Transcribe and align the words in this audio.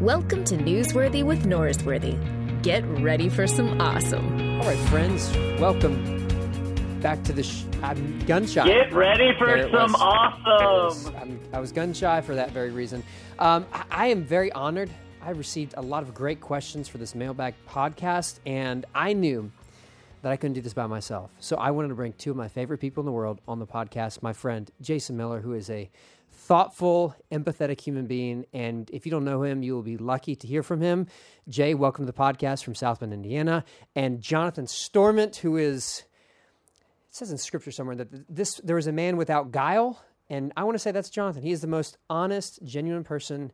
Welcome 0.00 0.44
to 0.44 0.56
Newsworthy 0.56 1.22
with 1.22 1.44
Norsworthy. 1.44 2.62
Get 2.62 2.86
ready 3.02 3.28
for 3.28 3.46
some 3.46 3.78
awesome. 3.78 4.58
All 4.58 4.66
right, 4.66 4.78
friends, 4.88 5.30
welcome 5.60 6.26
back 7.00 7.22
to 7.24 7.34
the. 7.34 7.42
Sh- 7.42 7.64
I'm 7.82 8.18
gun 8.20 8.46
shy. 8.46 8.66
Get 8.66 8.94
ready 8.94 9.32
for 9.38 9.68
some 9.70 9.92
was. 9.92 10.00
awesome. 10.00 11.16
I'm, 11.16 11.40
I 11.52 11.60
was 11.60 11.70
gun 11.70 11.92
shy 11.92 12.22
for 12.22 12.34
that 12.34 12.50
very 12.52 12.70
reason. 12.70 13.02
Um, 13.38 13.66
I, 13.74 13.84
I 13.90 14.06
am 14.06 14.24
very 14.24 14.50
honored. 14.52 14.88
I 15.20 15.32
received 15.32 15.74
a 15.76 15.82
lot 15.82 16.02
of 16.02 16.14
great 16.14 16.40
questions 16.40 16.88
for 16.88 16.96
this 16.96 17.14
mailbag 17.14 17.52
podcast, 17.68 18.38
and 18.46 18.86
I 18.94 19.12
knew 19.12 19.52
that 20.22 20.32
I 20.32 20.36
couldn't 20.36 20.54
do 20.54 20.62
this 20.62 20.72
by 20.72 20.86
myself. 20.86 21.30
So 21.40 21.56
I 21.56 21.72
wanted 21.72 21.88
to 21.88 21.94
bring 21.94 22.14
two 22.14 22.30
of 22.30 22.38
my 22.38 22.48
favorite 22.48 22.78
people 22.78 23.02
in 23.02 23.06
the 23.06 23.12
world 23.12 23.42
on 23.46 23.58
the 23.58 23.66
podcast. 23.66 24.22
My 24.22 24.32
friend 24.32 24.70
Jason 24.80 25.18
Miller, 25.18 25.40
who 25.40 25.52
is 25.52 25.68
a 25.68 25.90
thoughtful, 26.40 27.14
empathetic 27.30 27.80
human 27.80 28.06
being, 28.06 28.46
and 28.52 28.90
if 28.90 29.04
you 29.04 29.12
don't 29.12 29.24
know 29.24 29.42
him, 29.42 29.62
you 29.62 29.74
will 29.74 29.82
be 29.82 29.98
lucky 29.98 30.34
to 30.34 30.46
hear 30.46 30.62
from 30.62 30.80
him. 30.80 31.06
Jay, 31.48 31.74
welcome 31.74 32.06
to 32.06 32.10
the 32.10 32.18
podcast 32.18 32.64
from 32.64 32.74
South 32.74 33.00
Bend, 33.00 33.12
Indiana, 33.12 33.62
and 33.94 34.20
Jonathan 34.20 34.66
Stormont, 34.66 35.36
who 35.36 35.58
is 35.58 36.04
it 37.10 37.14
says 37.14 37.30
in 37.30 37.38
scripture 37.38 37.70
somewhere 37.70 37.96
that 37.96 38.34
this 38.34 38.54
there 38.64 38.76
was 38.76 38.86
a 38.86 38.92
man 38.92 39.16
without 39.16 39.50
guile. 39.50 40.02
And 40.28 40.52
i 40.56 40.62
want 40.64 40.76
to 40.76 40.78
say 40.78 40.92
that's 40.92 41.10
jonathan. 41.10 41.42
He 41.42 41.50
is 41.50 41.60
the 41.60 41.66
most 41.66 41.98
honest 42.08 42.60
genuine 42.64 43.04
person 43.04 43.52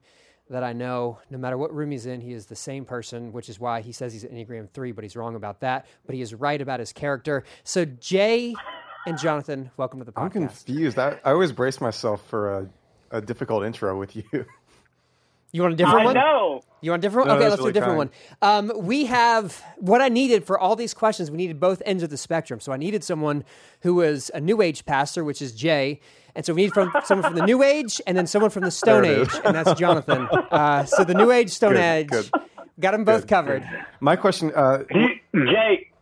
that 0.51 0.63
i 0.63 0.73
know. 0.73 1.19
No 1.31 1.39
matter 1.39 1.57
what 1.57 1.75
room 1.75 1.91
he's 1.91 2.07
in 2.07 2.21
he 2.21 2.33
is 2.33 2.47
the 2.47 2.57
same 2.57 2.85
person 2.85 3.33
which 3.33 3.49
is 3.49 3.59
why 3.59 3.81
he 3.81 3.93
says 3.93 4.13
he's 4.13 4.25
an 4.25 4.31
enneagram 4.31 4.71
3 4.71 4.93
but 4.93 5.03
he's 5.03 5.17
wrong 5.17 5.35
about 5.35 5.61
that. 5.61 5.87
But 6.05 6.15
he 6.15 6.21
is 6.21 6.35
right 6.35 6.61
about 6.61 6.81
his 6.81 6.93
character. 6.93 7.45
So 7.65 7.85
jay 7.85 8.55
and 9.07 9.19
jonathan 9.19 9.71
welcome 9.77 9.99
to 10.01 10.05
the 10.05 10.13
podcast 10.13 10.23
I'm 10.23 10.31
confused. 10.31 10.99
I, 10.99 11.19
I 11.25 11.31
always 11.31 11.53
brace 11.53 11.81
myself 11.81 12.27
for 12.29 12.53
a, 12.59 12.71
a 13.11 13.21
difficult 13.21 13.65
intro 13.65 13.99
with 13.99 14.17
you. 14.17 14.25
you 15.53 15.63
want 15.63 15.75
a 15.75 15.77
different 15.77 16.01
I 16.01 16.05
one 16.05 16.15
know. 16.15 16.63
You 16.83 16.91
want 16.91 17.01
a 17.01 17.07
different 17.07 17.29
No, 17.29 17.35
one? 17.35 17.43
Okay, 17.43 17.49
let's 17.49 17.57
do 17.61 17.63
a 17.63 17.67
really 17.67 17.73
different 17.73 17.97
one. 17.99 18.11
Um, 18.43 18.73
we 18.87 19.07
have 19.07 19.63
what 19.79 20.03
I 20.03 20.09
needed 20.09 20.45
for 20.45 20.59
all 20.59 20.77
these 20.77 20.93
questions. 20.93 21.31
We 21.31 21.37
needed 21.37 21.59
both 21.59 21.83
ends 21.87 22.03
of 22.03 22.11
the 22.11 22.17
spectrum. 22.17 22.61
So 22.61 22.71
I 22.73 22.77
needed 22.77 23.03
someone 23.03 23.45
who 23.81 23.95
was 23.95 24.31
a 24.35 24.41
New 24.41 24.61
Age 24.61 24.85
pastor, 24.85 25.25
which 25.25 25.41
is 25.41 25.53
Jay, 25.53 26.01
and 26.35 26.45
so 26.45 26.53
we 26.53 26.63
need 26.63 26.75
from 26.75 26.93
someone 27.05 27.31
from 27.31 27.39
the 27.39 27.47
New 27.47 27.63
Age, 27.63 28.01
and 28.07 28.17
then 28.17 28.27
someone 28.27 28.51
from 28.51 28.65
the 28.65 28.71
Stone 28.71 29.05
Age, 29.07 29.31
and 29.45 29.55
that's 29.57 29.79
Jonathan. 29.79 30.29
Uh, 30.51 30.85
so 30.85 31.05
the 31.05 31.15
New 31.15 31.31
Age, 31.33 31.51
Stone 31.51 31.73
Good, 31.75 31.81
Age, 31.81 32.09
good. 32.09 32.31
got 32.79 32.91
them 32.93 33.05
both 33.05 33.23
Good, 33.23 33.29
covered. 33.29 33.69
My 34.01 34.17
question, 34.17 34.53
uh, 34.55 34.83
Jay, 34.93 35.21
do 35.33 35.96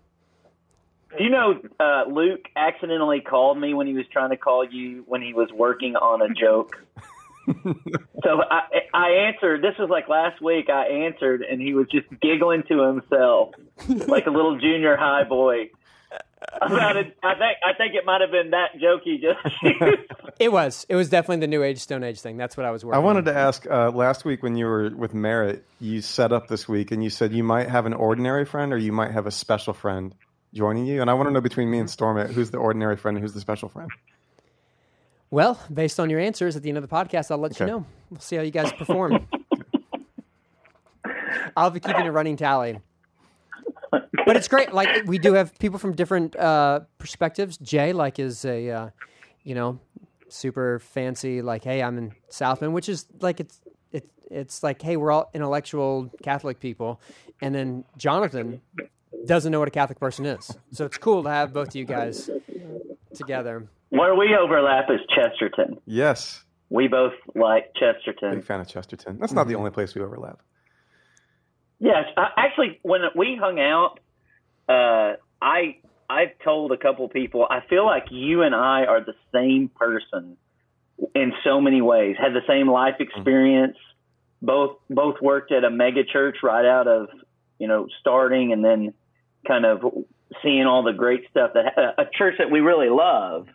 you 1.19 1.31
know 1.31 1.61
uh, 1.81 2.05
Luke 2.11 2.47
accidentally 2.57 3.21
called 3.21 3.59
me 3.59 3.75
when 3.75 3.87
he 3.87 3.95
was 3.95 4.07
trying 4.13 4.31
to 4.31 4.37
call 4.37 4.65
you 4.65 5.05
when 5.07 5.23
he 5.23 5.33
was 5.33 5.51
working 5.53 5.97
on 5.97 6.23
a 6.23 6.33
joke? 6.35 6.85
so 8.25 8.43
I, 8.51 8.63
I 8.93 9.09
answered. 9.29 9.63
This 9.63 9.75
was 9.79 9.91
like 9.91 10.09
last 10.09 10.41
week. 10.41 10.71
I 10.71 10.87
answered, 10.87 11.43
and 11.43 11.61
he 11.61 11.75
was 11.75 11.87
just 11.91 12.07
giggling 12.21 12.63
to 12.69 12.83
himself 12.83 13.55
like 14.09 14.27
a 14.27 14.31
little 14.31 14.59
junior 14.59 14.97
high 14.97 15.25
boy. 15.25 15.71
About 16.61 16.97
it, 16.97 17.17
I 17.23 17.35
think 17.35 17.57
I 17.67 17.73
think 17.77 17.95
it 17.95 18.05
might 18.05 18.21
have 18.21 18.31
been 18.31 18.51
that 18.51 18.79
joke 18.81 19.03
he 19.05 19.19
just. 19.19 19.39
It 20.39 20.53
was. 20.53 20.85
It 20.89 20.97
was 20.97 21.09
definitely 21.09 21.41
the 21.41 21.47
New 21.47 21.63
Age, 21.63 21.79
Stone 21.79 22.05
Age 22.05 22.21
thing. 22.21 22.37
That's 22.37 22.57
what 22.57 22.67
I 22.67 22.71
was 22.71 22.85
working. 22.85 22.97
I 22.97 23.05
wanted 23.05 23.29
on. 23.29 23.35
to 23.35 23.41
ask 23.41 23.67
uh, 23.67 23.91
last 23.91 24.25
week 24.25 24.43
when 24.43 24.57
you 24.57 24.67
were 24.67 24.91
with 24.91 25.15
Merritt, 25.15 25.65
you 25.81 26.03
set 26.03 26.33
up 26.33 26.49
this 26.49 26.69
week 26.69 26.91
and 26.93 27.03
you 27.03 27.11
said 27.11 27.33
you 27.33 27.45
might 27.45 27.69
have 27.69 27.87
an 27.87 27.95
ordinary 27.95 28.45
friend 28.45 28.73
or 28.73 28.77
you 28.77 28.93
might 28.93 29.13
have 29.13 29.27
a 29.27 29.31
special 29.31 29.73
friend 29.73 30.15
joining 30.55 30.87
you. 30.87 31.01
And 31.01 31.11
I 31.11 31.15
want 31.15 31.29
to 31.29 31.33
know 31.33 31.41
between 31.41 31.71
me 31.71 31.79
and 31.79 31.91
Stormont, 31.91 32.31
who's 32.31 32.51
the 32.51 32.59
ordinary 32.59 32.97
friend 32.97 33.17
and 33.17 33.23
who's 33.23 33.35
the 33.35 33.41
special 33.41 33.69
friend? 33.69 33.91
Well, 35.31 35.61
based 35.73 35.99
on 35.99 36.11
your 36.11 36.21
answers 36.21 36.57
at 36.57 36.63
the 36.63 36.69
end 36.69 36.79
of 36.79 36.89
the 36.89 36.95
podcast, 36.95 37.31
I'll 37.31 37.39
let 37.39 37.59
you 37.59 37.67
know. 37.67 37.85
We'll 38.11 38.21
see 38.21 38.37
how 38.37 38.43
you 38.43 38.53
guys 38.53 38.73
perform. 38.73 39.27
I'll 41.57 41.71
be 41.71 41.81
keeping 41.81 42.07
a 42.07 42.13
running 42.13 42.37
tally. 42.37 42.79
But 43.91 44.37
it's 44.37 44.49
great. 44.49 44.73
Like 44.73 45.07
we 45.07 45.19
do 45.19 45.35
have 45.35 45.59
people 45.59 45.79
from 45.79 45.95
different 45.95 46.37
uh, 46.37 46.81
perspectives. 46.99 47.57
Jay, 47.59 47.93
like, 47.93 48.19
is 48.19 48.45
a 48.45 48.71
uh, 48.71 48.91
you 49.43 49.55
know 49.55 49.79
super 50.29 50.79
fancy. 50.79 51.43
Like, 51.43 51.65
hey, 51.65 51.83
I'm 51.83 51.99
in 51.99 52.13
South 52.29 52.61
Bend, 52.61 52.75
which 52.75 52.89
is 52.89 53.07
like 53.21 53.41
it's 53.41 53.61
it's 53.93 54.11
it's 54.31 54.63
like, 54.63 54.83
hey, 54.83 54.97
we're 54.97 55.13
all 55.13 55.31
intellectual 55.35 56.11
Catholic 56.23 56.61
people, 56.61 57.01
and 57.41 57.55
then 57.55 57.85
Jonathan 57.97 58.61
doesn't 59.27 59.51
know 59.51 59.59
what 59.59 59.69
a 59.69 59.73
Catholic 59.73 59.99
person 59.99 60.27
is. 60.27 60.57
So 60.73 60.85
it's 60.85 60.99
cool 60.99 61.23
to 61.23 61.31
have 61.31 61.53
both 61.53 61.69
of 61.69 61.77
you 61.77 61.85
guys 61.85 62.31
together. 63.15 63.69
Where 63.91 64.15
we 64.15 64.37
overlap 64.37 64.91
is 64.91 65.01
Chesterton. 65.15 65.79
Yes. 65.87 66.45
We 66.69 66.89
both 66.89 67.13
like 67.35 67.73
Chesterton. 67.75 68.37
Big 68.37 68.45
fan 68.45 68.61
of 68.61 68.69
Chesterton. 68.69 69.19
That's 69.19 69.33
not 69.33 69.47
the 69.47 69.55
only 69.55 69.71
place 69.71 69.95
we 69.95 70.03
overlap. 70.03 70.41
Yes, 71.79 72.05
I, 72.17 72.29
actually, 72.37 72.81
when 72.83 73.03
we 73.15 73.39
hung 73.41 73.61
out, 73.61 74.01
uh, 74.69 75.17
I 75.43 75.77
I've 76.09 76.39
told 76.43 76.73
a 76.73 76.77
couple 76.77 77.09
people 77.09 77.47
I 77.49 77.61
feel 77.69 77.85
like 77.85 78.07
you 78.11 78.43
and 78.43 78.55
I 78.55 78.85
are 78.85 79.05
the 79.05 79.15
same 79.33 79.69
person 79.69 80.37
in 81.15 81.33
so 81.45 81.61
many 81.61 81.83
ways. 81.83 82.17
Had 82.19 82.33
the 82.33 82.47
same 82.49 82.69
life 82.69 82.97
experience. 83.01 83.77
Both 84.41 84.77
both 84.89 85.17
worked 85.21 85.53
at 85.53 85.65
a 85.65 85.71
mega 85.71 86.05
church 86.05 86.39
right 86.43 86.65
out 86.65 86.89
of 86.89 87.09
you 87.59 87.69
know 87.69 87.87
starting, 88.01 88.53
and 88.53 88.65
then 88.65 88.95
kind 89.47 89.65
of 89.65 89.83
seeing 90.43 90.65
all 90.65 90.83
the 90.83 90.93
great 90.93 91.23
stuff 91.31 91.53
that 91.55 91.77
a, 91.79 92.03
a 92.03 92.05
church 92.17 92.35
that 92.39 92.51
we 92.51 92.61
really 92.61 92.89
love. 92.89 93.47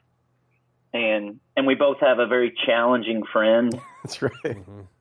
And 0.94 1.40
and 1.56 1.68
we 1.68 1.76
both 1.76 1.98
have 2.00 2.18
a 2.20 2.26
very 2.26 2.54
challenging 2.66 3.24
friend. 3.32 3.80
That's 4.04 4.22
right. 4.22 4.34
Mm-hmm. 4.44 4.82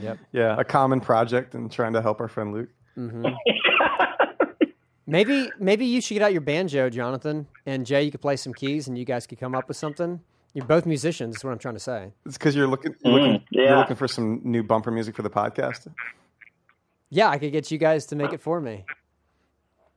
Yep. 0.00 0.18
Yeah, 0.32 0.58
a 0.58 0.64
common 0.64 0.98
project 0.98 1.54
and 1.54 1.70
trying 1.70 1.92
to 1.92 2.00
help 2.00 2.22
our 2.22 2.28
friend 2.28 2.54
Luke. 2.54 2.70
Mm-hmm. 2.96 3.26
Maybe 5.08 5.50
maybe 5.58 5.86
you 5.86 6.02
should 6.02 6.14
get 6.14 6.22
out 6.22 6.32
your 6.32 6.42
banjo, 6.42 6.90
Jonathan, 6.90 7.46
and 7.64 7.86
Jay. 7.86 8.02
You 8.02 8.10
could 8.10 8.20
play 8.20 8.36
some 8.36 8.52
keys, 8.52 8.88
and 8.88 8.98
you 8.98 9.06
guys 9.06 9.26
could 9.26 9.40
come 9.40 9.54
up 9.54 9.66
with 9.66 9.78
something. 9.78 10.20
You're 10.52 10.66
both 10.66 10.84
musicians. 10.84 11.36
Is 11.36 11.44
what 11.44 11.50
I'm 11.50 11.58
trying 11.58 11.76
to 11.76 11.80
say. 11.80 12.12
It's 12.26 12.36
because 12.36 12.54
you're 12.54 12.66
looking, 12.66 12.92
mm, 12.92 13.12
looking 13.12 13.42
you're 13.50 13.64
yeah. 13.64 13.78
looking 13.78 13.96
for 13.96 14.06
some 14.06 14.42
new 14.44 14.62
bumper 14.62 14.90
music 14.90 15.16
for 15.16 15.22
the 15.22 15.30
podcast. 15.30 15.88
Yeah, 17.08 17.30
I 17.30 17.38
could 17.38 17.52
get 17.52 17.70
you 17.70 17.78
guys 17.78 18.04
to 18.06 18.16
make 18.16 18.34
it 18.34 18.42
for 18.42 18.60
me. 18.60 18.84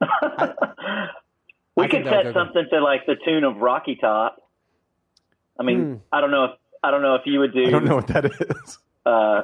We 1.77 1.85
I 1.85 1.87
could 1.87 2.03
set 2.03 2.23
go- 2.25 2.33
go. 2.33 2.33
something 2.33 2.65
to 2.69 2.79
like 2.83 3.05
the 3.05 3.15
tune 3.25 3.43
of 3.45 3.57
Rocky 3.57 3.95
Top. 3.95 4.41
I 5.59 5.63
mean, 5.63 5.79
Hmm. 5.79 5.95
I 6.11 6.19
don't 6.19 6.31
know 6.31 6.43
if 6.45 6.51
I 6.83 6.91
don't 6.91 7.01
know 7.01 7.15
if 7.15 7.21
you 7.25 7.39
would 7.39 7.53
do. 7.53 7.65
I 7.65 7.69
don't 7.69 7.85
know 7.85 7.95
what 7.95 8.07
that 8.07 8.25
is. 8.25 8.77
Uh, 9.05 9.43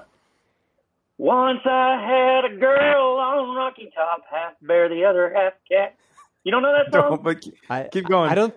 Once 1.17 1.62
I 1.66 1.96
had 2.00 2.51
a 2.51 2.57
girl 2.59 3.17
on 3.17 3.56
Rocky 3.56 3.90
Top, 3.96 4.22
half 4.29 4.53
bear, 4.62 4.88
the 4.88 5.03
other 5.06 5.34
half 5.34 5.53
cat. 5.72 5.96
You 6.44 6.51
don't 6.51 6.62
know 6.62 6.73
that 6.73 6.91
song? 6.94 7.09
Don't, 7.09 7.23
but 7.23 7.41
keep, 7.41 7.56
I, 7.69 7.84
keep 7.91 8.06
going. 8.07 8.29
I 8.29 8.35
don't. 8.35 8.53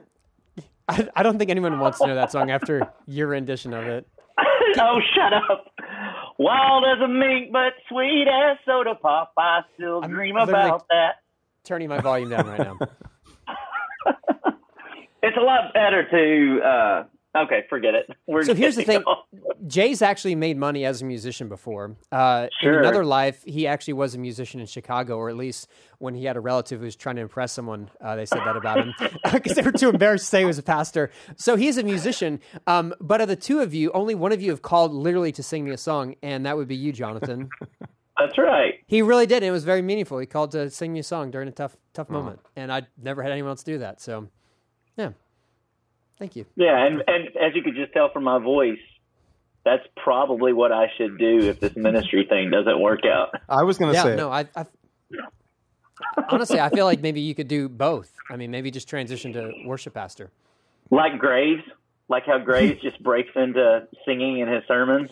I, 0.89 1.09
I 1.17 1.23
don't 1.23 1.39
think 1.39 1.51
anyone 1.51 1.79
wants 1.79 1.99
to 2.01 2.07
know 2.09 2.15
that 2.17 2.31
song 2.33 2.51
after 2.51 2.93
your 3.07 3.29
rendition 3.29 3.73
of 3.73 3.85
it. 3.87 4.07
oh, 4.79 5.01
shut 5.15 5.33
up. 5.33 5.73
Wild 6.39 6.85
as 6.85 7.01
a 7.03 7.09
mink, 7.09 7.51
but 7.53 7.73
sweet 7.89 8.27
as 8.29 8.59
soda 8.67 8.95
pop. 8.95 9.33
I 9.39 9.61
still 9.77 10.03
I'm 10.05 10.11
dream 10.11 10.35
literally- 10.35 10.53
about 10.69 10.87
that. 10.91 11.15
Turning 11.71 11.89
my 11.89 12.01
volume 12.01 12.31
down 12.31 12.49
right 12.49 12.59
now. 12.59 12.79
It's 15.23 15.37
a 15.37 15.41
lot 15.41 15.73
better 15.75 16.03
to. 16.11 16.61
Uh, 16.67 17.43
okay, 17.45 17.65
forget 17.69 17.95
it. 17.95 18.09
We're 18.27 18.43
So 18.43 18.55
here's 18.55 18.75
the 18.75 18.83
thing. 18.85 19.03
off. 19.05 19.27
Jay's 19.67 20.01
actually 20.03 20.35
made 20.35 20.57
money 20.57 20.85
as 20.87 21.03
a 21.03 21.05
musician 21.05 21.47
before. 21.49 21.95
Uh, 22.11 22.47
In 22.63 22.75
another 22.75 23.05
life, 23.05 23.45
he 23.45 23.67
actually 23.67 23.93
was 23.93 24.15
a 24.15 24.19
musician 24.19 24.61
in 24.61 24.67
Chicago, 24.67 25.17
or 25.19 25.29
at 25.29 25.37
least 25.37 25.69
when 25.99 26.15
he 26.15 26.25
had 26.25 26.37
a 26.37 26.41
relative 26.41 26.81
who 26.81 26.87
was 26.87 26.97
trying 26.97 27.17
to 27.17 27.23
impress 27.23 27.53
someone, 27.53 27.91
uh, 28.01 28.17
they 28.17 28.25
said 28.25 28.41
that 28.41 28.57
about 28.57 28.79
him 28.79 28.95
because 29.33 29.55
they 29.55 29.63
were 29.63 29.71
too 29.73 29.91
embarrassed 29.91 30.25
to 30.25 30.29
say 30.31 30.39
he 30.41 30.47
was 30.47 30.59
a 30.59 30.63
pastor. 30.63 31.11
So 31.37 31.55
he's 31.55 31.77
a 31.77 31.83
musician. 31.85 32.41
Um, 32.67 32.95
but 33.01 33.21
of 33.21 33.29
the 33.29 33.37
two 33.37 33.61
of 33.61 33.75
you, 33.75 33.93
only 33.93 34.15
one 34.15 34.33
of 34.33 34.41
you 34.43 34.51
have 34.51 34.63
called 34.63 34.93
literally 34.95 35.33
to 35.33 35.43
sing 35.43 35.65
me 35.67 35.71
a 35.73 35.79
song, 35.79 36.17
and 36.23 36.47
that 36.47 36.57
would 36.57 36.67
be 36.67 36.77
you, 36.77 36.93
Jonathan. 36.93 37.51
That's 38.21 38.39
right. 38.39 38.75
he 38.87 39.03
really 39.03 39.27
did. 39.27 39.37
And 39.37 39.47
it 39.47 39.51
was 39.51 39.65
very 39.65 39.83
meaningful. 39.83 40.19
He 40.19 40.27
called 40.27 40.51
to 40.53 40.71
sing 40.71 40.93
me 40.93 41.01
a 41.01 41.03
song 41.03 41.31
during 41.31 41.49
a 41.49 41.53
tough, 41.53 41.77
tough 41.95 42.11
uh-huh. 42.11 42.19
moment, 42.19 42.41
and 42.57 42.73
I 42.73 42.83
never 43.03 43.23
had 43.23 43.33
anyone 43.33 43.51
else 43.51 43.63
do 43.63 43.79
that. 43.79 44.01
So, 44.01 44.29
yeah, 44.97 45.11
thank 46.19 46.37
you. 46.37 46.45
Yeah, 46.57 46.85
and 46.85 47.03
and 47.07 47.29
as 47.37 47.55
you 47.55 47.63
could 47.63 47.75
just 47.75 47.93
tell 47.93 48.13
from 48.13 48.25
my 48.25 48.39
voice, 48.39 48.79
that's 49.65 49.85
probably 49.97 50.53
what 50.53 50.73
I 50.73 50.87
should 50.97 51.19
do 51.19 51.41
if 51.41 51.61
this 51.61 51.77
ministry 51.77 52.27
thing 52.29 52.51
doesn't 52.51 52.81
work 52.81 53.01
out. 53.05 53.35
I 53.49 53.63
was 53.63 53.79
going 53.79 53.93
to 53.93 53.97
Yeah, 53.97 54.03
say, 54.05 54.17
no, 54.17 54.31
I, 54.31 54.47
I 54.57 54.67
honestly, 56.31 56.61
I 56.61 56.71
feel 56.71 56.87
like 56.87 57.01
maybe 57.01 57.21
you 57.21 57.35
could 57.35 57.49
do 57.49 57.69
both. 57.69 58.13
I 58.31 58.37
mean, 58.37 58.51
maybe 58.51 58.71
just 58.71 58.89
transition 58.89 59.33
to 59.35 59.53
worship 59.67 59.95
pastor. 59.95 60.31
Like 60.91 61.19
Graves, 61.19 61.63
like 62.09 62.27
how 62.27 62.39
Graves 62.39 62.81
just 62.83 63.03
breaks 63.03 63.31
into 63.37 63.87
singing 64.05 64.39
in 64.41 64.49
his 64.49 64.63
sermons. 64.67 65.11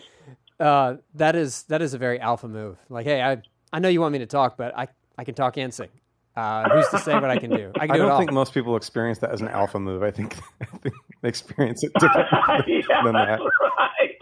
Uh, 0.59 0.97
that 1.15 1.35
is 1.35 1.63
that 1.63 1.81
is 1.81 1.93
a 1.93 1.97
very 1.97 2.19
alpha 2.19 2.47
move. 2.47 2.77
Like, 2.89 3.05
hey, 3.05 3.21
I 3.21 3.41
I 3.71 3.79
know 3.79 3.89
you 3.89 4.01
want 4.01 4.13
me 4.13 4.19
to 4.19 4.25
talk, 4.25 4.57
but 4.57 4.77
I 4.77 4.87
I 5.17 5.23
can 5.23 5.35
talk 5.35 5.57
and 5.57 5.73
sing. 5.73 5.89
Uh, 6.35 6.69
who's 6.69 6.87
to 6.89 6.99
say 6.99 7.13
what 7.13 7.29
I 7.29 7.37
can 7.37 7.49
do? 7.49 7.71
I 7.75 7.87
can 7.87 7.91
I 7.91 7.93
do 7.93 7.93
it 7.93 7.97
don't 8.05 8.11
all. 8.11 8.19
think 8.19 8.31
most 8.31 8.53
people 8.53 8.75
experience 8.77 9.19
that 9.19 9.31
as 9.31 9.41
an 9.41 9.49
alpha 9.49 9.79
move. 9.79 10.03
I 10.03 10.11
think, 10.11 10.37
they 11.21 11.27
experience 11.29 11.83
it 11.83 11.91
differently 11.99 12.83
yeah, 12.89 13.03
than 13.03 13.13
that. 13.13 13.39
right. 13.39 14.15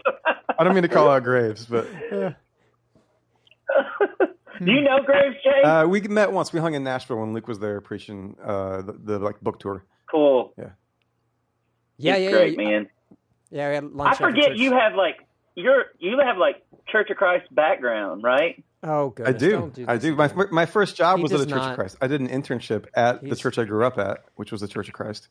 I 0.58 0.64
don't 0.64 0.74
mean 0.74 0.82
to 0.82 0.88
call 0.88 1.08
out 1.08 1.22
Graves, 1.22 1.66
but 1.66 1.86
Do 2.10 2.34
you 4.72 4.80
know 4.82 4.98
Graves, 5.04 5.36
Jay? 5.44 5.62
Uh, 5.62 5.86
we 5.86 6.00
met 6.00 6.32
once. 6.32 6.52
We 6.52 6.58
hung 6.58 6.74
in 6.74 6.82
Nashville 6.82 7.18
when 7.18 7.32
Luke 7.32 7.46
was 7.46 7.60
there 7.60 7.80
preaching 7.80 8.36
uh, 8.42 8.82
the, 8.82 8.92
the 9.04 9.18
like 9.20 9.40
book 9.40 9.60
tour. 9.60 9.84
cool. 10.10 10.52
Yeah, 10.58 10.70
He's 11.96 12.04
yeah, 12.24 12.30
great, 12.32 12.58
yeah. 12.58 12.64
man. 12.68 12.88
Yeah, 13.50 13.68
we 13.68 13.74
had 13.76 13.84
I 13.84 13.88
lunch. 13.88 14.10
after 14.12 14.24
forget 14.24 14.56
you 14.56 14.72
have 14.72 14.94
like 14.94 15.18
you're 15.58 15.84
you 15.98 16.18
have 16.24 16.38
like 16.38 16.56
Church 16.88 17.10
of 17.10 17.16
Christ 17.16 17.52
background, 17.54 18.22
right? 18.22 18.62
Oh, 18.82 19.12
I 19.24 19.32
do. 19.32 19.50
don't 19.50 19.74
do 19.74 19.84
I 19.88 19.98
do. 19.98 20.14
My, 20.14 20.26
again. 20.26 20.46
my 20.52 20.66
first 20.66 20.94
job 20.96 21.16
He 21.18 21.24
was 21.24 21.32
at 21.32 21.38
does 21.38 21.46
the 21.46 21.52
Church 21.52 21.60
not. 21.62 21.70
of 21.70 21.76
Christ. 21.76 21.96
I 22.00 22.06
did 22.06 22.20
an 22.20 22.28
internship 22.28 22.86
at 22.94 23.22
the 23.28 23.34
church 23.34 23.58
I 23.58 23.64
grew 23.64 23.84
up 23.84 23.98
at, 23.98 24.18
which 24.36 24.52
was 24.52 24.60
the 24.60 24.68
Church 24.68 24.86
of 24.88 24.94
Christ, 24.94 25.28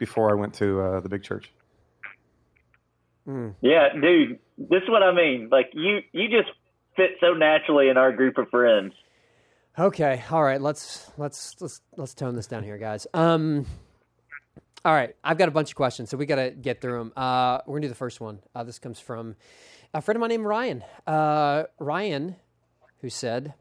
before 0.00 0.30
I 0.30 0.34
went 0.34 0.54
to 0.54 0.80
uh, 0.80 1.00
the 1.00 1.08
big 1.08 1.22
church. 1.22 1.52
Yeah, 3.60 3.90
dude. 3.94 4.40
This 4.58 4.82
is 4.82 4.88
what 4.88 5.04
I 5.04 5.14
mean. 5.14 5.48
Like 5.52 5.70
you 5.72 6.00
you 6.12 6.28
just 6.28 6.50
fit 6.96 7.10
so 7.20 7.32
naturally 7.34 7.88
in 7.88 7.96
our 7.96 8.10
group 8.12 8.38
of 8.38 8.48
friends. 8.50 8.92
Okay, 9.78 10.22
all 10.32 10.42
right. 10.42 10.60
Let's 10.60 11.08
let's 11.16 11.54
let's 11.60 11.80
let's 11.96 12.12
tone 12.14 12.34
this 12.34 12.48
down 12.48 12.64
here, 12.64 12.76
guys. 12.76 13.06
Um, 13.14 13.66
all 14.84 14.92
right, 14.92 15.14
I've 15.22 15.38
got 15.38 15.48
a 15.48 15.52
bunch 15.52 15.70
of 15.70 15.76
questions, 15.76 16.10
so 16.10 16.16
we 16.16 16.26
got 16.26 16.36
to 16.36 16.50
get 16.50 16.80
through 16.80 16.98
them. 16.98 17.12
Uh, 17.16 17.58
we're 17.66 17.76
gonna 17.76 17.82
do 17.82 17.88
the 17.88 17.94
first 17.94 18.20
one. 18.20 18.40
Uh, 18.54 18.64
this 18.64 18.78
comes 18.78 18.98
from 18.98 19.36
a 19.92 20.00
friend 20.00 20.16
of 20.16 20.20
mine 20.20 20.30
named 20.30 20.44
Ryan. 20.44 20.84
Uh, 21.06 21.64
Ryan, 21.78 22.36
who 23.00 23.10
said, 23.10 23.54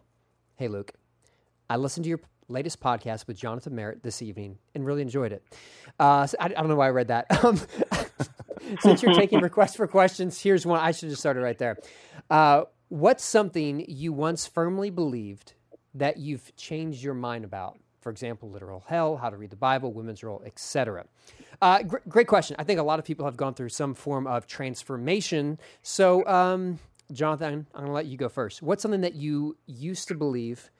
"Hey, 0.55 0.67
Luke, 0.67 0.93
I 1.69 1.77
listened 1.77 2.05
to 2.05 2.09
your 2.09 2.21
latest 2.49 2.79
podcast 2.79 3.27
with 3.27 3.37
Jonathan 3.37 3.75
Merritt 3.75 4.03
this 4.03 4.21
evening 4.21 4.57
and 4.73 4.85
really 4.85 5.01
enjoyed 5.01 5.31
it. 5.31 5.43
Uh, 5.99 6.25
so 6.25 6.35
I, 6.39 6.45
I 6.45 6.47
don't 6.49 6.67
know 6.67 6.75
why 6.75 6.87
I 6.87 6.91
read 6.91 7.07
that. 7.09 7.27
Um, 7.43 7.61
since 8.79 9.01
you're 9.01 9.13
taking 9.13 9.39
requests 9.41 9.75
for 9.75 9.87
questions, 9.87 10.41
here's 10.41 10.65
one. 10.65 10.79
I 10.79 10.91
should 10.91 11.09
have 11.09 11.19
started 11.19 11.41
right 11.41 11.57
there. 11.57 11.77
Uh, 12.29 12.63
what's 12.89 13.23
something 13.23 13.85
you 13.87 14.11
once 14.11 14.47
firmly 14.47 14.89
believed 14.89 15.53
that 15.93 16.17
you've 16.17 16.55
changed 16.55 17.03
your 17.03 17.13
mind 17.13 17.45
about? 17.45 17.77
For 18.09 18.11
example, 18.11 18.49
literal 18.49 18.83
hell, 18.87 19.17
how 19.17 19.29
to 19.29 19.37
read 19.37 19.51
the 19.51 19.55
Bible, 19.55 19.93
women's 19.93 20.23
role, 20.23 20.41
etc. 20.43 21.05
Uh, 21.61 21.83
gr- 21.83 21.97
great 22.07 22.25
question. 22.25 22.55
I 22.57 22.63
think 22.63 22.79
a 22.79 22.83
lot 22.83 22.97
of 22.97 23.05
people 23.05 23.23
have 23.25 23.37
gone 23.37 23.53
through 23.53 23.69
some 23.69 23.93
form 23.93 24.25
of 24.25 24.47
transformation. 24.47 25.59
So, 25.83 26.25
um, 26.25 26.79
Jonathan, 27.11 27.67
I'm 27.75 27.81
going 27.81 27.85
to 27.85 27.93
let 27.93 28.07
you 28.07 28.17
go 28.17 28.27
first. 28.27 28.63
What's 28.63 28.81
something 28.81 29.01
that 29.01 29.13
you 29.13 29.57
used 29.67 30.07
to 30.07 30.15
believe 30.15 30.71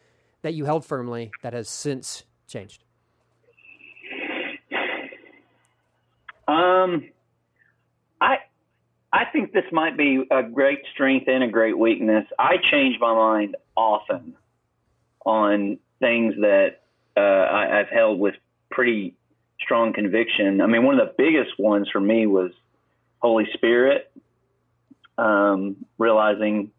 that 0.41 0.55
you 0.55 0.65
held 0.65 0.83
firmly 0.83 1.29
that 1.43 1.53
has 1.53 1.69
since 1.69 2.23
changed? 2.47 2.83
Um, 6.47 7.11
I 8.19 8.37
I 9.13 9.25
think 9.31 9.53
this 9.53 9.65
might 9.71 9.95
be 9.95 10.23
a 10.31 10.41
great 10.41 10.79
strength 10.95 11.27
and 11.27 11.43
a 11.43 11.47
great 11.47 11.77
weakness. 11.77 12.25
I 12.39 12.55
change 12.71 12.95
my 12.99 13.13
mind 13.13 13.55
often 13.77 14.33
on 15.27 15.77
things 15.99 16.33
that 16.39 16.79
uh, 17.15 17.19
I, 17.19 17.79
I've 17.79 17.89
held 17.89 18.19
with 18.19 18.35
pretty 18.71 19.15
strong 19.59 19.93
conviction. 19.93 20.61
I 20.61 20.67
mean, 20.67 20.83
one 20.83 20.99
of 20.99 21.07
the 21.07 21.13
biggest 21.17 21.59
ones 21.59 21.89
for 21.91 21.99
me 21.99 22.27
was 22.27 22.51
Holy 23.19 23.47
Spirit. 23.53 24.11
Um, 25.17 25.85
realizing, 25.97 26.71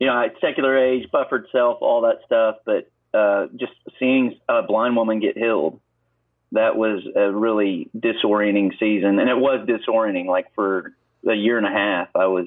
you 0.00 0.08
know, 0.08 0.28
secular 0.40 0.76
age, 0.76 1.08
buffered 1.12 1.46
self, 1.52 1.78
all 1.80 2.00
that 2.00 2.16
stuff, 2.26 2.56
but 2.66 2.90
uh, 3.16 3.46
just 3.54 3.72
seeing 4.00 4.36
a 4.48 4.62
blind 4.62 4.96
woman 4.96 5.20
get 5.20 5.38
healed 5.38 5.80
that 6.52 6.76
was 6.76 7.02
a 7.16 7.30
really 7.32 7.88
disorienting 7.96 8.78
season, 8.78 9.18
and 9.18 9.28
it 9.28 9.38
was 9.38 9.66
disorienting. 9.66 10.26
Like 10.26 10.54
for 10.54 10.92
a 11.28 11.34
year 11.34 11.56
and 11.56 11.66
a 11.66 11.70
half, 11.70 12.08
I 12.14 12.26
was 12.26 12.46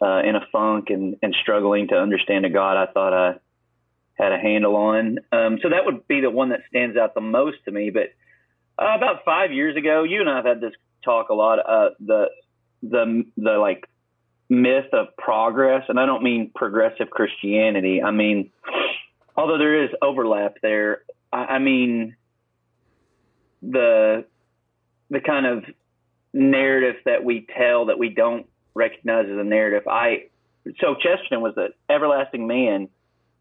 uh, 0.00 0.20
in 0.20 0.34
a 0.34 0.46
funk 0.50 0.90
and, 0.90 1.16
and 1.22 1.34
struggling 1.40 1.88
to 1.88 1.94
understand 1.94 2.46
a 2.46 2.50
God 2.50 2.76
I 2.76 2.90
thought 2.90 3.12
I 3.12 3.38
had 4.16 4.32
a 4.32 4.38
handle 4.38 4.76
on. 4.76 5.18
Um, 5.30 5.58
so 5.62 5.68
that 5.68 5.84
would 5.84 6.06
be 6.08 6.20
the 6.20 6.30
one 6.30 6.50
that 6.50 6.60
stands 6.68 6.96
out 6.96 7.14
the 7.14 7.20
most 7.20 7.58
to 7.66 7.70
me. 7.70 7.90
But 7.90 8.14
uh, 8.82 8.96
about 8.96 9.24
five 9.24 9.52
years 9.52 9.76
ago, 9.76 10.02
you 10.02 10.20
and 10.20 10.28
I 10.28 10.36
have 10.36 10.44
had 10.44 10.60
this 10.60 10.72
talk 11.04 11.28
a 11.28 11.34
lot. 11.34 11.58
Uh, 11.58 11.90
the 12.00 12.26
the 12.82 13.24
the 13.36 13.52
like 13.52 13.88
myth 14.48 14.92
of 14.92 15.16
progress, 15.16 15.84
and 15.88 16.00
I 16.00 16.06
don't 16.06 16.22
mean 16.22 16.50
progressive 16.54 17.10
Christianity. 17.10 18.02
I 18.02 18.10
mean, 18.10 18.50
although 19.36 19.58
there 19.58 19.84
is 19.84 19.90
overlap 20.02 20.56
there, 20.62 21.02
I, 21.32 21.44
I 21.44 21.58
mean 21.58 22.16
the 23.62 24.24
the 25.10 25.20
kind 25.20 25.46
of 25.46 25.64
narrative 26.32 26.96
that 27.04 27.24
we 27.24 27.46
tell 27.56 27.86
that 27.86 27.98
we 27.98 28.10
don't 28.10 28.46
recognize 28.74 29.26
as 29.30 29.38
a 29.38 29.44
narrative. 29.44 29.88
I 29.88 30.28
so 30.80 30.94
Chesterton 30.94 31.40
was 31.40 31.54
the 31.54 31.68
everlasting 31.88 32.46
man. 32.46 32.88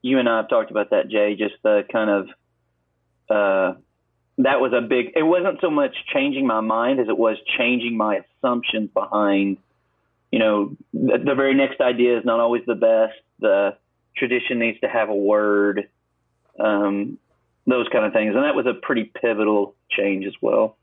You 0.06 0.20
and 0.20 0.30
I 0.30 0.38
have 0.38 0.50
talked 0.50 0.70
about 0.70 0.92
that, 0.92 1.10
Jay. 1.10 1.36
Just 1.36 1.56
the 1.64 1.82
kind 1.92 2.12
of 2.12 2.28
uh, 3.28 3.80
that 4.38 4.62
was 4.62 4.72
a 4.72 4.82
big. 4.82 5.14
It 5.16 5.24
wasn't 5.24 5.60
so 5.62 5.72
much 5.72 5.96
changing 6.14 6.46
my 6.46 6.62
mind 6.62 7.00
as 7.00 7.08
it 7.08 7.18
was 7.18 7.38
changing 7.58 7.98
my 7.98 8.20
assumptions 8.20 8.92
behind. 8.94 9.58
You 10.32 10.38
know, 10.38 10.78
the, 10.94 11.18
the 11.18 11.34
very 11.34 11.56
next 11.56 11.82
idea 11.82 12.20
is 12.20 12.24
not 12.24 12.40
always 12.40 12.62
the 12.68 12.76
best. 12.76 13.16
The 13.40 13.78
tradition 14.16 14.60
needs 14.60 14.80
to 14.82 14.88
have 14.88 15.10
a 15.10 15.16
word. 15.16 15.90
Um, 16.60 17.18
those 17.66 17.88
kind 17.92 18.06
of 18.06 18.14
things, 18.14 18.36
and 18.36 18.44
that 18.44 18.54
was 18.54 18.68
a 18.68 18.76
pretty 18.80 19.06
pivotal 19.06 19.74
change 19.90 20.28
as 20.28 20.36
well. 20.40 20.78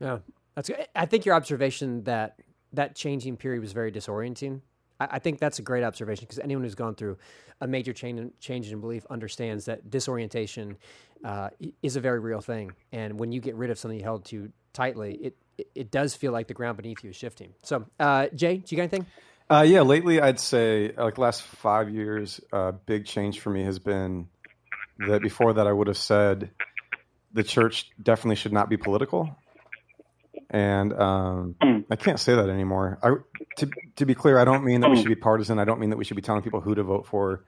Yeah, 0.00 0.20
that's. 0.54 0.70
good. 0.70 0.88
I 0.96 1.04
think 1.04 1.26
your 1.26 1.34
observation 1.34 2.04
that 2.04 2.40
that 2.72 2.96
changing 2.96 3.36
period 3.36 3.60
was 3.60 3.74
very 3.74 3.92
disorienting. 3.92 4.62
I, 5.00 5.18
think 5.18 5.38
that's 5.38 5.58
a 5.58 5.62
great 5.62 5.82
observation 5.82 6.24
because 6.24 6.38
anyone 6.38 6.64
who's 6.64 6.74
gone 6.74 6.94
through 6.94 7.18
a 7.60 7.66
major 7.66 7.92
change 7.92 8.20
in, 8.20 8.32
change 8.40 8.70
in 8.70 8.80
belief 8.80 9.04
understands 9.10 9.64
that 9.64 9.90
disorientation 9.90 10.76
uh, 11.24 11.50
is 11.82 11.96
a 11.96 12.00
very 12.00 12.20
real 12.20 12.40
thing. 12.40 12.72
And 12.92 13.18
when 13.18 13.32
you 13.32 13.40
get 13.40 13.56
rid 13.56 13.70
of 13.70 13.78
something 13.78 13.98
you 13.98 14.04
held 14.04 14.24
too 14.24 14.52
tightly, 14.72 15.14
it 15.14 15.36
it, 15.58 15.68
it 15.74 15.90
does 15.90 16.14
feel 16.14 16.32
like 16.32 16.48
the 16.48 16.54
ground 16.54 16.76
beneath 16.76 17.02
you 17.04 17.10
is 17.10 17.16
shifting. 17.16 17.54
So, 17.62 17.86
uh, 17.98 18.28
Jay, 18.34 18.56
do 18.58 18.74
you 18.74 18.76
got 18.76 18.82
anything? 18.84 19.06
Uh, 19.48 19.64
yeah, 19.66 19.82
lately 19.82 20.20
I'd 20.20 20.40
say 20.40 20.92
like 20.96 21.18
last 21.18 21.42
five 21.42 21.90
years, 21.90 22.40
uh, 22.52 22.72
big 22.72 23.04
change 23.04 23.40
for 23.40 23.50
me 23.50 23.62
has 23.64 23.78
been 23.78 24.28
that 25.06 25.22
before 25.22 25.54
that 25.54 25.66
I 25.66 25.72
would 25.72 25.88
have 25.88 25.98
said 25.98 26.50
the 27.32 27.42
church 27.42 27.90
definitely 28.02 28.36
should 28.36 28.52
not 28.52 28.68
be 28.68 28.76
political, 28.76 29.36
and 30.54 30.92
um, 30.92 31.56
I 31.90 31.96
can't 31.96 32.20
say 32.20 32.36
that 32.36 32.48
anymore. 32.48 32.98
I, 33.02 33.14
to 33.56 33.70
to 33.96 34.06
be 34.06 34.14
clear, 34.14 34.38
I 34.38 34.44
don't 34.44 34.64
mean 34.64 34.82
that 34.82 34.90
we 34.90 34.96
should 34.96 35.08
be 35.08 35.16
partisan. 35.16 35.58
I 35.58 35.64
don't 35.64 35.80
mean 35.80 35.90
that 35.90 35.96
we 35.96 36.04
should 36.04 36.14
be 36.14 36.22
telling 36.22 36.42
people 36.42 36.60
who 36.60 36.76
to 36.76 36.84
vote 36.84 37.06
for. 37.08 37.44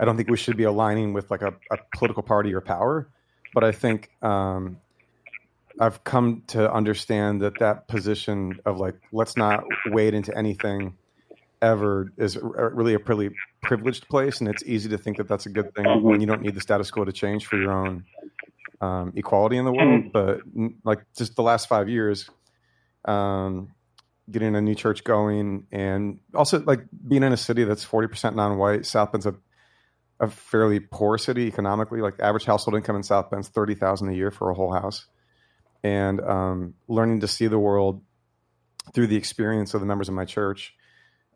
I 0.00 0.06
don't 0.06 0.16
think 0.16 0.30
we 0.30 0.38
should 0.38 0.56
be 0.56 0.64
aligning 0.64 1.12
with 1.12 1.30
like 1.30 1.42
a, 1.42 1.52
a 1.70 1.76
political 1.94 2.22
party 2.22 2.54
or 2.54 2.62
power, 2.62 3.10
but 3.52 3.64
I 3.64 3.72
think 3.72 4.08
um, 4.22 4.78
I've 5.78 6.02
come 6.04 6.44
to 6.48 6.72
understand 6.72 7.42
that 7.42 7.58
that 7.58 7.86
position 7.86 8.60
of 8.64 8.78
like 8.78 8.94
let's 9.12 9.36
not 9.36 9.64
wade 9.86 10.14
into 10.14 10.34
anything 10.36 10.96
ever 11.60 12.12
is 12.16 12.38
really 12.42 12.94
a 12.94 12.98
pretty 12.98 13.34
privileged 13.60 14.08
place, 14.08 14.40
and 14.40 14.48
it's 14.48 14.62
easy 14.64 14.88
to 14.88 14.96
think 14.96 15.18
that 15.18 15.28
that's 15.28 15.44
a 15.44 15.50
good 15.50 15.74
thing 15.74 15.84
when 16.02 16.22
you 16.22 16.26
don't 16.26 16.40
need 16.40 16.54
the 16.54 16.62
status 16.62 16.90
quo 16.90 17.04
to 17.04 17.12
change 17.12 17.44
for 17.44 17.58
your 17.58 17.72
own 17.72 18.04
um, 18.80 19.12
equality 19.16 19.56
in 19.56 19.64
the 19.64 19.72
world. 19.72 20.12
But 20.12 20.40
like 20.84 21.00
just 21.16 21.36
the 21.36 21.42
last 21.42 21.68
five 21.68 21.88
years, 21.88 22.28
um, 23.04 23.72
getting 24.30 24.54
a 24.54 24.60
new 24.60 24.74
church 24.74 25.04
going, 25.04 25.66
and 25.72 26.20
also 26.34 26.60
like 26.60 26.80
being 27.06 27.22
in 27.22 27.32
a 27.32 27.36
city 27.36 27.64
that's 27.64 27.84
forty 27.84 28.08
percent 28.08 28.36
non-white. 28.36 28.86
South 28.86 29.12
Bend's 29.12 29.26
a 29.26 29.34
a 30.20 30.28
fairly 30.28 30.80
poor 30.80 31.16
city 31.16 31.46
economically. 31.46 32.00
Like 32.00 32.20
average 32.20 32.44
household 32.44 32.76
income 32.76 32.96
in 32.96 33.02
South 33.02 33.30
Bend's 33.30 33.48
thirty 33.48 33.74
thousand 33.74 34.08
a 34.10 34.14
year 34.14 34.30
for 34.30 34.50
a 34.50 34.54
whole 34.54 34.72
house, 34.72 35.06
and 35.82 36.20
um, 36.20 36.74
learning 36.88 37.20
to 37.20 37.28
see 37.28 37.46
the 37.46 37.58
world 37.58 38.02
through 38.94 39.06
the 39.06 39.16
experience 39.16 39.74
of 39.74 39.80
the 39.80 39.86
members 39.86 40.08
of 40.08 40.14
my 40.14 40.24
church, 40.24 40.74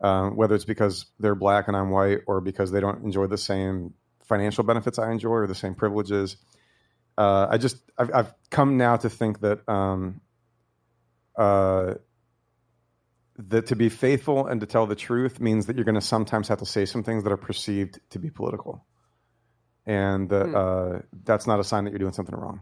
um, 0.01 0.35
whether 0.35 0.55
it's 0.55 0.65
because 0.65 1.05
they're 1.19 1.35
black 1.35 1.67
and 1.67 1.77
I'm 1.77 1.91
white, 1.91 2.19
or 2.25 2.41
because 2.41 2.71
they 2.71 2.79
don't 2.79 3.03
enjoy 3.03 3.27
the 3.27 3.37
same 3.37 3.93
financial 4.23 4.63
benefits 4.63 4.97
I 4.97 5.11
enjoy 5.11 5.29
or 5.29 5.47
the 5.47 5.55
same 5.55 5.75
privileges. 5.75 6.37
Uh, 7.17 7.47
I 7.49 7.57
just 7.57 7.77
I've, 7.97 8.11
I've 8.13 8.33
come 8.49 8.77
now 8.77 8.97
to 8.97 9.09
think 9.09 9.41
that 9.41 9.67
um, 9.69 10.21
uh, 11.37 11.95
that 13.37 13.67
to 13.67 13.75
be 13.75 13.89
faithful 13.89 14.47
and 14.47 14.61
to 14.61 14.67
tell 14.67 14.85
the 14.85 14.95
truth 14.95 15.39
means 15.39 15.67
that 15.67 15.75
you're 15.75 15.85
going 15.85 15.95
to 15.95 16.01
sometimes 16.01 16.47
have 16.47 16.59
to 16.59 16.65
say 16.65 16.85
some 16.85 17.03
things 17.03 17.23
that 17.23 17.31
are 17.31 17.37
perceived 17.37 17.99
to 18.11 18.19
be 18.19 18.29
political, 18.29 18.85
and 19.85 20.29
that 20.29 20.55
uh, 20.55 20.99
that's 21.23 21.47
not 21.47 21.59
a 21.59 21.63
sign 21.63 21.83
that 21.83 21.91
you're 21.91 21.99
doing 21.99 22.13
something 22.13 22.35
wrong. 22.35 22.61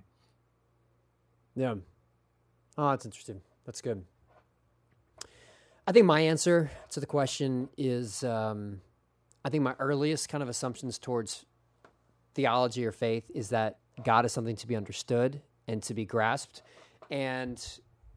Yeah. 1.56 1.76
Oh, 2.78 2.90
that's 2.92 3.06
interesting. 3.06 3.42
That's 3.66 3.82
good. 3.82 4.04
I 5.88 5.92
think 5.92 6.06
my 6.06 6.22
answer 6.22 6.72
to 6.92 7.00
the 7.00 7.06
question 7.06 7.70
is 7.78 8.24
um, 8.24 8.82
I 9.44 9.50
think 9.50 9.64
my 9.64 9.76
earliest 9.80 10.30
kind 10.30 10.42
of 10.42 10.50
assumptions 10.50 11.00
towards 11.00 11.46
theology 12.34 12.86
or 12.86 12.92
faith 12.92 13.30
is 13.34 13.50
that 13.50 13.80
God 14.04 14.26
is 14.26 14.32
something 14.32 14.56
to 14.58 14.68
be 14.68 14.76
understood 14.76 15.42
and 15.68 15.82
to 15.84 15.94
be 15.94 16.06
grasped. 16.06 16.64
And 17.10 17.64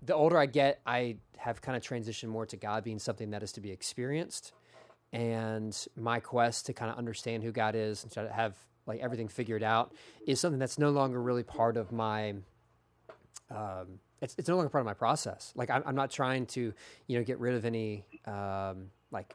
the 0.03 0.15
older 0.15 0.39
I 0.39 0.47
get, 0.47 0.81
I 0.87 1.17
have 1.39 1.61
kind 1.61 1.77
of 1.77 1.83
transitioned 1.83 2.29
more 2.29 2.47
to 2.47 2.57
God 2.57 2.85
being 2.85 2.99
something 2.99 3.31
that 3.31 3.43
is 3.43 3.53
to 3.53 3.61
be 3.61 3.71
experienced. 3.71 4.53
and 5.13 5.87
my 5.97 6.19
quest 6.19 6.67
to 6.67 6.73
kind 6.73 6.91
of 6.91 6.99
understand 6.99 7.45
who 7.45 7.53
God 7.53 7.77
is 7.77 8.03
and 8.03 8.13
try 8.13 8.25
to 8.25 8.33
have 8.33 8.57
like 8.87 9.01
everything 9.01 9.29
figured 9.29 9.63
out 9.63 9.95
is 10.27 10.41
something 10.41 10.59
that's 10.59 10.79
no 10.79 10.91
longer 10.91 11.23
really 11.23 11.45
part 11.45 11.77
of 11.77 11.93
my 11.93 12.35
um, 13.51 14.01
it's, 14.21 14.35
it's 14.39 14.49
no 14.49 14.57
longer 14.57 14.71
part 14.71 14.81
of 14.81 14.87
my 14.87 14.95
process. 14.95 15.53
Like 15.55 15.71
I'm, 15.71 15.83
I'm 15.87 15.95
not 15.95 16.11
trying 16.11 16.47
to, 16.47 16.73
you 17.07 17.19
know, 17.19 17.25
get 17.25 17.39
rid 17.39 17.55
of 17.55 17.65
any 17.65 18.05
um, 18.27 18.91
like 19.11 19.35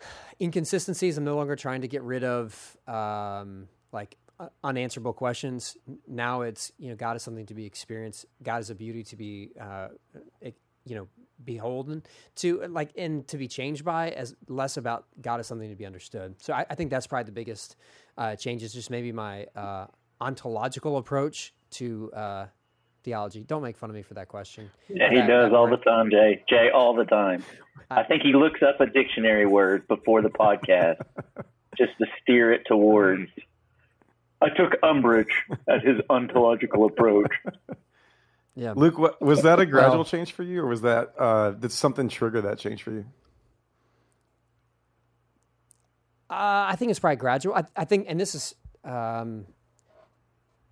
inconsistencies. 0.40 1.18
I'm 1.18 1.24
no 1.24 1.36
longer 1.36 1.56
trying 1.56 1.82
to 1.82 1.88
get 1.88 2.02
rid 2.02 2.24
of 2.24 2.76
um, 2.86 3.68
like 3.92 4.16
unanswerable 4.62 5.12
questions. 5.12 5.76
Now 6.06 6.42
it's 6.42 6.72
you 6.78 6.90
know 6.90 6.96
God 6.96 7.16
is 7.16 7.22
something 7.22 7.46
to 7.46 7.54
be 7.54 7.66
experienced. 7.66 8.26
God 8.42 8.60
is 8.60 8.70
a 8.70 8.74
beauty 8.74 9.02
to 9.04 9.16
be 9.16 9.50
uh, 9.60 9.88
you 10.84 10.94
know 10.94 11.08
beholden 11.42 12.02
to 12.36 12.60
like 12.68 12.90
and 12.96 13.26
to 13.28 13.38
be 13.38 13.48
changed 13.48 13.84
by 13.84 14.10
as 14.10 14.34
less 14.48 14.76
about 14.76 15.06
God 15.20 15.40
is 15.40 15.46
something 15.46 15.70
to 15.70 15.76
be 15.76 15.86
understood. 15.86 16.34
So 16.42 16.52
I, 16.52 16.66
I 16.68 16.74
think 16.74 16.90
that's 16.90 17.06
probably 17.06 17.24
the 17.24 17.32
biggest 17.32 17.76
uh, 18.18 18.36
change 18.36 18.62
is 18.62 18.72
just 18.72 18.90
maybe 18.90 19.12
my 19.12 19.46
uh, 19.56 19.86
ontological 20.20 20.98
approach 20.98 21.54
to 21.72 22.12
uh, 22.12 22.46
theology. 23.02 23.42
Don't 23.42 23.62
make 23.62 23.76
fun 23.76 23.90
of 23.90 23.96
me 23.96 24.02
for 24.02 24.14
that 24.14 24.28
question. 24.28 24.70
Yeah, 24.88 25.10
he 25.10 25.16
that, 25.16 25.26
does 25.26 25.50
that 25.50 25.56
all 25.56 25.70
word. 25.70 25.80
the 25.80 25.84
time, 25.84 26.10
Jay. 26.10 26.44
Jay, 26.48 26.70
all 26.74 26.94
the 26.94 27.04
time. 27.04 27.42
I, 27.90 28.00
I 28.00 28.04
think 28.04 28.22
he 28.22 28.32
looks 28.32 28.60
up 28.62 28.80
a 28.80 28.86
dictionary 28.86 29.46
word 29.46 29.88
before 29.88 30.22
the 30.22 30.28
podcast 30.28 31.00
just 31.78 31.92
to 31.98 32.06
steer 32.20 32.52
it 32.52 32.62
towards. 32.66 33.30
I 34.40 34.48
took 34.48 34.76
umbrage 34.82 35.44
at 35.68 35.82
his 35.84 36.00
ontological 36.08 36.86
approach. 36.86 37.32
Yeah, 38.56 38.74
Luke, 38.76 38.98
what, 38.98 39.22
was 39.22 39.42
that 39.42 39.60
a 39.60 39.64
gradual 39.64 39.98
well, 39.98 40.04
change 40.04 40.32
for 40.32 40.42
you, 40.42 40.60
or 40.60 40.66
was 40.66 40.82
that 40.82 41.14
uh, 41.16 41.52
did 41.52 41.72
something 41.72 42.08
trigger 42.08 42.42
that 42.42 42.58
change 42.58 42.82
for 42.82 42.90
you? 42.90 43.06
Uh, 46.28 46.66
I 46.68 46.76
think 46.76 46.90
it's 46.90 47.00
probably 47.00 47.16
gradual. 47.16 47.54
I, 47.54 47.64
I 47.76 47.84
think, 47.84 48.06
and 48.08 48.20
this 48.20 48.34
is, 48.34 48.54
um, 48.84 49.46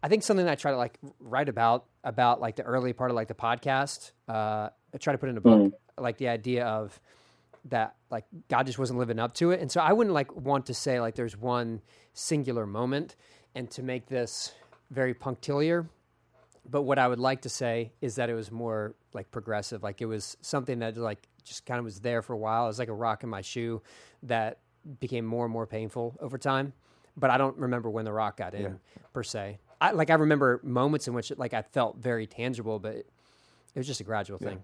I 0.03 0.09
think 0.09 0.23
something 0.23 0.47
I 0.49 0.55
try 0.55 0.73
to 0.73 0.77
like 0.77 0.99
write 1.19 1.49
about 1.49 1.87
about 2.05 2.41
like 2.41 2.57
the 2.57 2.63
early 2.63 2.93
part 2.93 3.11
of 3.11 3.15
like 3.15 3.29
the 3.29 3.35
podcast. 3.35 4.13
Uh, 4.29 4.69
I 4.93 4.99
try 4.99 5.13
to 5.13 5.19
put 5.19 5.29
in 5.29 5.37
a 5.37 5.41
book, 5.41 5.61
mm. 5.61 5.73
like 5.97 6.19
the 6.19 6.29
idea 6.29 6.67
of 6.67 7.01
that 7.67 7.97
like 8.11 8.25
God 8.49 8.67
just 8.67 8.79
wasn't 8.79 8.99
living 8.99 9.19
up 9.19 9.35
to 9.35 9.51
it, 9.51 9.61
and 9.61 9.71
so 9.71 9.81
I 9.81 9.93
wouldn't 9.93 10.15
like 10.15 10.35
want 10.35 10.67
to 10.67 10.75
say 10.75 11.01
like 11.01 11.15
there's 11.15 11.37
one 11.37 11.81
singular 12.13 12.67
moment, 12.67 13.17
and 13.59 13.69
to 13.73 13.83
make 13.83 14.07
this 14.07 14.53
very 14.93 15.13
punctiliar. 15.13 15.85
But 16.71 16.83
what 16.83 16.97
I 16.97 17.09
would 17.09 17.19
like 17.19 17.43
to 17.43 17.49
say 17.49 17.91
is 18.01 18.15
that 18.15 18.31
it 18.31 18.35
was 18.35 18.53
more 18.53 18.95
like 19.13 19.31
progressive, 19.33 19.83
like 19.83 20.01
it 20.01 20.07
was 20.07 20.37
something 20.43 20.79
that 20.79 20.97
like 20.97 21.27
just 21.43 21.67
kind 21.67 21.81
of 21.81 21.85
was 21.85 21.99
there 21.99 22.23
for 22.23 22.35
a 22.35 22.37
while. 22.37 22.65
It 22.65 22.69
was 22.69 22.79
like 22.79 22.89
a 22.89 22.95
rock 22.95 23.25
in 23.25 23.29
my 23.29 23.41
shoe 23.41 23.83
that 24.23 24.59
became 25.01 25.27
more 25.27 25.45
and 25.45 25.53
more 25.53 25.67
painful 25.67 26.17
over 26.21 26.39
time. 26.39 26.73
But 27.17 27.31
I 27.31 27.37
don't 27.37 27.57
remember 27.57 27.91
when 27.91 28.05
the 28.05 28.13
rock 28.13 28.37
got 28.37 28.55
in 28.55 28.63
yeah. 28.63 29.03
per 29.13 29.25
se. 29.25 29.59
I, 29.81 29.91
like 29.91 30.11
I 30.11 30.15
remember 30.15 30.61
moments 30.63 31.09
in 31.09 31.15
which 31.15 31.33
it, 31.33 31.39
like 31.39 31.53
I 31.53 31.63
felt 31.63 31.97
very 31.97 32.29
tangible, 32.29 32.79
but 32.79 32.95
it, 32.95 33.11
it 33.75 33.79
was 33.79 33.89
just 33.89 34.01
a 34.01 34.05
gradual 34.05 34.39
yeah. 34.41 34.49
thing. 34.51 34.63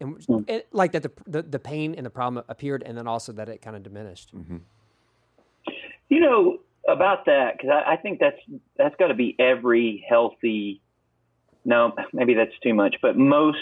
And 0.00 0.18
mm. 0.26 0.48
it, 0.48 0.68
like 0.72 0.92
that, 0.92 1.02
the, 1.02 1.12
the, 1.26 1.42
the 1.42 1.58
pain 1.58 1.94
and 1.94 2.06
the 2.06 2.10
problem 2.10 2.42
appeared, 2.48 2.82
and 2.82 2.96
then 2.96 3.06
also 3.06 3.32
that 3.32 3.50
it 3.50 3.60
kind 3.60 3.76
of 3.76 3.82
diminished. 3.82 4.34
Mm-hmm. 4.34 4.56
You 6.08 6.20
know 6.20 6.58
about 6.90 7.26
that 7.26 7.56
because 7.56 7.70
I, 7.70 7.92
I 7.92 7.96
think 7.96 8.20
that's 8.20 8.40
that's 8.76 8.94
got 8.96 9.08
to 9.08 9.14
be 9.14 9.36
every 9.38 10.04
healthy. 10.08 10.82
No, 11.64 11.92
maybe 12.12 12.34
that's 12.34 12.58
too 12.62 12.74
much, 12.74 12.96
but 13.02 13.16
most 13.16 13.58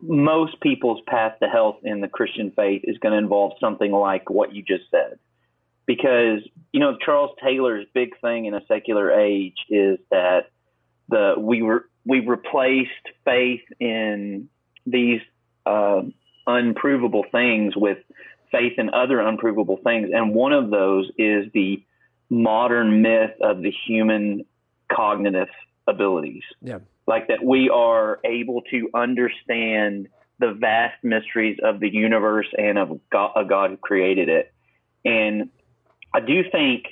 most 0.00 0.60
people's 0.60 1.00
path 1.06 1.38
to 1.42 1.48
health 1.48 1.78
in 1.82 2.00
the 2.00 2.08
Christian 2.08 2.52
faith 2.54 2.82
is 2.84 2.98
going 2.98 3.12
to 3.12 3.18
involve 3.18 3.52
something 3.60 3.90
like 3.90 4.30
what 4.30 4.54
you 4.54 4.62
just 4.62 4.84
said 4.90 5.18
because 5.88 6.40
you 6.70 6.78
know 6.78 6.96
Charles 7.04 7.30
Taylor's 7.42 7.86
big 7.94 8.10
thing 8.20 8.44
in 8.44 8.54
a 8.54 8.60
secular 8.68 9.10
age 9.10 9.56
is 9.68 9.98
that 10.12 10.50
the 11.08 11.34
we 11.36 11.62
were 11.62 11.86
we 12.04 12.20
replaced 12.20 12.90
faith 13.24 13.62
in 13.80 14.48
these 14.86 15.20
uh, 15.66 16.02
unprovable 16.46 17.24
things 17.32 17.74
with 17.74 17.98
faith 18.52 18.74
in 18.78 18.90
other 18.90 19.20
unprovable 19.20 19.78
things, 19.82 20.10
and 20.12 20.34
one 20.34 20.52
of 20.52 20.70
those 20.70 21.10
is 21.18 21.46
the 21.52 21.82
modern 22.30 23.02
myth 23.02 23.32
of 23.40 23.62
the 23.62 23.72
human 23.86 24.44
cognitive 24.90 25.48
abilities. 25.86 26.42
Yeah. 26.60 26.78
Like 27.06 27.28
that 27.28 27.42
we 27.42 27.70
are 27.70 28.20
able 28.24 28.62
to 28.70 28.90
understand 28.94 30.08
the 30.38 30.52
vast 30.52 31.02
mysteries 31.02 31.58
of 31.62 31.80
the 31.80 31.88
universe 31.88 32.46
and 32.56 32.78
of 32.78 33.00
God, 33.10 33.32
a 33.34 33.44
God 33.44 33.70
who 33.70 33.76
created 33.76 34.28
it. 34.28 34.52
And 35.04 35.50
I 36.12 36.20
do 36.20 36.42
think 36.50 36.84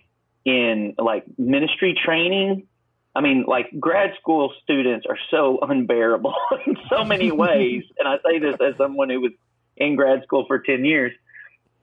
in 0.45 0.95
like 0.99 1.25
ministry 1.39 1.99
training, 2.03 2.67
I 3.15 3.21
mean, 3.21 3.45
like 3.47 3.69
grad 3.79 4.13
school 4.21 4.53
students 4.63 5.07
are 5.09 5.19
so 5.31 5.59
unbearable 5.63 6.35
in 6.67 6.77
so 6.89 7.05
many 7.05 7.31
ways. 7.45 7.85
and 7.99 8.09
I 8.09 8.17
say 8.25 8.39
this 8.39 8.57
as 8.61 8.77
someone 8.77 9.11
who 9.11 9.21
was 9.21 9.33
in 9.77 9.97
grad 9.97 10.23
school 10.25 10.45
for 10.47 10.59
10 10.59 10.85
years, 10.85 11.13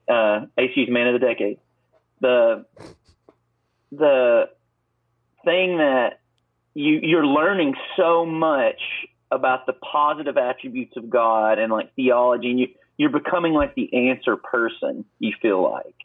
uh, 0.08 0.46
ACU's 0.58 0.88
man 0.88 1.08
of 1.08 1.20
the 1.20 1.26
decade. 1.26 1.58
The, 2.20 2.64
the 3.98 4.44
thing 5.44 5.78
that 5.78 6.20
you, 6.74 7.00
you're 7.02 7.26
learning 7.26 7.74
so 7.96 8.26
much 8.26 8.80
about 9.30 9.66
the 9.66 9.72
positive 9.72 10.36
attributes 10.36 10.96
of 10.96 11.10
God 11.10 11.58
and 11.58 11.72
like 11.72 11.94
theology 11.94 12.50
and 12.50 12.60
you, 12.60 12.68
you're 12.96 13.10
becoming 13.10 13.52
like 13.52 13.74
the 13.74 14.08
answer 14.10 14.36
person, 14.36 15.04
you 15.18 15.32
feel 15.40 15.62
like. 15.62 15.96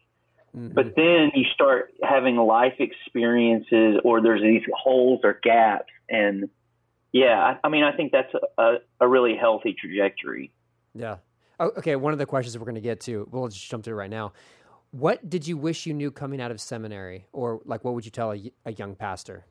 Mm-hmm. 0.55 0.74
But 0.74 0.96
then 0.96 1.31
you 1.36 1.46
start 1.53 1.93
having 2.01 2.36
life 2.36 2.74
experiences, 2.79 4.00
or 4.03 4.22
there's 4.22 4.41
these 4.41 4.63
holes 4.75 5.22
or 5.24 5.39
gaps, 5.43 5.93
and 6.10 6.50
yeah, 7.12 7.58
I 7.63 7.69
mean, 7.69 7.84
I 7.84 7.96
think 7.96 8.12
that's 8.12 8.34
a, 8.58 8.75
a 9.00 9.08
really 9.08 9.36
healthy 9.36 9.75
trajectory. 9.79 10.51
Yeah. 10.96 11.17
Oh, 11.60 11.72
okay. 11.77 11.96
One 11.96 12.13
of 12.13 12.19
the 12.19 12.25
questions 12.25 12.58
we're 12.58 12.65
going 12.65 12.75
to 12.75 12.81
get 12.81 13.01
to, 13.01 13.27
we'll 13.31 13.48
just 13.48 13.69
jump 13.69 13.84
to 13.84 13.91
it 13.91 13.93
right 13.93 14.10
now. 14.10 14.34
What 14.91 15.29
did 15.29 15.48
you 15.48 15.58
wish 15.58 15.86
you 15.86 15.93
knew 15.93 16.12
coming 16.12 16.41
out 16.41 16.51
of 16.51 16.60
seminary, 16.60 17.27
or 17.31 17.62
like, 17.65 17.84
what 17.84 17.93
would 17.93 18.05
you 18.05 18.12
tell 18.12 18.34
a, 18.34 18.51
a 18.65 18.72
young 18.74 18.96
pastor? 18.96 19.46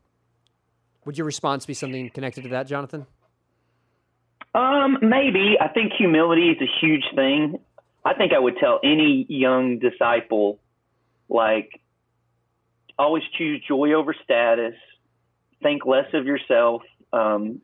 Would 1.05 1.17
your 1.17 1.25
response 1.25 1.65
be 1.65 1.73
something 1.73 2.09
connected 2.09 2.43
to 2.43 2.49
that, 2.49 2.67
Jonathan? 2.67 3.05
Um, 4.53 4.97
maybe. 5.01 5.55
I 5.59 5.69
think 5.69 5.93
humility 5.97 6.49
is 6.49 6.57
a 6.61 6.85
huge 6.85 7.05
thing. 7.15 7.59
I 8.03 8.13
think 8.13 8.33
I 8.33 8.39
would 8.39 8.57
tell 8.57 8.79
any 8.83 9.25
young 9.29 9.79
disciple 9.79 10.59
like 11.29 11.69
always 12.97 13.23
choose 13.37 13.63
joy 13.67 13.93
over 13.93 14.13
status, 14.23 14.73
think 15.61 15.85
less 15.85 16.07
of 16.13 16.25
yourself, 16.25 16.81
um, 17.13 17.61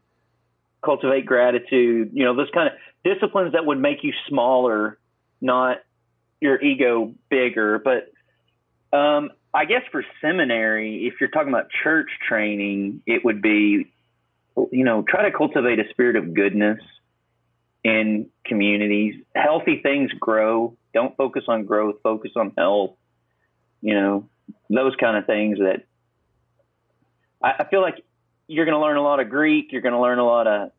cultivate 0.84 1.26
gratitude, 1.26 2.12
you 2.14 2.24
know, 2.24 2.36
those 2.36 2.50
kind 2.54 2.70
of 2.70 2.74
disciplines 3.04 3.54
that 3.54 3.66
would 3.66 3.80
make 3.80 4.04
you 4.04 4.14
smaller, 4.30 4.98
not 5.42 5.78
your 6.42 6.62
ego 6.62 7.14
bigger. 7.30 7.80
But 7.80 8.12
um, 8.98 9.32
I 9.54 9.66
guess 9.66 9.82
for 9.92 10.04
seminary, 10.22 11.08
if 11.08 11.16
you're 11.20 11.30
talking 11.30 11.50
about 11.50 11.68
church 11.84 12.10
training, 12.28 13.02
it 13.06 13.24
would 13.26 13.42
be, 13.42 13.92
you 14.72 14.84
know, 14.84 15.04
try 15.08 15.30
to 15.30 15.36
cultivate 15.36 15.80
a 15.80 15.90
spirit 15.90 16.16
of 16.16 16.34
goodness 16.34 16.80
in 17.84 18.30
communities. 18.46 19.16
Healthy 19.36 19.82
things 19.82 20.12
grow. 20.20 20.76
Don't 20.94 21.16
focus 21.18 21.44
on 21.48 21.66
growth, 21.66 21.96
focus 22.04 22.32
on 22.36 22.54
health 22.58 22.96
you 23.86 23.94
know, 23.94 24.28
those 24.68 24.96
kind 24.96 25.16
of 25.16 25.28
things 25.28 25.60
that 25.60 25.84
I, 27.42 27.64
I 27.64 27.70
feel 27.70 27.84
like 27.84 28.04
you're 28.48 28.66
going 28.66 28.74
to 28.74 28.82
learn 28.82 28.98
a 28.98 29.04
lot 29.04 29.20
of 29.20 29.30
Greek. 29.30 29.72
You're 29.72 29.84
going 29.84 29.94
to 29.94 30.02
learn 30.02 30.18
a 30.18 30.26
lot 30.26 30.48
of, 30.48 30.72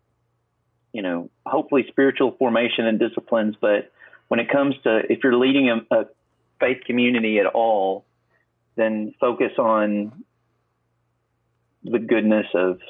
you 0.92 1.02
know, 1.02 1.30
hopefully 1.46 1.84
spiritual 1.88 2.32
formation 2.36 2.84
and 2.84 2.98
disciplines. 2.98 3.54
But 3.60 3.92
when 4.28 4.40
it 4.40 4.48
comes 4.50 4.74
to 4.84 5.02
if 5.08 5.20
you're 5.22 5.36
leading 5.36 5.70
a, 5.70 5.94
a 5.94 6.04
faith 6.60 6.78
community 6.86 7.38
at 7.38 7.46
all, 7.46 8.04
then 8.76 9.14
focus 9.20 9.52
on 9.58 10.24
the 11.84 11.98
goodness 11.98 12.46
of 12.54 12.80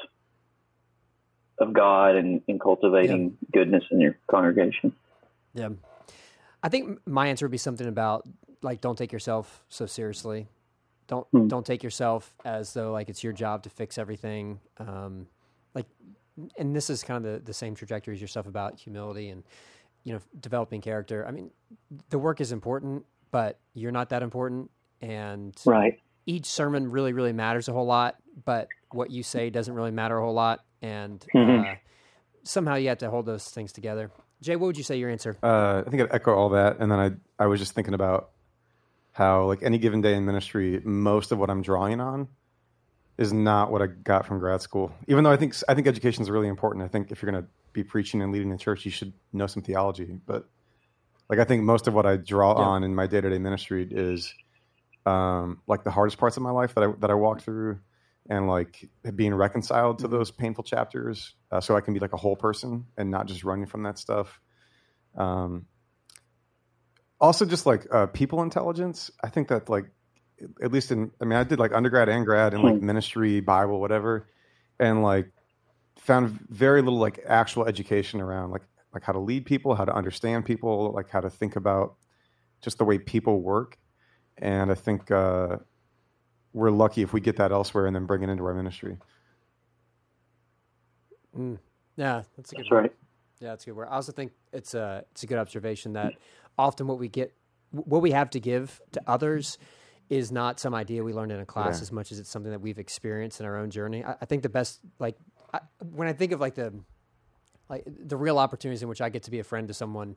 of 1.59 1.73
God 1.73 2.15
and, 2.15 2.41
and 2.47 2.61
cultivating 2.61 3.37
yeah. 3.41 3.47
goodness 3.51 3.83
in 3.89 3.99
your 3.99 4.15
congregation. 4.29 4.93
Yeah. 5.55 5.69
I 6.61 6.69
think 6.69 6.99
my 7.07 7.27
answer 7.27 7.45
would 7.45 7.51
be 7.51 7.57
something 7.57 7.87
about 7.87 8.27
like 8.61 8.81
don't 8.81 8.97
take 8.97 9.11
yourself 9.11 9.63
so 9.69 9.85
seriously. 9.85 10.47
Don't 11.07 11.27
hmm. 11.31 11.47
don't 11.47 11.65
take 11.65 11.83
yourself 11.83 12.35
as 12.45 12.73
though 12.73 12.91
like 12.91 13.09
it's 13.09 13.23
your 13.23 13.33
job 13.33 13.63
to 13.63 13.69
fix 13.69 13.97
everything. 13.97 14.59
Um, 14.77 15.27
like, 15.73 15.85
and 16.57 16.75
this 16.75 16.89
is 16.89 17.03
kind 17.03 17.25
of 17.25 17.31
the, 17.31 17.39
the 17.39 17.53
same 17.53 17.75
trajectory 17.75 18.13
as 18.13 18.21
yourself 18.21 18.47
about 18.47 18.79
humility 18.79 19.29
and 19.29 19.43
you 20.03 20.13
know 20.13 20.19
developing 20.39 20.81
character. 20.81 21.25
I 21.27 21.31
mean, 21.31 21.51
the 22.09 22.19
work 22.19 22.41
is 22.41 22.51
important, 22.51 23.05
but 23.31 23.59
you're 23.73 23.91
not 23.91 24.09
that 24.09 24.23
important. 24.23 24.71
And 25.01 25.55
right. 25.65 25.99
each 26.25 26.45
sermon 26.45 26.89
really 26.91 27.13
really 27.13 27.33
matters 27.33 27.67
a 27.67 27.73
whole 27.73 27.85
lot, 27.85 28.15
but 28.45 28.67
what 28.91 29.11
you 29.11 29.23
say 29.23 29.49
doesn't 29.49 29.73
really 29.73 29.91
matter 29.91 30.17
a 30.17 30.23
whole 30.23 30.33
lot. 30.33 30.63
And 30.81 31.19
mm-hmm. 31.35 31.71
uh, 31.71 31.75
somehow 32.43 32.75
you 32.75 32.89
have 32.89 32.99
to 32.99 33.09
hold 33.09 33.25
those 33.25 33.45
things 33.45 33.71
together. 33.71 34.11
Jay, 34.41 34.55
what 34.55 34.67
would 34.67 34.77
you 34.77 34.83
say 34.83 34.97
your 34.97 35.09
answer? 35.09 35.35
Uh, 35.41 35.83
I 35.85 35.89
think 35.89 36.03
I'd 36.03 36.13
echo 36.13 36.35
all 36.35 36.49
that, 36.49 36.79
and 36.79 36.91
then 36.91 36.99
I 36.99 37.43
I 37.43 37.47
was 37.47 37.59
just 37.59 37.73
thinking 37.73 37.93
about 37.93 38.29
how 39.13 39.45
like 39.45 39.63
any 39.63 39.77
given 39.77 40.01
day 40.01 40.13
in 40.13 40.25
ministry, 40.25 40.79
most 40.83 41.31
of 41.31 41.39
what 41.39 41.49
I'm 41.49 41.61
drawing 41.61 41.99
on 41.99 42.27
is 43.17 43.33
not 43.33 43.71
what 43.71 43.81
I 43.81 43.87
got 43.87 44.25
from 44.25 44.39
grad 44.39 44.61
school. 44.61 44.93
Even 45.07 45.23
though 45.23 45.31
I 45.31 45.37
think 45.37 45.55
I 45.67 45.73
think 45.73 45.87
education 45.87 46.21
is 46.21 46.29
really 46.29 46.47
important. 46.47 46.85
I 46.85 46.87
think 46.87 47.11
if 47.11 47.21
you're 47.21 47.31
going 47.31 47.43
to 47.43 47.49
be 47.73 47.83
preaching 47.83 48.21
and 48.21 48.31
leading 48.31 48.49
the 48.49 48.57
church, 48.57 48.85
you 48.85 48.91
should 48.91 49.13
know 49.33 49.47
some 49.47 49.63
theology. 49.63 50.19
But 50.25 50.47
like 51.29 51.39
I 51.39 51.43
think 51.43 51.63
most 51.63 51.87
of 51.87 51.93
what 51.93 52.05
I 52.05 52.17
draw 52.17 52.57
yeah. 52.57 52.65
on 52.65 52.83
in 52.83 52.95
my 52.95 53.07
day 53.07 53.21
to 53.21 53.29
day 53.29 53.39
ministry 53.39 53.87
is 53.89 54.33
um, 55.05 55.61
like 55.67 55.83
the 55.83 55.91
hardest 55.91 56.17
parts 56.17 56.37
of 56.37 56.43
my 56.43 56.51
life 56.51 56.75
that 56.75 56.83
I 56.83 56.91
that 56.99 57.09
I 57.09 57.15
walk 57.15 57.41
through, 57.41 57.79
and 58.29 58.47
like 58.47 58.87
being 59.15 59.33
reconciled 59.33 59.99
to 59.99 60.05
mm-hmm. 60.05 60.15
those 60.15 60.31
painful 60.31 60.63
chapters, 60.63 61.33
uh, 61.51 61.59
so 61.59 61.75
I 61.75 61.81
can 61.81 61.93
be 61.93 61.99
like 61.99 62.13
a 62.13 62.17
whole 62.17 62.35
person 62.35 62.85
and 62.97 63.09
not 63.09 63.27
just 63.27 63.43
running 63.43 63.65
from 63.65 63.83
that 63.83 63.97
stuff. 63.97 64.39
Um, 65.15 65.65
also, 67.19 67.45
just 67.45 67.65
like 67.65 67.87
uh, 67.91 68.05
people 68.07 68.43
intelligence, 68.43 69.09
I 69.23 69.29
think 69.29 69.47
that 69.47 69.69
like 69.69 69.89
at 70.61 70.71
least 70.71 70.91
in 70.91 71.11
I 71.21 71.25
mean 71.25 71.37
I 71.37 71.43
did 71.43 71.59
like 71.59 71.73
undergrad 71.73 72.09
and 72.09 72.25
grad 72.25 72.53
and 72.53 72.63
like 72.63 72.77
hmm. 72.77 72.85
ministry, 72.85 73.39
Bible, 73.39 73.79
whatever, 73.79 74.27
and 74.79 75.03
like 75.03 75.31
found 75.97 76.39
very 76.49 76.81
little 76.81 76.99
like 76.99 77.19
actual 77.27 77.65
education 77.65 78.21
around 78.21 78.51
like 78.51 78.63
like 78.93 79.03
how 79.03 79.13
to 79.13 79.19
lead 79.19 79.45
people, 79.45 79.75
how 79.75 79.85
to 79.85 79.93
understand 79.93 80.45
people, 80.45 80.91
like 80.91 81.09
how 81.09 81.19
to 81.19 81.29
think 81.29 81.55
about 81.55 81.95
just 82.61 82.77
the 82.77 82.85
way 82.85 82.97
people 82.97 83.41
work. 83.41 83.77
And 84.37 84.71
I 84.71 84.75
think 84.75 85.11
uh, 85.11 85.57
we're 86.53 86.71
lucky 86.71 87.01
if 87.01 87.13
we 87.13 87.21
get 87.21 87.37
that 87.37 87.51
elsewhere 87.51 87.85
and 87.85 87.95
then 87.95 88.05
bring 88.05 88.23
it 88.23 88.29
into 88.29 88.43
our 88.45 88.53
ministry. 88.53 88.97
Mm. 91.37 91.59
Yeah, 91.95 92.23
that's 92.35 92.51
a 92.51 92.55
good. 92.55 92.65
That's 92.65 92.71
right. 92.71 92.93
Yeah, 93.39 93.49
that's 93.49 93.63
a 93.63 93.67
good 93.67 93.75
word. 93.75 93.87
I 93.89 93.95
also 93.95 94.11
think 94.11 94.31
it's 94.51 94.73
a 94.73 95.03
it's 95.11 95.23
a 95.23 95.27
good 95.27 95.37
observation 95.37 95.93
that 95.93 96.13
often 96.57 96.87
what 96.87 96.99
we 96.99 97.07
get, 97.07 97.33
what 97.71 98.01
we 98.01 98.11
have 98.11 98.29
to 98.31 98.39
give 98.39 98.81
to 98.93 99.01
others, 99.05 99.57
is 100.09 100.31
not 100.31 100.59
some 100.59 100.73
idea 100.73 101.03
we 101.03 101.13
learned 101.13 101.31
in 101.31 101.39
a 101.39 101.45
class 101.45 101.77
yeah. 101.77 101.81
as 101.83 101.91
much 101.91 102.11
as 102.11 102.19
it's 102.19 102.29
something 102.29 102.51
that 102.51 102.61
we've 102.61 102.79
experienced 102.79 103.39
in 103.39 103.45
our 103.45 103.57
own 103.57 103.69
journey. 103.69 104.03
I, 104.03 104.15
I 104.21 104.25
think 104.25 104.43
the 104.43 104.49
best, 104.49 104.79
like, 104.99 105.17
I, 105.53 105.59
when 105.91 106.07
I 106.07 106.13
think 106.13 106.31
of 106.31 106.39
like 106.39 106.55
the 106.55 106.73
like 107.69 107.83
the 107.85 108.15
real 108.17 108.37
opportunities 108.37 108.81
in 108.81 108.89
which 108.89 109.01
I 109.01 109.09
get 109.09 109.23
to 109.23 109.31
be 109.31 109.39
a 109.39 109.43
friend 109.43 109.67
to 109.67 109.73
someone, 109.73 110.15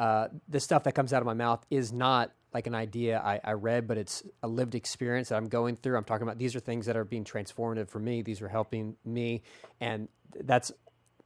uh, 0.00 0.28
the 0.48 0.60
stuff 0.60 0.84
that 0.84 0.92
comes 0.92 1.12
out 1.12 1.20
of 1.20 1.26
my 1.26 1.34
mouth 1.34 1.64
is 1.70 1.92
not 1.92 2.32
like 2.52 2.66
an 2.66 2.74
idea 2.74 3.20
I, 3.22 3.40
I, 3.44 3.52
read, 3.52 3.86
but 3.86 3.98
it's 3.98 4.22
a 4.42 4.48
lived 4.48 4.74
experience 4.74 5.28
that 5.28 5.36
I'm 5.36 5.48
going 5.48 5.76
through. 5.76 5.96
I'm 5.96 6.04
talking 6.04 6.22
about 6.22 6.38
these 6.38 6.56
are 6.56 6.60
things 6.60 6.86
that 6.86 6.96
are 6.96 7.04
being 7.04 7.24
transformative 7.24 7.88
for 7.88 7.98
me. 7.98 8.22
These 8.22 8.40
are 8.40 8.48
helping 8.48 8.96
me, 9.04 9.42
and 9.80 10.08
that's 10.40 10.72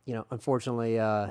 you 0.07 0.15
know, 0.15 0.27
unfortunately, 0.31 0.99
uh, 0.99 1.31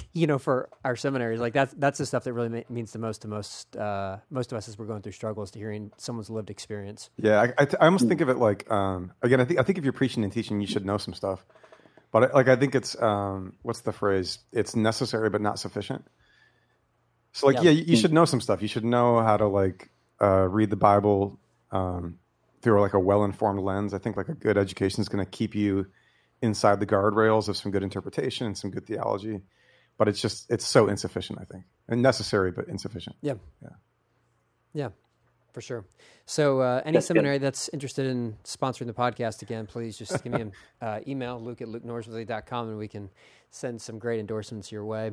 you 0.12 0.26
know, 0.26 0.38
for 0.38 0.68
our 0.84 0.96
seminaries, 0.96 1.40
like 1.40 1.52
that's 1.52 1.74
that's 1.74 1.98
the 1.98 2.06
stuff 2.06 2.24
that 2.24 2.32
really 2.32 2.48
ma- 2.48 2.62
means 2.68 2.92
the 2.92 2.98
most 2.98 3.22
to 3.22 3.28
most 3.28 3.76
uh, 3.76 4.18
most 4.30 4.52
of 4.52 4.58
us 4.58 4.68
as 4.68 4.78
we're 4.78 4.86
going 4.86 5.02
through 5.02 5.12
struggles 5.12 5.50
to 5.52 5.58
hearing 5.58 5.92
someone's 5.96 6.30
lived 6.30 6.50
experience. 6.50 7.10
Yeah, 7.16 7.40
I, 7.40 7.62
I, 7.62 7.64
t- 7.64 7.76
I 7.80 7.86
almost 7.86 8.08
think 8.08 8.20
of 8.20 8.28
it 8.28 8.36
like 8.36 8.70
um, 8.70 9.12
again, 9.22 9.40
I 9.40 9.44
think 9.44 9.60
I 9.60 9.62
think 9.62 9.78
if 9.78 9.84
you're 9.84 9.92
preaching 9.92 10.24
and 10.24 10.32
teaching, 10.32 10.60
you 10.60 10.66
should 10.66 10.84
know 10.84 10.98
some 10.98 11.14
stuff. 11.14 11.44
But 12.10 12.34
like 12.34 12.48
I 12.48 12.56
think 12.56 12.74
it's 12.74 13.00
um, 13.00 13.54
what's 13.62 13.80
the 13.80 13.92
phrase? 13.92 14.38
It's 14.52 14.76
necessary 14.76 15.30
but 15.30 15.40
not 15.40 15.58
sufficient. 15.58 16.04
So 17.32 17.46
like 17.46 17.56
yeah, 17.56 17.62
yeah 17.62 17.70
you, 17.70 17.84
you, 17.84 17.96
should 17.96 18.12
know 18.12 18.26
some 18.26 18.40
stuff. 18.40 18.60
You 18.60 18.68
should 18.68 18.84
know 18.84 19.20
how 19.20 19.38
to 19.38 19.46
like 19.46 19.90
uh, 20.20 20.46
read 20.48 20.68
the 20.68 20.76
Bible 20.76 21.40
um, 21.70 22.18
through 22.60 22.80
like 22.80 22.92
a 22.92 23.00
well 23.00 23.24
informed 23.24 23.60
lens. 23.60 23.94
I 23.94 23.98
think 23.98 24.16
like 24.16 24.28
a 24.28 24.34
good 24.34 24.58
education 24.58 25.00
is 25.00 25.08
going 25.08 25.24
to 25.24 25.30
keep 25.30 25.54
you 25.54 25.86
inside 26.42 26.80
the 26.80 26.86
guardrails 26.86 27.48
of 27.48 27.56
some 27.56 27.72
good 27.72 27.82
interpretation 27.82 28.46
and 28.46 28.58
some 28.58 28.70
good 28.70 28.86
theology. 28.86 29.40
But 29.98 30.08
it's 30.08 30.20
just 30.20 30.50
it's 30.50 30.66
so 30.66 30.88
insufficient. 30.88 31.38
I 31.40 31.44
think 31.44 31.64
and 31.88 32.02
necessary 32.02 32.50
but 32.50 32.68
insufficient. 32.68 33.16
Yeah. 33.22 33.34
Yeah. 33.62 33.68
Yeah 34.72 34.88
for 35.52 35.60
sure. 35.60 35.84
So, 36.24 36.60
uh, 36.60 36.82
any 36.84 36.94
that's 36.94 37.06
seminary 37.06 37.38
good. 37.38 37.46
that's 37.46 37.68
interested 37.70 38.06
in 38.06 38.36
sponsoring 38.44 38.86
the 38.86 38.94
podcast 38.94 39.42
again, 39.42 39.66
please 39.66 39.96
just 39.96 40.22
give 40.22 40.32
me 40.32 40.40
an 40.40 40.52
uh, 40.80 41.00
email, 41.06 41.40
luke 41.40 41.60
at 41.60 41.68
lukenorsworthy.com, 41.68 42.68
and 42.68 42.78
we 42.78 42.88
can 42.88 43.10
send 43.50 43.80
some 43.80 43.98
great 43.98 44.18
endorsements 44.18 44.72
your 44.72 44.84
way. 44.84 45.12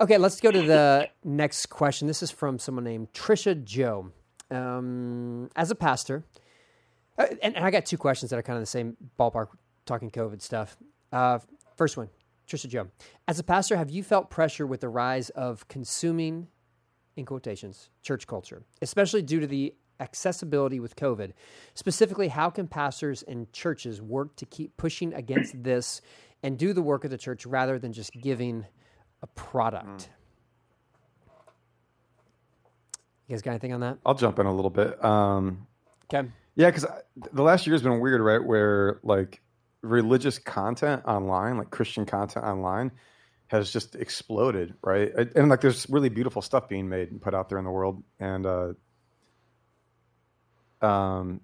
Okay, 0.00 0.16
let's 0.16 0.40
go 0.40 0.50
to 0.50 0.62
the 0.62 1.08
next 1.24 1.66
question. 1.66 2.06
This 2.06 2.22
is 2.22 2.30
from 2.30 2.58
someone 2.58 2.84
named 2.84 3.12
Trisha 3.12 3.62
Joe. 3.62 4.12
Um, 4.50 5.48
as 5.54 5.70
a 5.70 5.76
pastor, 5.76 6.24
uh, 7.16 7.26
and, 7.40 7.54
and, 7.54 7.64
I 7.64 7.70
got 7.70 7.86
two 7.86 7.96
questions 7.96 8.30
that 8.30 8.36
are 8.36 8.42
kind 8.42 8.56
of 8.56 8.62
the 8.62 8.66
same 8.66 8.96
ballpark, 9.16 9.46
talking 9.86 10.10
COVID 10.10 10.42
stuff. 10.42 10.76
Uh, 11.12 11.38
first 11.76 11.96
one, 11.96 12.08
Trisha 12.50 12.68
Joe. 12.68 12.88
As 13.28 13.38
a 13.38 13.44
pastor, 13.44 13.76
have 13.76 13.90
you 13.90 14.02
felt 14.02 14.30
pressure 14.30 14.66
with 14.66 14.80
the 14.80 14.88
rise 14.88 15.30
of 15.30 15.68
consuming 15.68 16.48
in 17.16 17.24
quotations, 17.24 17.90
church 18.02 18.26
culture, 18.26 18.64
especially 18.82 19.22
due 19.22 19.40
to 19.40 19.46
the 19.46 19.74
accessibility 20.00 20.80
with 20.80 20.96
COVID. 20.96 21.32
Specifically, 21.74 22.28
how 22.28 22.50
can 22.50 22.66
pastors 22.66 23.22
and 23.22 23.52
churches 23.52 24.00
work 24.00 24.34
to 24.36 24.46
keep 24.46 24.76
pushing 24.76 25.12
against 25.14 25.62
this 25.62 26.00
and 26.42 26.58
do 26.58 26.72
the 26.72 26.82
work 26.82 27.04
of 27.04 27.10
the 27.10 27.18
church 27.18 27.46
rather 27.46 27.78
than 27.78 27.92
just 27.92 28.12
giving 28.12 28.66
a 29.22 29.26
product? 29.28 29.86
Mm. 29.86 30.08
You 33.28 33.36
guys 33.36 33.42
got 33.42 33.50
anything 33.52 33.74
on 33.74 33.80
that? 33.80 33.98
I'll 34.04 34.14
jump 34.14 34.40
in 34.40 34.46
a 34.46 34.54
little 34.54 34.70
bit. 34.70 35.02
Um, 35.04 35.66
okay. 36.12 36.28
Yeah, 36.56 36.70
because 36.70 36.86
the 37.32 37.42
last 37.42 37.66
year 37.66 37.74
has 37.74 37.82
been 37.82 38.00
weird, 38.00 38.20
right? 38.20 38.42
Where 38.42 38.98
like 39.04 39.40
religious 39.82 40.38
content 40.38 41.02
online, 41.06 41.58
like 41.58 41.70
Christian 41.70 42.06
content 42.06 42.44
online, 42.44 42.92
has 43.48 43.72
just 43.72 43.96
exploded, 43.96 44.74
right? 44.82 45.12
And, 45.34 45.48
like, 45.48 45.60
there's 45.60 45.88
really 45.90 46.08
beautiful 46.08 46.42
stuff 46.42 46.68
being 46.68 46.88
made 46.88 47.10
and 47.10 47.20
put 47.20 47.34
out 47.34 47.48
there 47.48 47.58
in 47.58 47.64
the 47.64 47.70
world, 47.70 48.02
and 48.18 48.46
uh, 48.46 48.72
um, 50.84 51.40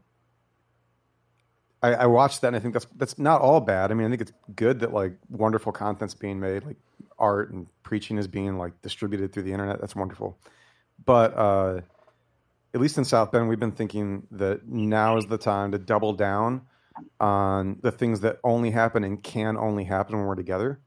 I, 1.83 1.95
I, 1.95 2.07
watched 2.07 2.41
that, 2.41 2.49
and 2.49 2.57
I 2.57 2.61
think 2.61 2.75
that's 2.75 2.87
that's 2.97 3.19
not 3.19 3.41
all 3.41 3.61
bad. 3.61 3.91
I 3.91 3.95
mean, 3.95 4.07
I 4.07 4.11
think 4.11 4.23
it's 4.23 4.33
good 4.55 4.81
that 4.81 4.93
like 4.93 5.15
wonderful 5.29 5.73
content's 5.73 6.15
being 6.15 6.41
made, 6.41 6.65
like 6.65 6.77
art 7.19 7.51
and 7.53 7.67
preaching 7.83 8.19
is 8.19 8.29
being 8.29 8.57
like 8.57 8.81
distributed 8.83 9.33
through 9.33 9.43
the 9.43 9.53
internet. 9.53 9.81
That's 9.81 9.97
wonderful, 9.97 10.39
but 11.05 11.37
uh, 11.37 11.81
at 12.73 12.81
least 12.81 12.99
in 12.99 13.05
South 13.05 13.33
Bend, 13.33 13.49
we've 13.49 13.61
been 13.61 13.73
thinking 13.73 14.27
that 14.33 14.67
now 14.67 15.17
is 15.17 15.27
the 15.27 15.39
time 15.39 15.73
to 15.73 15.79
double 15.79 16.13
down 16.13 16.63
on 17.21 17.79
the 17.83 17.93
things 17.93 18.21
that 18.21 18.39
only 18.43 18.71
happen 18.71 19.05
and 19.05 19.23
can 19.23 19.57
only 19.57 19.85
happen 19.85 20.17
when 20.17 20.27
we're 20.27 20.35
together 20.35 20.81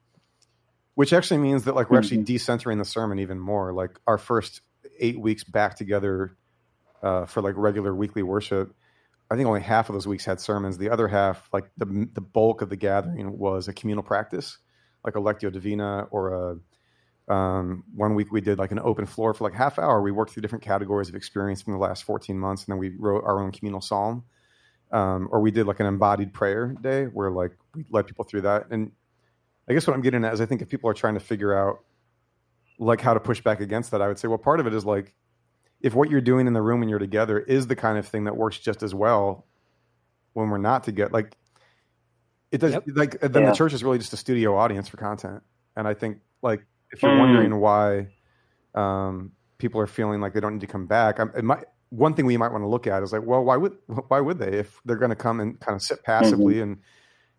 which 0.99 1.13
actually 1.13 1.37
means 1.37 1.63
that 1.63 1.75
like 1.75 1.89
we're 1.89 1.97
actually 1.97 2.17
mm-hmm. 2.17 2.51
decentering 2.51 2.77
the 2.77 2.83
sermon 2.83 3.19
even 3.19 3.39
more. 3.39 3.71
Like 3.71 3.97
our 4.05 4.17
first 4.17 4.59
eight 4.99 5.17
weeks 5.17 5.45
back 5.45 5.77
together 5.77 6.35
uh, 7.01 7.25
for 7.25 7.41
like 7.41 7.53
regular 7.55 7.95
weekly 7.95 8.21
worship, 8.21 8.75
I 9.31 9.37
think 9.37 9.47
only 9.47 9.61
half 9.61 9.87
of 9.87 9.93
those 9.93 10.05
weeks 10.05 10.25
had 10.25 10.41
sermons. 10.41 10.77
The 10.77 10.89
other 10.89 11.07
half, 11.07 11.47
like 11.53 11.71
the 11.77 12.09
the 12.11 12.19
bulk 12.19 12.61
of 12.61 12.69
the 12.69 12.75
gathering, 12.75 13.37
was 13.37 13.69
a 13.69 13.73
communal 13.73 14.03
practice, 14.03 14.57
like 15.05 15.15
a 15.15 15.19
lectio 15.19 15.49
divina 15.53 16.07
or 16.11 16.33
a. 17.29 17.33
Um, 17.33 17.85
one 17.95 18.15
week 18.15 18.29
we 18.33 18.41
did 18.41 18.57
like 18.57 18.73
an 18.73 18.79
open 18.79 19.05
floor 19.05 19.33
for 19.33 19.45
like 19.45 19.53
half 19.53 19.79
hour. 19.79 20.01
We 20.01 20.11
worked 20.11 20.33
through 20.33 20.41
different 20.41 20.65
categories 20.65 21.07
of 21.07 21.15
experience 21.15 21.61
from 21.61 21.71
the 21.71 21.79
last 21.79 22.03
14 22.03 22.37
months, 22.37 22.65
and 22.65 22.73
then 22.73 22.77
we 22.77 22.89
wrote 22.89 23.23
our 23.23 23.41
own 23.41 23.53
communal 23.53 23.79
psalm. 23.79 24.25
Um, 24.91 25.29
or 25.31 25.39
we 25.39 25.51
did 25.51 25.67
like 25.67 25.79
an 25.79 25.85
embodied 25.85 26.33
prayer 26.33 26.75
day 26.81 27.05
where 27.05 27.29
like 27.29 27.51
we 27.75 27.85
led 27.91 28.07
people 28.07 28.25
through 28.25 28.41
that. 28.41 28.67
And 28.71 28.91
I 29.69 29.73
guess 29.73 29.85
what 29.85 29.95
I'm 29.95 30.01
getting 30.01 30.25
at 30.25 30.33
is 30.33 30.41
I 30.41 30.45
think 30.45 30.61
if 30.61 30.69
people 30.69 30.89
are 30.89 30.95
trying 30.95 31.13
to 31.13 31.19
figure 31.19 31.55
out 31.55 31.83
like 32.79 33.01
how 33.01 33.13
to 33.13 33.19
push 33.19 33.41
back 33.41 33.59
against 33.59 33.91
that, 33.91 34.01
I 34.01 34.07
would 34.07 34.17
say, 34.17 34.27
well, 34.27 34.39
part 34.39 34.59
of 34.59 34.65
it 34.65 34.73
is 34.73 34.85
like 34.85 35.13
if 35.81 35.93
what 35.93 36.09
you're 36.09 36.21
doing 36.21 36.47
in 36.47 36.53
the 36.53 36.61
room 36.61 36.79
when 36.79 36.89
you're 36.89 36.99
together 36.99 37.39
is 37.39 37.67
the 37.67 37.75
kind 37.75 37.97
of 37.97 38.07
thing 38.07 38.23
that 38.23 38.35
works 38.35 38.57
just 38.57 38.81
as 38.83 38.95
well 38.95 39.45
when 40.33 40.49
we're 40.49 40.57
not 40.57 40.83
together, 40.83 41.11
like 41.11 41.37
it 42.51 42.59
does, 42.59 42.73
yep. 42.73 42.83
like 42.95 43.19
then 43.19 43.43
yeah. 43.43 43.49
the 43.49 43.55
church 43.55 43.73
is 43.73 43.83
really 43.83 43.99
just 43.99 44.13
a 44.13 44.17
studio 44.17 44.57
audience 44.57 44.87
for 44.87 44.97
content. 44.97 45.43
And 45.75 45.87
I 45.87 45.93
think 45.93 46.19
like 46.41 46.65
if 46.91 47.01
you're 47.03 47.11
mm. 47.11 47.19
wondering 47.19 47.59
why 47.59 48.07
um, 48.73 49.33
people 49.59 49.79
are 49.81 49.87
feeling 49.87 50.19
like 50.19 50.33
they 50.33 50.39
don't 50.39 50.53
need 50.53 50.61
to 50.61 50.67
come 50.67 50.87
back, 50.87 51.19
I'm, 51.19 51.31
it 51.35 51.43
might, 51.43 51.65
one 51.89 52.13
thing 52.13 52.25
we 52.25 52.37
might 52.37 52.51
want 52.51 52.63
to 52.63 52.67
look 52.67 52.87
at 52.87 53.01
is 53.03 53.11
like, 53.11 53.25
well, 53.25 53.43
why 53.43 53.57
would 53.57 53.75
why 54.07 54.19
would 54.19 54.39
they 54.39 54.59
if 54.59 54.79
they're 54.85 54.97
going 54.97 55.09
to 55.09 55.15
come 55.15 55.39
and 55.39 55.59
kind 55.59 55.75
of 55.75 55.81
sit 55.81 56.03
passively 56.03 56.55
mm-hmm. 56.55 56.63
and 56.63 56.77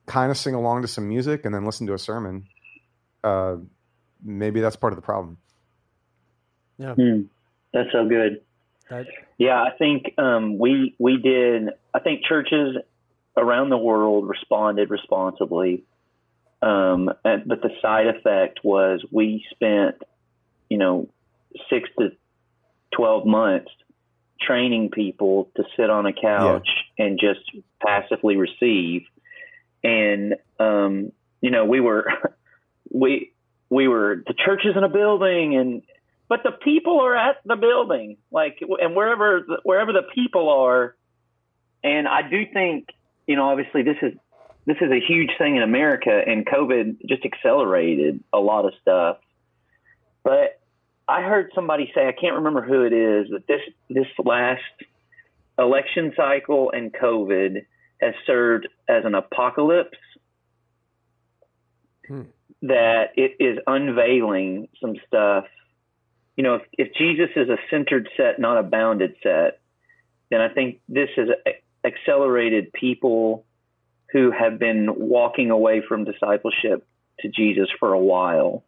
kind 0.07 0.31
of 0.31 0.37
sing 0.37 0.55
along 0.55 0.83
to 0.83 0.89
some 0.89 1.09
music 1.09 1.45
and 1.45 1.55
then 1.55 1.65
listen 1.65 1.87
to 1.87 1.95
a 1.95 1.99
sermon, 1.99 2.47
uh, 3.23 3.57
maybe 4.23 4.61
that's 4.61 4.77
part 4.77 4.93
of 4.93 4.97
the 4.97 5.03
problem. 5.03 5.39
Yeah, 6.79 6.95
mm, 6.95 7.27
that's 7.73 7.91
so 7.93 8.09
good. 8.09 8.41
That... 8.89 9.07
Yeah, 9.39 9.63
I 9.63 9.71
think 9.79 10.15
um, 10.19 10.59
we 10.59 10.95
we 10.99 11.19
did. 11.19 11.69
I 11.95 12.01
think 12.01 12.25
churches 12.25 12.77
around 13.37 13.71
the 13.71 13.79
world 13.79 14.29
responded 14.29 14.91
responsibly, 14.91 15.85
um, 16.61 17.09
and, 17.25 17.47
but 17.47 17.63
the 17.63 17.71
side 17.81 18.09
effect 18.09 18.61
was 18.65 19.05
we 19.13 19.45
spent, 19.53 19.97
you 20.69 20.79
know, 20.79 21.09
six 21.69 21.89
to 22.01 22.11
twelve 22.93 23.27
months 23.27 23.71
training 24.41 24.91
people 24.91 25.51
to 25.57 25.65
sit 25.77 25.91
on 25.91 26.07
a 26.07 26.13
couch 26.13 26.69
yeah. 26.99 27.07
and 27.07 27.21
just 27.21 27.41
passively 27.85 28.37
receive. 28.37 29.03
And 29.83 30.37
um, 30.59 31.13
you 31.41 31.51
know 31.51 31.65
we 31.65 31.81
were 31.81 32.07
we 32.91 33.33
we 33.69 33.89
were 33.89 34.23
the 34.27 34.35
church 34.35 34.63
is 34.65 34.77
in 34.77 34.85
a 34.85 34.89
building 34.89 35.57
and 35.57 35.83
but 36.29 36.45
the 36.45 36.53
people 36.53 37.01
are 37.01 37.17
at 37.17 37.37
the 37.45 37.57
building. 37.57 38.19
Like 38.31 38.59
and 38.61 38.95
wherever 38.95 39.41
wherever 39.63 39.93
the 39.93 40.05
people 40.15 40.49
are 40.49 40.95
and 41.83 42.07
i 42.07 42.29
do 42.29 42.45
think 42.53 42.89
you 43.27 43.37
know 43.37 43.49
obviously 43.51 43.83
this 43.83 43.97
is 44.03 44.13
this 44.67 44.77
is 44.83 44.91
a 44.91 45.01
huge 45.01 45.31
thing 45.39 45.57
in 45.57 45.63
america 45.63 46.11
and 46.27 46.47
covid 46.47 46.99
just 47.09 47.25
accelerated 47.25 48.23
a 48.33 48.39
lot 48.39 48.67
of 48.67 48.73
stuff. 48.83 49.19
But 50.23 50.60
i 51.11 51.23
heard 51.23 51.51
somebody 51.55 51.91
say 51.95 52.07
i 52.07 52.13
can't 52.13 52.37
remember 52.37 52.63
who 52.63 52.83
it 52.85 52.93
is 52.93 53.29
that 53.31 53.47
this 53.47 53.61
this 53.89 54.07
last 54.25 54.63
election 55.59 56.13
cycle 56.17 56.71
and 56.71 56.93
covid 56.93 57.67
has 58.01 58.15
served 58.27 58.67
as 58.89 59.05
an 59.05 59.15
apocalypse 59.15 59.97
Hmm. 62.11 62.23
that 62.63 63.13
it 63.17 63.37
is 63.39 63.59
unveiling 63.69 64.67
some 64.81 64.97
stuff. 65.07 65.45
You 66.37 66.43
know, 66.43 66.55
if, 66.57 66.63
if 66.73 66.95
Jesus 66.95 67.31
is 67.37 67.49
a 67.49 67.57
centered 67.71 68.09
set, 68.17 68.41
not 68.41 68.59
a 68.59 68.65
bounded 68.65 69.15
set, 69.23 69.61
then 70.29 70.41
I 70.41 70.49
think 70.49 70.81
this 70.89 71.09
has 71.17 71.29
accelerated 71.85 72.73
people 72.73 73.45
who 74.11 74.33
have 74.33 74.59
been 74.59 74.89
walking 74.93 75.53
away 75.53 75.83
from 75.87 76.03
discipleship 76.03 76.85
to 77.21 77.29
Jesus 77.29 77.69
for 77.79 77.93
a 77.93 78.01
while. 78.01 78.65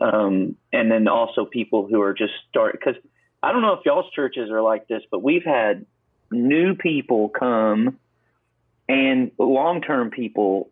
Um, 0.00 0.56
and 0.72 0.90
then 0.90 1.06
also 1.06 1.44
people 1.44 1.86
who 1.86 2.00
are 2.00 2.14
just 2.14 2.32
start 2.48 2.72
because 2.72 3.00
I 3.42 3.52
don't 3.52 3.62
know 3.62 3.74
if 3.74 3.80
y'all's 3.84 4.10
churches 4.12 4.50
are 4.50 4.62
like 4.62 4.88
this, 4.88 5.02
but 5.10 5.22
we've 5.22 5.44
had 5.44 5.86
new 6.30 6.74
people 6.74 7.28
come 7.28 7.98
and 8.88 9.30
long 9.38 9.82
term 9.82 10.10
people 10.10 10.70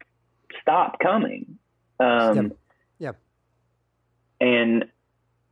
stop 0.63 0.99
coming. 1.01 1.59
Um, 1.99 2.53
Yep. 2.99 3.19
And 4.41 4.85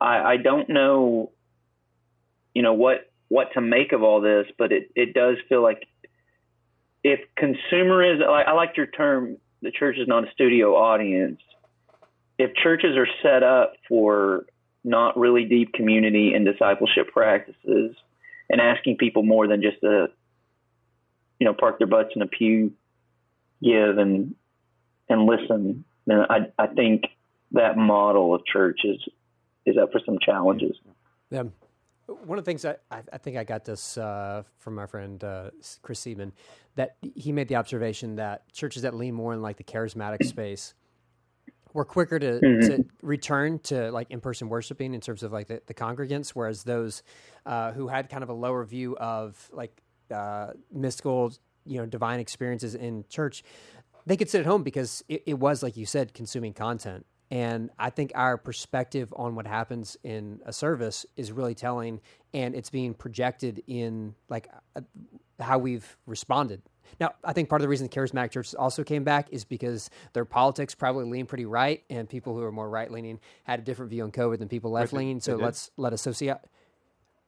I, 0.01 0.21
I 0.21 0.37
don't 0.39 0.69
know, 0.69 1.33
you 2.55 2.63
know, 2.63 2.73
what 2.75 3.11
what 3.29 3.53
to 3.53 3.61
make 3.61 3.93
of 3.93 4.03
all 4.03 4.21
this, 4.21 4.47
but 4.57 4.73
it, 4.73 4.91
it 4.95 5.13
does 5.13 5.37
feel 5.49 5.63
like 5.63 5.87
if 7.05 7.21
consumerism, 7.39 8.27
I, 8.27 8.43
I 8.43 8.53
like 8.53 8.77
your 8.77 8.87
term, 8.87 9.37
the 9.61 9.71
church 9.71 9.99
is 9.99 10.09
not 10.09 10.27
a 10.27 10.33
studio 10.33 10.75
audience. 10.75 11.41
If 12.39 12.55
churches 12.55 12.97
are 12.97 13.09
set 13.23 13.43
up 13.43 13.73
for 13.89 14.47
not 14.85 15.19
really 15.19 15.45
deep 15.45 15.73
community 15.73 16.35
and 16.35 16.47
discipleship 16.47 17.09
practices 17.13 17.97
and 18.49 18.61
asking 18.61 18.97
people 18.97 19.23
more 19.23 19.47
than 19.49 19.61
just 19.61 19.83
a, 19.83 20.07
you 21.39 21.45
know, 21.45 21.53
park 21.53 21.79
their 21.79 21.87
butts 21.87 22.11
in 22.15 22.23
a 22.23 22.27
pew, 22.27 22.73
give 23.63 23.99
and, 23.99 24.35
and 25.09 25.27
listen, 25.27 25.85
then 26.07 26.21
I, 26.31 26.53
I 26.59 26.69
think 26.69 27.05
that 27.53 27.77
model 27.77 28.35
of 28.35 28.47
church 28.47 28.81
is, 28.85 29.01
is 29.67 29.77
up 29.77 29.93
for 29.93 30.01
some 30.07 30.19
challenges. 30.25 30.77
Yeah. 31.31 31.45
One 32.07 32.39
of 32.39 32.45
the 32.45 32.51
things 32.51 32.65
I, 32.65 32.77
I, 32.91 33.03
I 33.13 33.19
think 33.19 33.37
I 33.37 33.45
got 33.45 33.65
this 33.65 33.99
uh, 33.99 34.45
from 34.59 34.77
my 34.77 34.87
friend 34.87 35.23
uh, 35.23 35.51
Chris 35.83 36.01
Seaman, 36.01 36.33
that 36.77 36.97
he 37.15 37.33
made 37.33 37.49
the 37.49 37.57
observation 37.57 38.17
that 38.17 38.51
churches 38.53 38.83
that 38.83 38.95
lean 38.95 39.15
more 39.15 39.35
in 39.35 39.43
like 39.43 39.57
the 39.57 39.65
charismatic 39.65 40.25
space 40.25 40.75
were 41.79 41.85
quicker 41.85 42.19
to, 42.19 42.41
Mhm. 42.41 42.67
to 42.67 42.85
return 43.03 43.61
to 43.61 43.91
like 43.93 44.11
in 44.11 44.21
person 44.21 44.49
worshiping 44.49 44.95
in 44.95 45.01
terms 45.01 45.23
of 45.23 45.33
like 45.33 45.47
the, 45.47 45.63
the 45.67 45.75
congregants, 45.75 46.31
whereas 46.31 46.65
those 46.65 47.05
uh, 47.47 47.71
who 47.73 47.87
had 47.87 48.11
kind 48.11 48.25
of 48.25 48.29
a 48.29 48.33
lower 48.35 48.65
view 48.65 48.97
of 48.99 49.49
like 49.53 49.81
uh, 50.11 50.49
mystical, 50.73 51.33
you 51.65 51.79
know, 51.79 51.87
divine 51.87 52.19
experiences 52.19 52.75
in 52.75 53.05
church, 53.09 53.45
they 54.07 54.17
could 54.17 54.29
sit 54.29 54.41
at 54.41 54.47
home 54.47 54.63
because 54.65 55.05
it, 55.09 55.23
it 55.27 55.39
was 55.39 55.63
like 55.63 55.77
you 55.77 55.87
said, 55.87 56.13
consuming 56.15 56.53
content. 56.53 57.07
And 57.31 57.71
I 57.79 57.91
think 57.91 58.13
our 58.15 58.39
perspective 58.39 59.13
on 59.17 59.35
what 59.35 59.47
happens 59.47 59.97
in 60.03 60.41
a 60.47 60.53
service 60.53 61.05
is 61.17 61.31
really 61.31 61.55
telling, 61.55 62.01
and 62.33 62.55
it's 62.55 62.71
being 62.71 62.95
projected 62.95 63.63
in 63.67 64.15
like 64.29 64.49
uh, 64.75 64.81
how 65.39 65.59
we've 65.59 65.97
responded. 66.07 66.63
Now, 66.99 67.13
I 67.23 67.35
think 67.35 67.51
part 67.51 67.61
of 67.61 67.65
the 67.65 67.69
reason 67.69 67.87
the 67.87 67.95
charismatic 67.95 68.31
churches 68.31 68.55
also 68.55 68.83
came 68.83 69.05
back 69.05 69.29
is 69.31 69.45
because 69.45 69.91
their 70.15 70.25
politics 70.25 70.75
probably 70.75 71.05
lean 71.05 71.27
pretty 71.27 71.45
right, 71.45 71.85
and 71.91 72.09
people 72.09 72.35
who 72.35 72.43
are 72.43 72.53
more 72.53 72.69
right 72.69 72.91
leaning 72.91 73.21
had 73.45 73.61
a 73.61 73.63
different 73.63 73.91
view 73.91 74.05
on 74.05 74.11
COVID 74.11 74.39
than 74.39 74.49
people 74.49 74.71
left 74.71 74.93
leaning. 74.95 75.21
So 75.21 75.37
let's 75.45 75.71
let 75.77 75.93
us 75.93 76.01
associate. 76.01 76.39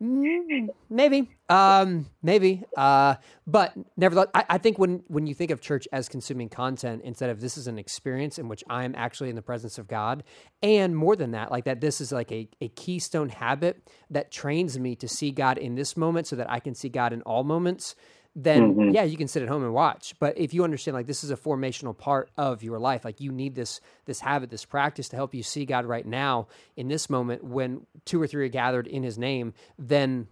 Mm, 0.02 0.68
Maybe, 0.88 1.28
um, 1.50 2.06
maybe, 2.22 2.64
uh, 2.76 3.16
but 3.46 3.74
nevertheless, 3.98 4.28
I, 4.34 4.44
I 4.50 4.58
think 4.58 4.78
when 4.78 5.02
when 5.08 5.26
you 5.26 5.34
think 5.34 5.50
of 5.50 5.60
church 5.60 5.86
as 5.92 6.08
consuming 6.08 6.48
content 6.48 7.02
instead 7.04 7.28
of 7.30 7.40
this 7.40 7.58
is 7.58 7.66
an 7.66 7.78
experience 7.78 8.38
in 8.38 8.48
which 8.48 8.64
I 8.70 8.84
am 8.84 8.94
actually 8.96 9.28
in 9.28 9.36
the 9.36 9.42
presence 9.42 9.76
of 9.78 9.88
God, 9.88 10.24
and 10.62 10.96
more 10.96 11.16
than 11.16 11.32
that, 11.32 11.50
like 11.50 11.64
that, 11.64 11.82
this 11.82 12.00
is 12.00 12.12
like 12.12 12.32
a, 12.32 12.48
a 12.62 12.68
keystone 12.68 13.28
habit 13.28 13.90
that 14.10 14.30
trains 14.30 14.78
me 14.78 14.96
to 14.96 15.08
see 15.08 15.32
God 15.32 15.58
in 15.58 15.74
this 15.74 15.98
moment, 15.98 16.26
so 16.26 16.36
that 16.36 16.50
I 16.50 16.60
can 16.60 16.74
see 16.74 16.88
God 16.88 17.12
in 17.12 17.20
all 17.22 17.44
moments. 17.44 17.94
Then 18.36 18.74
Mhm. 18.76 18.94
yeah, 18.94 19.02
you 19.02 19.16
can 19.16 19.26
sit 19.26 19.42
at 19.42 19.48
home 19.48 19.64
and 19.64 19.74
watch. 19.74 20.14
But 20.20 20.38
if 20.38 20.54
you 20.54 20.62
understand 20.62 20.94
like 20.94 21.06
this 21.06 21.24
is 21.24 21.30
a 21.32 21.36
formational 21.36 21.96
part 21.96 22.30
of 22.36 22.62
your 22.62 22.78
life, 22.78 23.04
like 23.04 23.20
you 23.20 23.32
need 23.32 23.54
this 23.56 23.80
this 24.04 24.20
habit, 24.20 24.50
this 24.50 24.64
practice 24.64 25.08
to 25.08 25.16
help 25.16 25.34
you 25.34 25.42
see 25.42 25.64
God 25.64 25.84
right 25.84 26.06
now 26.06 26.46
in 26.76 26.86
this 26.88 27.10
moment 27.10 27.42
when 27.42 27.86
two 28.04 28.22
or 28.22 28.26
three 28.28 28.44
are 28.44 28.48
gathered 28.48 28.86
in 28.86 29.02
His 29.02 29.18
name, 29.18 29.52
then 29.78 30.28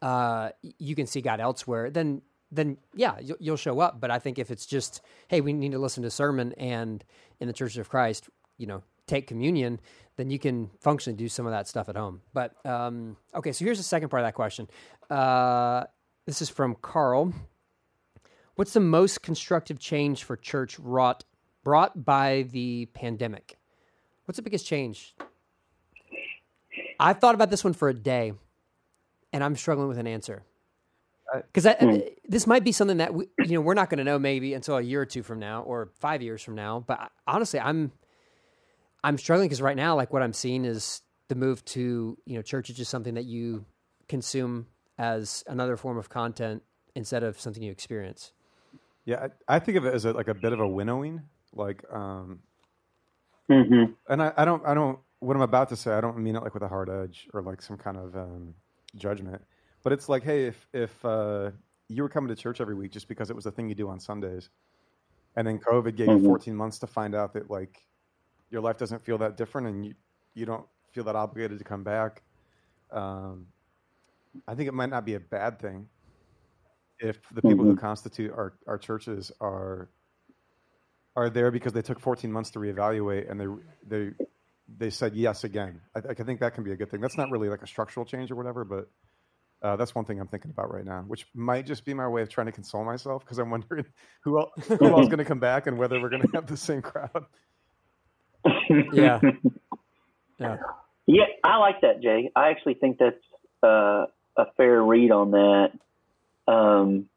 uh, 0.00 0.50
you 0.78 0.94
can 0.94 1.06
see 1.06 1.20
God 1.20 1.40
elsewhere. 1.40 1.90
Then 1.90 2.22
then 2.50 2.76
yeah, 2.94 3.18
you'll, 3.20 3.36
you'll 3.40 3.56
show 3.56 3.80
up. 3.80 4.00
But 4.00 4.10
I 4.10 4.18
think 4.18 4.38
if 4.38 4.50
it's 4.50 4.66
just 4.66 5.00
hey, 5.28 5.40
we 5.40 5.52
need 5.52 5.72
to 5.72 5.78
listen 5.78 6.02
to 6.04 6.10
sermon 6.10 6.52
and 6.54 7.04
in 7.40 7.46
the 7.46 7.52
Church 7.54 7.76
of 7.76 7.88
Christ, 7.88 8.28
you 8.58 8.66
know, 8.66 8.82
take 9.06 9.26
communion, 9.26 9.80
then 10.16 10.30
you 10.30 10.38
can 10.38 10.70
functionally 10.80 11.16
do 11.16 11.28
some 11.28 11.46
of 11.46 11.52
that 11.52 11.68
stuff 11.68 11.88
at 11.88 11.96
home. 11.96 12.22
But 12.32 12.54
um, 12.66 13.16
okay, 13.34 13.52
so 13.52 13.64
here's 13.64 13.78
the 13.78 13.84
second 13.84 14.08
part 14.08 14.22
of 14.22 14.26
that 14.26 14.34
question. 14.34 14.68
Uh, 15.10 15.84
this 16.26 16.42
is 16.42 16.48
from 16.48 16.76
Carl. 16.80 17.32
What's 18.54 18.72
the 18.72 18.80
most 18.80 19.22
constructive 19.22 19.78
change 19.78 20.24
for 20.24 20.36
church 20.36 20.78
wrought 20.78 21.24
brought 21.64 22.04
by 22.04 22.46
the 22.50 22.86
pandemic? 22.92 23.56
What's 24.24 24.36
the 24.36 24.42
biggest 24.42 24.66
change? 24.66 25.14
I've 27.00 27.18
thought 27.18 27.34
about 27.34 27.50
this 27.50 27.64
one 27.64 27.72
for 27.72 27.88
a 27.88 27.94
day, 27.94 28.32
and 29.32 29.42
I'm 29.42 29.56
struggling 29.56 29.88
with 29.88 29.98
an 29.98 30.06
answer. 30.06 30.44
I- 31.32 31.42
Because 31.52 31.66
hmm. 31.66 31.98
this 32.28 32.46
might 32.46 32.62
be 32.62 32.72
something 32.72 32.98
that 32.98 33.14
we, 33.14 33.26
you 33.38 33.54
know 33.54 33.60
we're 33.60 33.74
not 33.74 33.90
going 33.90 33.98
to 33.98 34.04
know 34.04 34.18
maybe 34.18 34.54
until 34.54 34.76
a 34.76 34.82
year 34.82 35.00
or 35.00 35.06
two 35.06 35.22
from 35.22 35.38
now 35.38 35.62
or 35.62 35.90
five 35.98 36.22
years 36.22 36.42
from 36.42 36.54
now. 36.54 36.84
But 36.86 37.10
honestly, 37.26 37.58
I'm 37.58 37.90
I'm 39.02 39.18
struggling 39.18 39.48
because 39.48 39.62
right 39.62 39.76
now, 39.76 39.96
like 39.96 40.12
what 40.12 40.22
I'm 40.22 40.32
seeing 40.32 40.64
is 40.64 41.00
the 41.28 41.34
move 41.34 41.64
to 41.66 42.18
you 42.26 42.36
know 42.36 42.42
church 42.42 42.70
is 42.70 42.76
just 42.76 42.90
something 42.90 43.14
that 43.14 43.24
you 43.24 43.64
consume 44.08 44.66
as 44.98 45.44
another 45.46 45.76
form 45.76 45.98
of 45.98 46.08
content 46.08 46.62
instead 46.94 47.22
of 47.22 47.40
something 47.40 47.62
you 47.62 47.72
experience. 47.72 48.32
Yeah, 49.04 49.28
I, 49.48 49.56
I 49.56 49.58
think 49.58 49.76
of 49.78 49.84
it 49.84 49.94
as 49.94 50.04
a, 50.04 50.12
like 50.12 50.28
a 50.28 50.34
bit 50.34 50.52
of 50.52 50.60
a 50.60 50.68
winnowing. 50.68 51.22
Like, 51.52 51.82
um, 51.92 52.40
Mm-hmm. 53.50 53.92
and 54.08 54.22
I, 54.22 54.32
I 54.36 54.44
don't, 54.44 54.64
I 54.64 54.74
don't. 54.74 54.98
What 55.18 55.36
I'm 55.36 55.42
about 55.42 55.68
to 55.70 55.76
say, 55.76 55.92
I 55.92 56.00
don't 56.00 56.18
mean 56.18 56.36
it 56.36 56.42
like 56.42 56.54
with 56.54 56.62
a 56.62 56.68
hard 56.68 56.88
edge 56.88 57.28
or 57.34 57.42
like 57.42 57.60
some 57.62 57.76
kind 57.76 57.96
of 57.96 58.16
um, 58.16 58.54
judgment. 58.96 59.42
But 59.82 59.92
it's 59.92 60.08
like, 60.08 60.22
hey, 60.22 60.46
if 60.46 60.66
if 60.72 61.04
uh, 61.04 61.50
you 61.88 62.02
were 62.02 62.08
coming 62.08 62.28
to 62.28 62.40
church 62.40 62.60
every 62.60 62.74
week 62.74 62.92
just 62.92 63.08
because 63.08 63.30
it 63.30 63.36
was 63.36 63.44
the 63.44 63.50
thing 63.52 63.68
you 63.68 63.74
do 63.74 63.88
on 63.88 64.00
Sundays, 64.00 64.48
and 65.36 65.46
then 65.46 65.58
COVID 65.58 65.96
gave 65.96 66.08
you 66.08 66.18
Mhm. 66.18 66.26
14 66.26 66.54
months 66.54 66.78
to 66.80 66.86
find 66.86 67.14
out 67.14 67.32
that 67.34 67.50
like 67.50 67.84
your 68.50 68.62
life 68.62 68.78
doesn't 68.78 69.02
feel 69.02 69.18
that 69.18 69.36
different, 69.36 69.66
and 69.66 69.84
you 69.84 69.94
you 70.34 70.46
don't 70.46 70.66
feel 70.92 71.04
that 71.04 71.16
obligated 71.16 71.58
to 71.58 71.64
come 71.64 71.84
back. 71.84 72.22
Um, 72.90 73.46
I 74.46 74.54
think 74.54 74.68
it 74.68 74.74
might 74.74 74.90
not 74.90 75.04
be 75.04 75.14
a 75.14 75.20
bad 75.20 75.60
thing 75.60 75.88
if 76.98 77.18
the 77.30 77.42
people 77.42 77.64
who 77.64 77.74
Mhm. 77.74 77.80
constitute 77.80 78.30
our, 78.32 78.54
our 78.66 78.78
churches 78.78 79.32
are 79.40 79.90
are 81.14 81.28
there 81.28 81.50
because 81.50 81.74
they 81.74 81.82
took 81.82 82.00
14 82.00 82.32
months 82.32 82.50
to 82.52 82.58
reevaluate 82.58 83.30
and 83.30 83.38
they 83.38 83.46
they 83.86 84.14
they 84.78 84.88
said 84.88 85.14
yes 85.14 85.44
again. 85.44 85.82
I, 85.94 85.98
I 86.10 86.14
think 86.14 86.40
that 86.40 86.54
can 86.54 86.64
be 86.64 86.72
a 86.72 86.76
good 86.76 86.90
thing. 86.90 87.00
That's 87.02 87.18
not 87.18 87.30
really 87.30 87.50
like 87.50 87.62
a 87.62 87.66
structural 87.66 88.06
change 88.06 88.30
or 88.30 88.36
whatever, 88.36 88.64
but 88.64 88.88
uh, 89.60 89.76
that's 89.76 89.94
one 89.94 90.04
thing 90.06 90.18
I'm 90.18 90.28
thinking 90.28 90.50
about 90.50 90.72
right 90.72 90.84
now, 90.84 91.04
which 91.06 91.26
might 91.34 91.66
just 91.66 91.84
be 91.84 91.92
my 91.92 92.08
way 92.08 92.22
of 92.22 92.28
trying 92.30 92.46
to 92.46 92.52
console 92.52 92.84
myself 92.84 93.24
because 93.24 93.38
I'm 93.38 93.50
wondering 93.50 93.84
who 94.24 94.38
else, 94.38 94.50
who 94.66 94.86
else 94.86 95.02
is 95.02 95.08
going 95.08 95.18
to 95.18 95.24
come 95.24 95.40
back 95.40 95.66
and 95.66 95.76
whether 95.78 96.00
we're 96.00 96.08
going 96.08 96.22
to 96.22 96.30
have 96.34 96.46
the 96.46 96.56
same 96.56 96.82
crowd. 96.82 97.26
Yeah. 98.92 99.20
Yeah. 100.38 100.56
Yeah, 101.06 101.24
I 101.44 101.58
like 101.58 101.80
that, 101.82 102.00
Jay. 102.02 102.30
I 102.34 102.48
actually 102.50 102.74
think 102.74 102.98
that's 102.98 103.22
uh, 103.62 104.06
a 104.36 104.46
fair 104.56 104.82
read 104.82 105.10
on 105.10 105.32
that. 105.32 105.72
Um, 106.46 107.08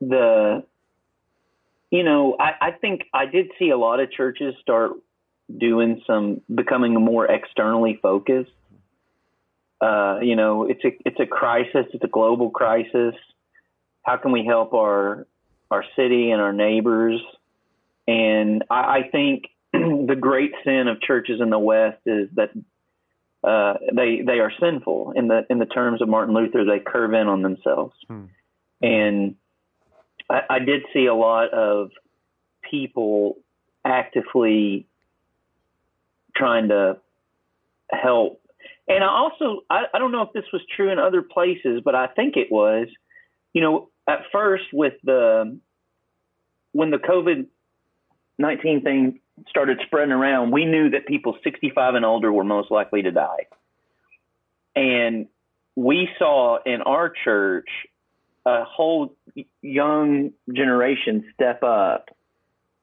the, 0.00 0.64
you 1.90 2.02
know, 2.02 2.36
I, 2.38 2.68
I 2.68 2.70
think 2.72 3.02
I 3.12 3.26
did 3.26 3.50
see 3.58 3.70
a 3.70 3.76
lot 3.76 4.00
of 4.00 4.10
churches 4.12 4.54
start 4.62 4.92
doing 5.56 6.02
some 6.06 6.42
becoming 6.54 6.94
more 6.94 7.26
externally 7.26 7.98
focused. 8.00 8.50
Uh, 9.80 10.18
you 10.22 10.36
know, 10.36 10.68
it's 10.68 10.84
a 10.84 10.90
it's 11.06 11.20
a 11.20 11.26
crisis. 11.26 11.86
It's 11.92 12.04
a 12.04 12.08
global 12.08 12.50
crisis. 12.50 13.14
How 14.02 14.16
can 14.16 14.32
we 14.32 14.44
help 14.44 14.74
our 14.74 15.26
our 15.70 15.84
city 15.96 16.30
and 16.30 16.40
our 16.40 16.52
neighbors? 16.52 17.20
And 18.06 18.64
I, 18.70 18.74
I 18.74 19.08
think 19.10 19.44
the 19.72 20.16
great 20.18 20.52
sin 20.64 20.88
of 20.88 21.00
churches 21.00 21.40
in 21.40 21.50
the 21.50 21.58
West 21.58 22.00
is 22.06 22.28
that 22.34 22.50
uh, 23.44 23.74
they 23.94 24.22
they 24.26 24.40
are 24.40 24.52
sinful 24.60 25.12
in 25.16 25.28
the 25.28 25.46
in 25.48 25.58
the 25.58 25.66
terms 25.66 26.02
of 26.02 26.08
Martin 26.08 26.34
Luther. 26.34 26.64
They 26.64 26.80
curve 26.80 27.12
in 27.14 27.28
on 27.28 27.42
themselves, 27.42 27.94
Hmm. 28.08 28.24
and 28.82 29.36
I, 30.28 30.42
I 30.50 30.58
did 30.58 30.82
see 30.92 31.06
a 31.06 31.14
lot 31.14 31.50
of 31.50 31.90
people 32.68 33.38
actively 33.84 34.86
trying 36.36 36.68
to 36.68 36.98
help. 37.90 38.42
And 38.88 39.04
I 39.04 39.08
also 39.08 39.62
I, 39.70 39.84
I 39.94 39.98
don't 39.98 40.12
know 40.12 40.22
if 40.22 40.32
this 40.32 40.44
was 40.52 40.62
true 40.74 40.90
in 40.90 40.98
other 40.98 41.22
places, 41.22 41.82
but 41.84 41.94
I 41.94 42.06
think 42.08 42.36
it 42.36 42.50
was. 42.50 42.88
You 43.54 43.62
know, 43.62 43.88
at 44.06 44.24
first 44.30 44.64
with 44.72 44.94
the 45.04 45.58
when 46.72 46.90
the 46.90 46.98
COVID 46.98 47.46
nineteen 48.38 48.82
thing 48.82 49.20
started 49.48 49.80
spreading 49.86 50.12
around, 50.12 50.50
we 50.50 50.64
knew 50.64 50.90
that 50.90 51.06
people 51.06 51.36
sixty 51.44 51.70
five 51.70 51.94
and 51.94 52.04
older 52.04 52.32
were 52.32 52.44
most 52.44 52.70
likely 52.70 53.02
to 53.02 53.10
die. 53.10 53.46
And 54.74 55.26
we 55.76 56.08
saw 56.18 56.58
in 56.64 56.82
our 56.82 57.12
church 57.24 57.68
a 58.46 58.64
whole 58.64 59.14
young 59.60 60.32
generation 60.52 61.24
step 61.34 61.62
up 61.62 62.10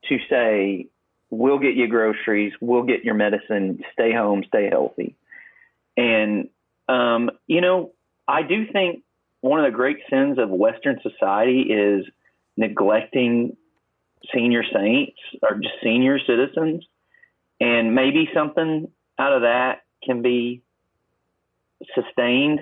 to 0.10 0.18
say, 0.30 0.88
we'll 1.30 1.60
get 1.60 1.76
you 1.76 1.88
groceries, 1.88 2.54
we'll 2.62 2.84
get 2.84 3.04
your 3.04 3.16
medicine, 3.16 3.82
stay 3.94 4.14
home, 4.14 4.44
stay 4.48 4.70
healthy. 4.70 5.16
And, 5.98 6.50
um, 6.88 7.32
you 7.48 7.62
know, 7.62 7.94
I 8.28 8.44
do 8.44 8.68
think 8.72 9.04
one 9.42 9.60
of 9.60 9.66
the 9.66 9.76
great 9.76 9.98
sins 10.10 10.38
of 10.38 10.50
Western 10.50 11.00
society 11.02 11.62
is 11.62 12.06
neglecting 12.58 13.58
senior 14.34 14.64
saints 14.64 15.18
or 15.42 15.56
just 15.56 15.76
senior 15.84 16.20
citizens. 16.20 16.86
And 17.60 17.96
maybe 17.96 18.30
something 18.34 18.90
out 19.18 19.34
of 19.34 19.42
that 19.44 19.84
can 20.04 20.22
be 20.22 20.62
sustained 21.94 22.60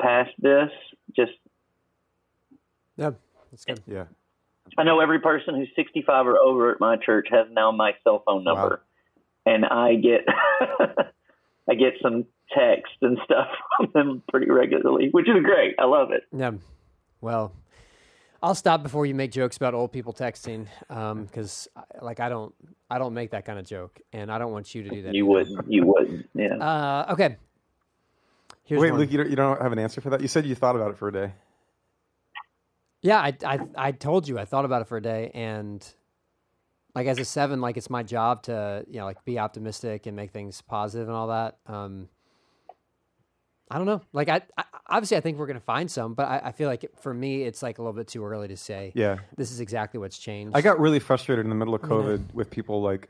past 0.00 0.30
this. 0.38 0.70
Just, 1.14 1.32
Yeah, 2.96 3.10
that's 3.50 3.64
good. 3.64 3.82
Yeah. 3.86 4.04
I 4.78 4.84
know 4.84 5.00
every 5.00 5.20
person 5.20 5.54
who's 5.54 5.70
65 5.76 6.26
or 6.26 6.38
over 6.38 6.72
at 6.72 6.80
my 6.80 6.96
church 6.96 7.28
has 7.30 7.46
now 7.50 7.70
my 7.72 7.92
cell 8.04 8.22
phone 8.26 8.44
number, 8.44 8.82
and 9.44 9.64
I 9.64 9.94
get 9.94 10.26
I 11.68 11.74
get 11.74 11.94
some 12.02 12.26
text 12.56 12.92
and 13.02 13.18
stuff 13.24 13.48
from 13.76 13.90
them 13.94 14.22
pretty 14.28 14.50
regularly, 14.50 15.08
which 15.10 15.28
is 15.28 15.42
great. 15.42 15.76
I 15.78 15.84
love 15.84 16.10
it. 16.10 16.24
Yeah. 16.36 16.52
Well, 17.20 17.52
I'll 18.42 18.54
stop 18.54 18.82
before 18.82 19.06
you 19.06 19.14
make 19.14 19.32
jokes 19.32 19.56
about 19.56 19.74
old 19.74 19.92
people 19.92 20.12
texting, 20.12 20.66
because 20.88 21.68
like 22.00 22.20
I 22.20 22.28
don't, 22.28 22.54
I 22.90 22.98
don't 22.98 23.14
make 23.14 23.30
that 23.30 23.44
kind 23.44 23.58
of 23.58 23.66
joke, 23.66 24.00
and 24.12 24.30
I 24.30 24.38
don't 24.38 24.52
want 24.52 24.74
you 24.74 24.82
to 24.82 24.90
do 24.90 25.02
that. 25.02 25.14
You 25.14 25.26
wouldn't. 25.26 25.70
You 25.70 25.86
wouldn't. 25.86 26.28
Yeah. 26.34 26.56
Uh, 26.56 27.12
okay. 27.12 27.36
Here's 28.64 28.80
Wait, 28.80 28.90
one. 28.90 29.00
Luke, 29.00 29.12
you 29.12 29.18
don't, 29.18 29.30
you 29.30 29.36
don't 29.36 29.62
have 29.62 29.72
an 29.72 29.78
answer 29.78 30.00
for 30.00 30.10
that? 30.10 30.20
You 30.20 30.28
said 30.28 30.44
you 30.44 30.54
thought 30.54 30.76
about 30.76 30.90
it 30.90 30.98
for 30.98 31.08
a 31.08 31.12
day. 31.12 31.32
Yeah, 33.02 33.18
I, 33.20 33.36
I 33.44 33.58
I 33.76 33.92
told 33.92 34.26
you 34.26 34.38
I 34.38 34.44
thought 34.44 34.64
about 34.64 34.82
it 34.82 34.88
for 34.88 34.96
a 34.96 35.02
day, 35.02 35.30
and 35.34 35.86
like 36.94 37.06
as 37.06 37.18
a 37.18 37.24
seven, 37.24 37.60
like 37.60 37.76
it's 37.76 37.90
my 37.90 38.02
job 38.02 38.42
to 38.44 38.84
you 38.88 38.98
know 38.98 39.04
like 39.04 39.24
be 39.24 39.38
optimistic 39.38 40.06
and 40.06 40.16
make 40.16 40.32
things 40.32 40.60
positive 40.62 41.06
and 41.06 41.16
all 41.16 41.28
that. 41.28 41.58
Um, 41.66 42.08
I 43.70 43.78
don't 43.78 43.86
know. 43.86 44.00
Like 44.12 44.28
I, 44.28 44.42
I 44.56 44.64
obviously 44.88 45.16
I 45.16 45.20
think 45.20 45.38
we're 45.38 45.46
gonna 45.46 45.60
find 45.60 45.90
some, 45.90 46.14
but 46.14 46.24
I, 46.28 46.40
I 46.44 46.52
feel 46.52 46.68
like 46.68 46.84
for 47.00 47.12
me 47.12 47.42
it's 47.42 47.62
like 47.62 47.78
a 47.78 47.82
little 47.82 47.92
bit 47.94 48.06
too 48.08 48.24
early 48.24 48.48
to 48.48 48.56
say. 48.56 48.92
Yeah. 48.94 49.16
This 49.36 49.50
is 49.50 49.60
exactly 49.60 49.98
what's 49.98 50.18
changed. 50.18 50.56
I 50.56 50.60
got 50.60 50.78
really 50.78 51.00
frustrated 51.00 51.44
in 51.44 51.48
the 51.50 51.56
middle 51.56 51.74
of 51.74 51.82
COVID 51.82 52.32
with 52.34 52.50
people 52.50 52.82
like, 52.82 53.08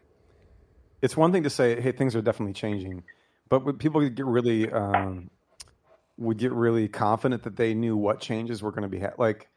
it's 1.03 1.16
one 1.16 1.31
thing 1.33 1.42
to 1.42 1.51
say, 1.51 1.81
hey, 1.81 1.92
things 1.92 2.16
are 2.16 2.23
definitely 2.23 2.55
changing, 2.55 3.03
but 3.49 3.64
when 3.64 3.77
people 3.77 4.01
would 4.01 4.14
get 4.14 4.25
really, 4.27 4.71
um, 4.73 5.31
would 6.16 6.38
get 6.38 6.53
really 6.53 6.88
confident 6.88 7.42
that 7.42 7.57
they 7.57 7.75
knew 7.75 7.95
what 7.97 8.21
changes 8.21 8.62
were 8.62 8.71
going 8.71 8.83
to 8.83 8.88
be 8.88 9.01
ha- 9.01 9.12
like. 9.19 9.49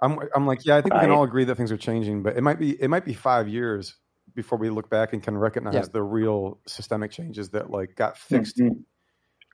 I'm, 0.00 0.18
I'm 0.34 0.44
like, 0.46 0.66
yeah, 0.66 0.76
I 0.76 0.82
think 0.82 0.92
we 0.94 1.00
can 1.00 1.10
all 1.12 1.22
agree 1.22 1.44
that 1.44 1.54
things 1.54 1.70
are 1.70 1.76
changing, 1.78 2.24
but 2.24 2.36
it 2.36 2.42
might 2.42 2.58
be, 2.58 2.70
it 2.82 2.88
might 2.88 3.04
be 3.04 3.14
five 3.14 3.48
years 3.48 3.94
before 4.34 4.58
we 4.58 4.68
look 4.68 4.90
back 4.90 5.12
and 5.12 5.22
can 5.22 5.38
recognize 5.38 5.74
Yeah. 5.74 5.84
the 5.92 6.02
real 6.02 6.58
systemic 6.66 7.12
changes 7.12 7.50
that 7.50 7.70
like 7.70 7.94
got 7.94 8.18
fixed, 8.18 8.58
Mhm. 8.58 8.82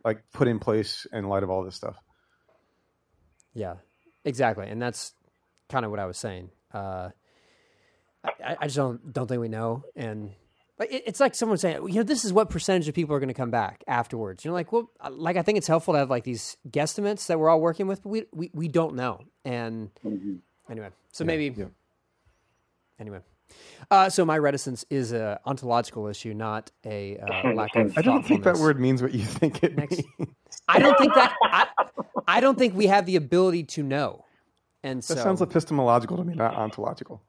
Like 0.05 0.23
put 0.33 0.49
in 0.49 0.59
place 0.59 1.07
in 1.13 1.29
light 1.29 1.43
of 1.43 1.51
all 1.51 1.65
this 1.65 1.75
stuff. 1.75 1.97
Yeah, 3.55 3.75
exactly, 4.25 4.69
and 4.69 4.81
that's 4.81 5.13
kind 5.69 5.85
of 5.85 5.91
what 5.91 6.01
I 6.01 6.07
was 6.07 6.19
saying. 6.19 6.51
Uh, 6.73 7.11
I, 8.25 8.57
I 8.61 8.65
just 8.67 8.77
don't 8.77 9.13
don't 9.13 9.27
think 9.27 9.41
we 9.41 9.49
know, 9.49 9.85
and 9.97 10.33
like 10.79 10.93
it, 10.93 11.05
it's 11.07 11.21
like 11.21 11.35
someone 11.35 11.59
saying, 11.59 11.89
you 11.89 11.97
know, 11.97 12.03
this 12.03 12.25
is 12.25 12.33
what 12.33 12.51
percentage 12.51 12.89
of 12.89 12.95
people 12.95 13.15
are 13.15 13.21
going 13.21 13.29
to 13.29 13.35
come 13.35 13.51
back 13.51 13.85
afterwards. 13.87 14.45
You 14.45 14.51
know, 14.51 14.55
like 14.55 14.73
well, 14.73 14.91
like 15.11 15.37
I 15.37 15.43
think 15.43 15.59
it's 15.59 15.67
helpful 15.67 15.95
to 15.95 15.99
have 15.99 16.11
like 16.11 16.25
these 16.25 16.57
guesstimates 16.69 17.27
that 17.27 17.39
we're 17.39 17.49
all 17.49 17.61
working 17.61 17.87
with, 17.87 18.03
but 18.03 18.09
we 18.09 18.25
we, 18.33 18.51
we 18.55 18.69
don't 18.69 18.95
know. 18.95 19.21
And 19.45 19.91
anyway, 20.71 20.89
so 21.13 21.25
maybe 21.25 21.55
yeah. 21.57 21.67
anyway. 22.99 23.21
Uh, 23.91 24.09
so 24.09 24.25
my 24.25 24.39
reticence 24.39 24.85
is 24.91 25.13
a 25.13 25.41
ontological 25.47 26.07
issue, 26.07 26.33
not 26.35 26.71
a 26.85 27.19
uh, 27.19 27.53
lack 27.55 27.75
of. 27.77 27.97
I 27.99 28.03
don't 28.03 28.23
think 28.25 28.45
that 28.45 28.57
word 28.59 28.79
means 28.81 29.03
what 29.03 29.13
you 29.13 29.25
think 29.25 29.63
it 29.65 29.77
Next. 29.77 30.03
means. 30.19 30.31
I 30.69 30.79
don't 30.79 30.97
think 30.99 31.15
that. 31.15 31.35
I, 31.43 31.67
I 32.29 32.41
don't 32.41 32.59
think 32.59 32.75
we 32.75 32.87
have 32.87 33.07
the 33.07 33.17
ability 33.17 33.65
to 33.65 33.83
know. 33.83 34.25
And 34.83 35.03
so 35.05 35.15
That 35.15 35.23
sounds 35.25 35.43
epistemological 35.43 36.17
to 36.17 36.25
me, 36.25 36.35
not 36.35 36.55
ontological. 36.55 37.21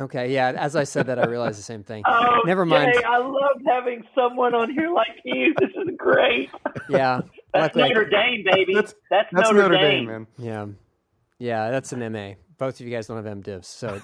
Okay, 0.00 0.32
yeah. 0.32 0.52
As 0.56 0.74
I 0.76 0.84
said 0.84 1.06
that, 1.08 1.18
I 1.18 1.26
realized 1.26 1.58
the 1.58 1.62
same 1.62 1.82
thing. 1.82 2.02
Oh, 2.08 2.40
Never 2.46 2.64
mind. 2.64 2.94
I 3.06 3.18
love 3.18 3.60
having 3.66 4.02
someone 4.14 4.54
on 4.54 4.70
here 4.70 4.90
like 4.92 5.08
you. 5.24 5.54
This 5.60 5.70
is 5.70 5.94
great. 5.96 6.50
Yeah, 6.88 7.20
That's 7.52 7.74
luckily 7.76 7.84
I 7.84 7.88
Notre 7.88 8.04
could- 8.04 8.10
Dame, 8.10 8.44
baby. 8.50 8.74
That's- 8.74 8.94
That's, 9.10 9.28
That's 9.32 9.52
Notre, 9.52 9.76
Dame. 9.76 10.06
man. 10.06 10.26
Yeah, 10.38 10.66
yeah. 11.38 11.70
That's 11.70 11.92
an 11.92 12.12
MA. 12.12 12.32
Both 12.58 12.80
of 12.80 12.86
you 12.86 12.92
guys 12.94 13.06
don't 13.06 13.22
have 13.24 13.36
MDivs, 13.36 13.64
so 13.64 14.00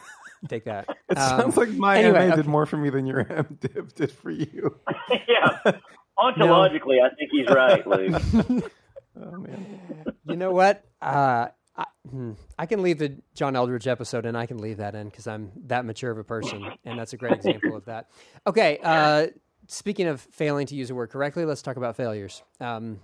take 0.49 0.65
that. 0.65 0.87
It 1.11 1.17
Um, 1.19 1.41
sounds 1.41 1.57
like 1.57 1.71
my 1.71 1.99
anyway, 1.99 2.19
MA 2.29 2.33
okay. 2.35 2.37
did 2.37 2.47
more 2.47 2.67
for 2.67 2.77
me 2.77 2.91
than 2.91 3.07
your 3.07 3.25
MDiv 3.25 3.95
did 3.95 4.13
for 4.13 4.31
you. 4.31 4.79
yeah. 5.11 5.73
Ontologically, 6.19 7.03
I 7.03 7.15
think 7.15 7.31
he's 7.31 7.49
right, 7.49 7.87
Luke. 7.87 8.73
Oh 9.21 9.31
man. 9.39 9.81
You 10.27 10.37
know 10.37 10.53
what? 10.53 10.85
Uh, 11.01 11.49
I, 11.77 11.85
hmm, 12.11 12.33
I 12.59 12.67
can 12.67 12.83
leave 12.83 12.99
the 12.99 13.17
John 13.35 13.55
Eldredge 13.55 13.87
episode, 13.87 14.27
and 14.27 14.37
I 14.37 14.47
can 14.47 14.59
leave 14.59 14.77
that 14.79 14.95
in 14.95 15.09
because 15.09 15.27
I'm 15.27 15.51
that 15.67 15.85
mature 15.85 16.11
of 16.11 16.19
a 16.19 16.25
person, 16.25 16.67
and 16.85 16.99
that's 16.99 17.13
a 17.13 17.17
great 17.17 17.33
example 17.33 17.75
of 17.77 17.85
that. 17.87 18.11
Okay. 18.47 18.79
Uh, 18.83 19.29
speaking 19.69 20.07
of 20.09 20.21
failing 20.21 20.67
to 20.67 20.75
use 20.75 20.91
a 20.91 20.95
word 20.95 21.11
correctly, 21.11 21.45
let's 21.45 21.63
talk 21.63 21.77
about 21.77 21.97
failures. 21.97 22.43
Um, 22.61 23.01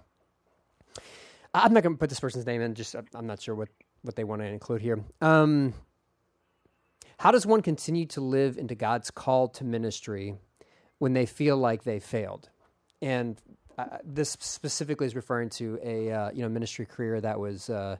I'm 1.55 1.73
not 1.73 1.83
going 1.83 1.95
to 1.95 1.99
put 1.99 2.11
this 2.11 2.21
person's 2.21 2.47
name 2.47 2.61
in. 2.61 2.75
Just 2.75 2.97
I'm 3.15 3.27
not 3.27 3.41
sure 3.41 3.55
what 3.55 3.69
what 4.03 4.17
they 4.17 4.25
want 4.25 4.43
to 4.43 4.47
include 4.47 4.83
here. 4.83 5.03
Um, 5.21 5.73
how 7.19 7.31
does 7.31 7.47
one 7.47 7.63
continue 7.63 8.07
to 8.07 8.21
live 8.21 8.59
into 8.59 8.75
God's 8.75 9.11
call 9.11 9.49
to 9.49 9.65
ministry 9.65 10.37
when 10.99 11.13
they 11.13 11.27
feel 11.27 11.57
like 11.57 11.85
they 11.85 12.01
failed? 12.01 12.49
And 13.01 13.41
uh, 13.79 13.99
this 14.05 14.37
specifically 14.41 15.07
is 15.07 15.15
referring 15.15 15.51
to 15.51 15.79
a 15.83 16.11
uh, 16.11 16.31
you 16.33 16.43
know 16.43 16.49
ministry 16.49 16.87
career 16.87 17.21
that 17.21 17.39
was 17.39 17.71
uh, 17.71 17.97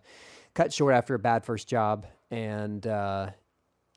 cut 0.55 0.73
short 0.73 0.95
after 0.95 1.15
a 1.15 1.19
bad 1.19 1.45
first 1.45 1.69
job, 1.69 2.07
and 2.31 2.87
uh, 2.87 3.31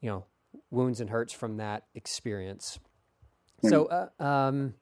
you 0.01 0.09
know 0.09 0.25
wounds 0.71 0.99
and 0.99 1.09
hurts 1.09 1.33
from 1.33 1.57
that 1.57 1.83
experience. 1.95 2.79
So, 3.63 3.85
uh, 3.85 4.23
um, 4.23 4.75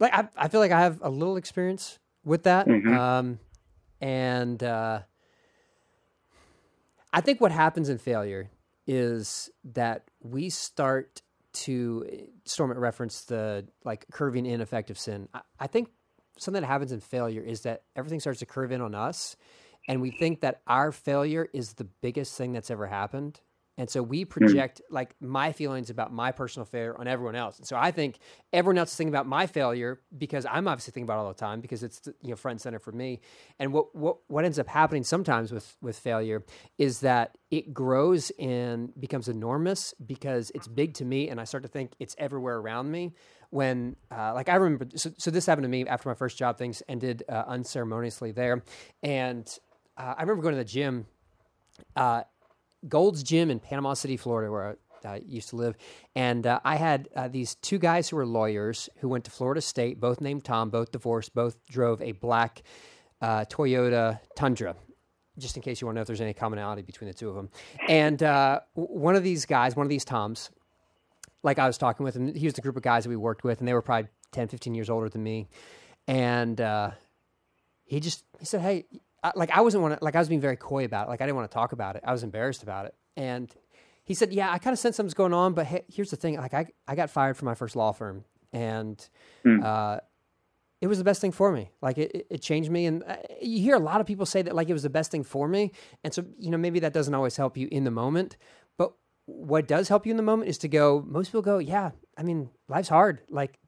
like 0.00 0.12
I, 0.12 0.28
I 0.36 0.48
feel 0.48 0.60
like 0.60 0.72
I 0.72 0.80
have 0.80 1.00
a 1.02 1.10
little 1.10 1.36
experience 1.36 1.98
with 2.24 2.44
that, 2.44 2.68
um, 2.68 3.38
and 4.00 4.62
uh, 4.62 5.00
I 7.12 7.20
think 7.20 7.40
what 7.40 7.52
happens 7.52 7.88
in 7.88 7.98
failure 7.98 8.50
is 8.86 9.50
that 9.64 10.10
we 10.22 10.50
start 10.50 11.22
to 11.52 12.06
eh, 12.10 12.16
Storm 12.44 12.70
reference 12.72 13.22
the 13.22 13.66
like 13.84 14.06
curving 14.12 14.46
in 14.46 14.60
effective 14.60 14.98
sin. 14.98 15.28
I, 15.34 15.40
I 15.60 15.66
think 15.66 15.88
something 16.38 16.60
that 16.60 16.66
happens 16.66 16.92
in 16.92 17.00
failure 17.00 17.42
is 17.42 17.62
that 17.62 17.82
everything 17.96 18.20
starts 18.20 18.40
to 18.40 18.46
curve 18.46 18.72
in 18.72 18.80
on 18.80 18.94
us, 18.94 19.36
and 19.88 20.00
we 20.00 20.10
think 20.10 20.40
that 20.40 20.60
our 20.66 20.92
failure 20.92 21.48
is 21.52 21.74
the 21.74 21.84
biggest 21.84 22.36
thing 22.36 22.52
that's 22.52 22.70
ever 22.70 22.86
happened. 22.86 23.40
And 23.78 23.90
so 23.90 24.02
we 24.02 24.24
project 24.24 24.80
like 24.90 25.14
my 25.20 25.52
feelings 25.52 25.90
about 25.90 26.12
my 26.12 26.32
personal 26.32 26.64
failure 26.64 26.96
on 26.98 27.06
everyone 27.06 27.36
else. 27.36 27.58
And 27.58 27.66
so 27.66 27.76
I 27.76 27.90
think 27.90 28.18
everyone 28.52 28.78
else 28.78 28.90
is 28.90 28.96
thinking 28.96 29.12
about 29.12 29.26
my 29.26 29.46
failure 29.46 30.00
because 30.16 30.46
I'm 30.46 30.66
obviously 30.66 30.92
thinking 30.92 31.04
about 31.04 31.18
it 31.18 31.26
all 31.26 31.28
the 31.28 31.34
time 31.34 31.60
because 31.60 31.82
it's 31.82 32.00
you 32.22 32.30
know 32.30 32.36
front 32.36 32.54
and 32.54 32.60
center 32.60 32.78
for 32.78 32.92
me. 32.92 33.20
And 33.58 33.72
what 33.72 33.94
what 33.94 34.18
what 34.28 34.44
ends 34.44 34.58
up 34.58 34.66
happening 34.66 35.04
sometimes 35.04 35.52
with 35.52 35.76
with 35.82 35.98
failure 35.98 36.42
is 36.78 37.00
that 37.00 37.36
it 37.50 37.74
grows 37.74 38.30
and 38.38 38.98
becomes 38.98 39.28
enormous 39.28 39.94
because 40.04 40.50
it's 40.54 40.68
big 40.68 40.94
to 40.94 41.04
me 41.04 41.28
and 41.28 41.40
I 41.40 41.44
start 41.44 41.62
to 41.64 41.68
think 41.68 41.92
it's 41.98 42.16
everywhere 42.18 42.56
around 42.56 42.90
me. 42.90 43.12
When 43.50 43.96
uh, 44.10 44.34
like 44.34 44.48
I 44.48 44.56
remember, 44.56 44.86
so, 44.96 45.10
so 45.18 45.30
this 45.30 45.46
happened 45.46 45.64
to 45.64 45.68
me 45.68 45.86
after 45.86 46.08
my 46.08 46.14
first 46.14 46.36
job. 46.36 46.58
Things 46.58 46.82
ended 46.88 47.22
uh, 47.28 47.44
unceremoniously 47.46 48.32
there, 48.32 48.64
and 49.02 49.46
uh, 49.96 50.14
I 50.16 50.22
remember 50.22 50.42
going 50.42 50.54
to 50.54 50.58
the 50.58 50.64
gym. 50.64 51.06
Uh, 51.94 52.22
Gold's 52.88 53.22
Gym 53.22 53.50
in 53.50 53.60
Panama 53.60 53.94
City, 53.94 54.16
Florida, 54.16 54.50
where 54.50 54.76
I 55.04 55.08
uh, 55.08 55.18
used 55.26 55.50
to 55.50 55.56
live, 55.56 55.76
and 56.14 56.46
uh, 56.46 56.60
I 56.64 56.76
had 56.76 57.08
uh, 57.14 57.28
these 57.28 57.54
two 57.56 57.78
guys 57.78 58.08
who 58.08 58.16
were 58.16 58.26
lawyers 58.26 58.88
who 58.98 59.08
went 59.08 59.24
to 59.24 59.30
Florida 59.30 59.60
State, 59.60 60.00
both 60.00 60.20
named 60.20 60.44
Tom, 60.44 60.70
both 60.70 60.90
divorced, 60.90 61.34
both 61.34 61.56
drove 61.66 62.02
a 62.02 62.12
black 62.12 62.62
uh, 63.20 63.44
Toyota 63.44 64.20
Tundra. 64.34 64.74
Just 65.38 65.56
in 65.56 65.62
case 65.62 65.80
you 65.80 65.86
want 65.86 65.96
to 65.96 65.98
know 65.98 66.02
if 66.02 66.06
there's 66.06 66.22
any 66.22 66.32
commonality 66.32 66.82
between 66.82 67.08
the 67.08 67.14
two 67.14 67.28
of 67.28 67.34
them, 67.34 67.50
and 67.88 68.22
uh, 68.22 68.60
one 68.74 69.14
of 69.16 69.22
these 69.22 69.44
guys, 69.44 69.76
one 69.76 69.84
of 69.84 69.90
these 69.90 70.04
Toms, 70.04 70.50
like 71.42 71.58
I 71.58 71.66
was 71.66 71.76
talking 71.76 72.04
with 72.04 72.16
him, 72.16 72.34
he 72.34 72.46
was 72.46 72.54
the 72.54 72.62
group 72.62 72.76
of 72.76 72.82
guys 72.82 73.04
that 73.04 73.10
we 73.10 73.16
worked 73.16 73.44
with, 73.44 73.58
and 73.58 73.68
they 73.68 73.74
were 73.74 73.82
probably 73.82 74.08
10, 74.32 74.48
15 74.48 74.74
years 74.74 74.88
older 74.88 75.10
than 75.10 75.22
me, 75.22 75.46
and 76.08 76.58
uh, 76.60 76.90
he 77.84 78.00
just 78.00 78.24
he 78.38 78.46
said, 78.46 78.60
"Hey." 78.60 78.86
I, 79.22 79.32
like 79.34 79.50
I 79.50 79.60
wasn't 79.60 79.82
want 79.82 79.98
to, 79.98 80.04
like 80.04 80.14
I 80.16 80.18
was 80.18 80.28
being 80.28 80.40
very 80.40 80.56
coy 80.56 80.84
about 80.84 81.06
it. 81.06 81.10
Like 81.10 81.20
I 81.20 81.26
didn't 81.26 81.36
want 81.36 81.50
to 81.50 81.54
talk 81.54 81.72
about 81.72 81.96
it. 81.96 82.02
I 82.06 82.12
was 82.12 82.22
embarrassed 82.22 82.62
about 82.62 82.86
it. 82.86 82.94
And 83.16 83.52
he 84.04 84.14
said, 84.14 84.32
"Yeah, 84.32 84.52
I 84.52 84.58
kind 84.58 84.72
of 84.72 84.78
sense 84.78 84.96
something's 84.96 85.14
going 85.14 85.32
on, 85.34 85.54
but 85.54 85.66
hey, 85.66 85.84
here's 85.88 86.10
the 86.10 86.16
thing. 86.16 86.36
Like 86.36 86.54
I 86.54 86.66
I 86.86 86.94
got 86.94 87.10
fired 87.10 87.36
from 87.36 87.46
my 87.46 87.54
first 87.54 87.74
law 87.76 87.92
firm, 87.92 88.24
and 88.52 89.08
Hmm. 89.42 89.60
uh, 89.64 89.98
it 90.80 90.86
was 90.88 90.98
the 90.98 91.04
best 91.04 91.20
thing 91.22 91.32
for 91.32 91.50
me. 91.50 91.70
Like 91.80 91.98
it, 91.98 92.26
it- 92.30 92.42
changed 92.42 92.70
me. 92.70 92.84
And 92.86 93.02
uh, 93.04 93.16
you 93.40 93.60
hear 93.60 93.74
a 93.74 93.80
lot 93.80 94.00
of 94.00 94.06
people 94.06 94.26
say 94.26 94.42
that 94.42 94.54
like 94.54 94.68
it 94.68 94.74
was 94.74 94.82
the 94.82 94.90
best 94.90 95.10
thing 95.10 95.24
for 95.24 95.48
me. 95.48 95.72
And 96.04 96.12
so 96.14 96.24
you 96.38 96.50
know 96.50 96.58
maybe 96.58 96.80
that 96.80 96.92
doesn't 96.92 97.14
always 97.14 97.36
help 97.36 97.56
you 97.56 97.68
in 97.72 97.84
the 97.84 97.90
moment, 97.90 98.36
but 98.76 98.92
what 99.24 99.66
does 99.66 99.88
help 99.88 100.06
you 100.06 100.10
in 100.12 100.16
the 100.18 100.22
moment 100.22 100.48
is 100.50 100.58
to 100.58 100.68
go. 100.68 101.02
Most 101.06 101.28
people 101.28 101.42
go, 101.42 101.58
yeah. 101.58 101.90
I 102.16 102.22
mean, 102.22 102.50
life's 102.68 102.88
hard. 102.90 103.22
Like 103.30 103.58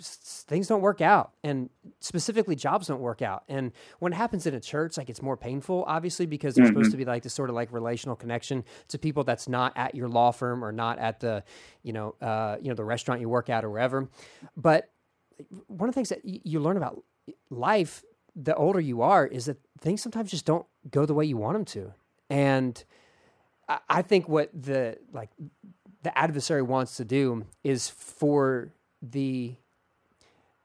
things 0.00 0.68
don't 0.68 0.80
work 0.80 1.00
out 1.00 1.32
and 1.42 1.68
specifically 1.98 2.54
jobs 2.54 2.86
don't 2.86 3.00
work 3.00 3.20
out. 3.20 3.42
And 3.48 3.72
when 3.98 4.12
it 4.12 4.16
happens 4.16 4.46
in 4.46 4.54
a 4.54 4.60
church 4.60 4.96
like 4.96 5.10
it's 5.10 5.20
more 5.22 5.36
painful 5.36 5.84
obviously 5.88 6.24
because 6.26 6.54
there's 6.54 6.68
supposed 6.68 6.90
to 6.92 6.96
be 6.96 7.04
like 7.04 7.22
this 7.24 7.34
sort 7.34 7.50
of 7.50 7.56
like 7.56 7.72
relational 7.72 8.14
connection 8.14 8.64
to 8.88 8.98
people 8.98 9.24
that's 9.24 9.48
not 9.48 9.72
at 9.76 9.94
your 9.94 10.08
law 10.08 10.30
firm 10.30 10.64
or 10.64 10.70
not 10.70 10.98
at 11.00 11.18
the 11.20 11.42
you 11.82 11.92
know 11.92 12.14
uh, 12.20 12.56
you 12.60 12.68
know 12.68 12.74
the 12.74 12.84
restaurant 12.84 13.20
you 13.20 13.28
work 13.28 13.50
at 13.50 13.64
or 13.64 13.70
wherever. 13.70 14.08
But 14.56 14.88
one 15.66 15.88
of 15.88 15.94
the 15.94 15.98
things 15.98 16.10
that 16.10 16.20
you 16.24 16.60
learn 16.60 16.76
about 16.76 17.02
life 17.50 18.04
the 18.36 18.54
older 18.54 18.80
you 18.80 19.02
are 19.02 19.26
is 19.26 19.46
that 19.46 19.58
things 19.80 20.00
sometimes 20.00 20.30
just 20.30 20.46
don't 20.46 20.64
go 20.90 21.04
the 21.04 21.14
way 21.14 21.24
you 21.24 21.36
want 21.36 21.54
them 21.54 21.64
to. 21.66 21.92
And 22.30 22.82
I- 23.68 23.80
I 23.88 24.02
think 24.02 24.28
what 24.28 24.48
the 24.54 24.96
like 25.12 25.30
the 26.02 26.16
adversary 26.16 26.62
wants 26.62 26.96
to 26.98 27.04
do 27.04 27.44
is 27.64 27.88
for 27.88 28.72
the 29.02 29.56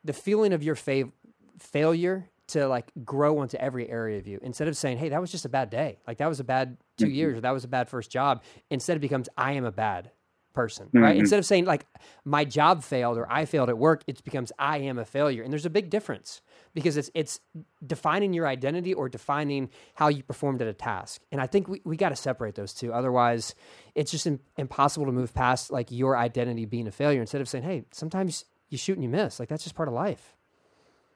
the 0.07 0.13
feeling 0.13 0.53
of 0.53 0.63
your 0.63 0.75
fa- 0.75 1.11
failure 1.59 2.29
to 2.47 2.67
like 2.67 2.91
grow 3.03 3.41
into 3.41 3.61
every 3.61 3.89
area 3.89 4.17
of 4.17 4.27
you. 4.27 4.39
Instead 4.41 4.67
of 4.67 4.77
saying 4.77 4.97
hey 4.97 5.09
that 5.09 5.21
was 5.21 5.31
just 5.31 5.45
a 5.45 5.49
bad 5.49 5.69
day. 5.69 5.99
Like 6.07 6.17
that 6.17 6.27
was 6.27 6.39
a 6.39 6.43
bad 6.43 6.77
2 6.97 7.05
mm-hmm. 7.05 7.13
years. 7.13 7.37
Or 7.37 7.41
that 7.41 7.51
was 7.51 7.63
a 7.63 7.67
bad 7.67 7.89
first 7.89 8.09
job. 8.09 8.43
Instead 8.69 8.97
it 8.97 9.01
becomes 9.01 9.29
i 9.37 9.53
am 9.53 9.65
a 9.65 9.71
bad 9.71 10.11
person 10.53 10.89
right? 10.91 11.11
Mm-hmm. 11.11 11.19
Instead 11.19 11.37
of 11.37 11.45
saying 11.45 11.65
like 11.65 11.85
my 12.25 12.43
job 12.43 12.83
failed 12.83 13.17
or 13.17 13.31
i 13.31 13.45
failed 13.45 13.69
at 13.69 13.77
work 13.77 14.03
it 14.07 14.23
becomes 14.23 14.51
i 14.57 14.77
am 14.79 14.97
a 14.97 15.05
failure. 15.05 15.43
And 15.43 15.51
there's 15.51 15.65
a 15.65 15.69
big 15.69 15.89
difference 15.89 16.41
because 16.73 16.95
it's 16.95 17.11
it's 17.13 17.41
defining 17.85 18.33
your 18.33 18.47
identity 18.47 18.93
or 18.93 19.09
defining 19.09 19.69
how 19.95 20.07
you 20.07 20.23
performed 20.23 20.61
at 20.61 20.67
a 20.67 20.73
task. 20.73 21.21
And 21.31 21.41
i 21.41 21.47
think 21.47 21.67
we, 21.67 21.81
we 21.83 21.97
got 21.97 22.09
to 22.09 22.15
separate 22.15 22.55
those 22.55 22.73
two. 22.73 22.93
Otherwise 22.93 23.55
it's 23.93 24.09
just 24.09 24.25
im- 24.25 24.39
impossible 24.55 25.05
to 25.05 25.11
move 25.11 25.33
past 25.33 25.69
like 25.69 25.91
your 25.91 26.15
identity 26.15 26.65
being 26.65 26.87
a 26.87 26.91
failure. 26.91 27.19
Instead 27.19 27.41
of 27.41 27.49
saying 27.49 27.65
hey 27.65 27.83
sometimes 27.91 28.45
you 28.69 28.77
shoot 28.77 28.93
and 28.93 29.03
you 29.03 29.09
miss 29.09 29.39
like 29.39 29.49
that's 29.49 29.63
just 29.63 29.75
part 29.75 29.87
of 29.87 29.93
life 29.93 30.35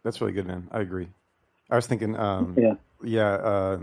That's 0.03 0.19
really 0.21 0.33
good, 0.33 0.47
man. 0.47 0.67
I 0.71 0.79
agree. 0.81 1.09
I 1.69 1.75
was 1.75 1.85
thinking, 1.87 2.15
um, 2.17 2.55
Yeah. 2.57 2.73
yeah, 3.03 3.33
uh, 3.33 3.79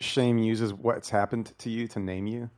shame 0.00 0.38
uses 0.38 0.72
what's 0.72 1.10
happened 1.10 1.52
to 1.58 1.70
you 1.70 1.86
to 1.88 2.00
name 2.00 2.26
you. 2.26 2.50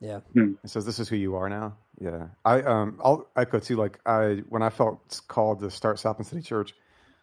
yeah 0.00 0.20
It 0.34 0.68
says 0.70 0.84
this 0.84 0.98
is 0.98 1.08
who 1.08 1.16
you 1.16 1.36
are 1.36 1.48
now. 1.48 1.76
Yeah, 2.00 2.28
I 2.44 2.60
um 2.62 3.00
I'll 3.02 3.28
echo 3.36 3.58
too. 3.60 3.76
Like 3.76 3.98
I 4.04 4.42
when 4.48 4.62
I 4.62 4.68
felt 4.70 5.20
called 5.28 5.60
to 5.60 5.70
start 5.70 5.98
South 5.98 6.18
Bend 6.18 6.26
City 6.26 6.42
Church, 6.42 6.74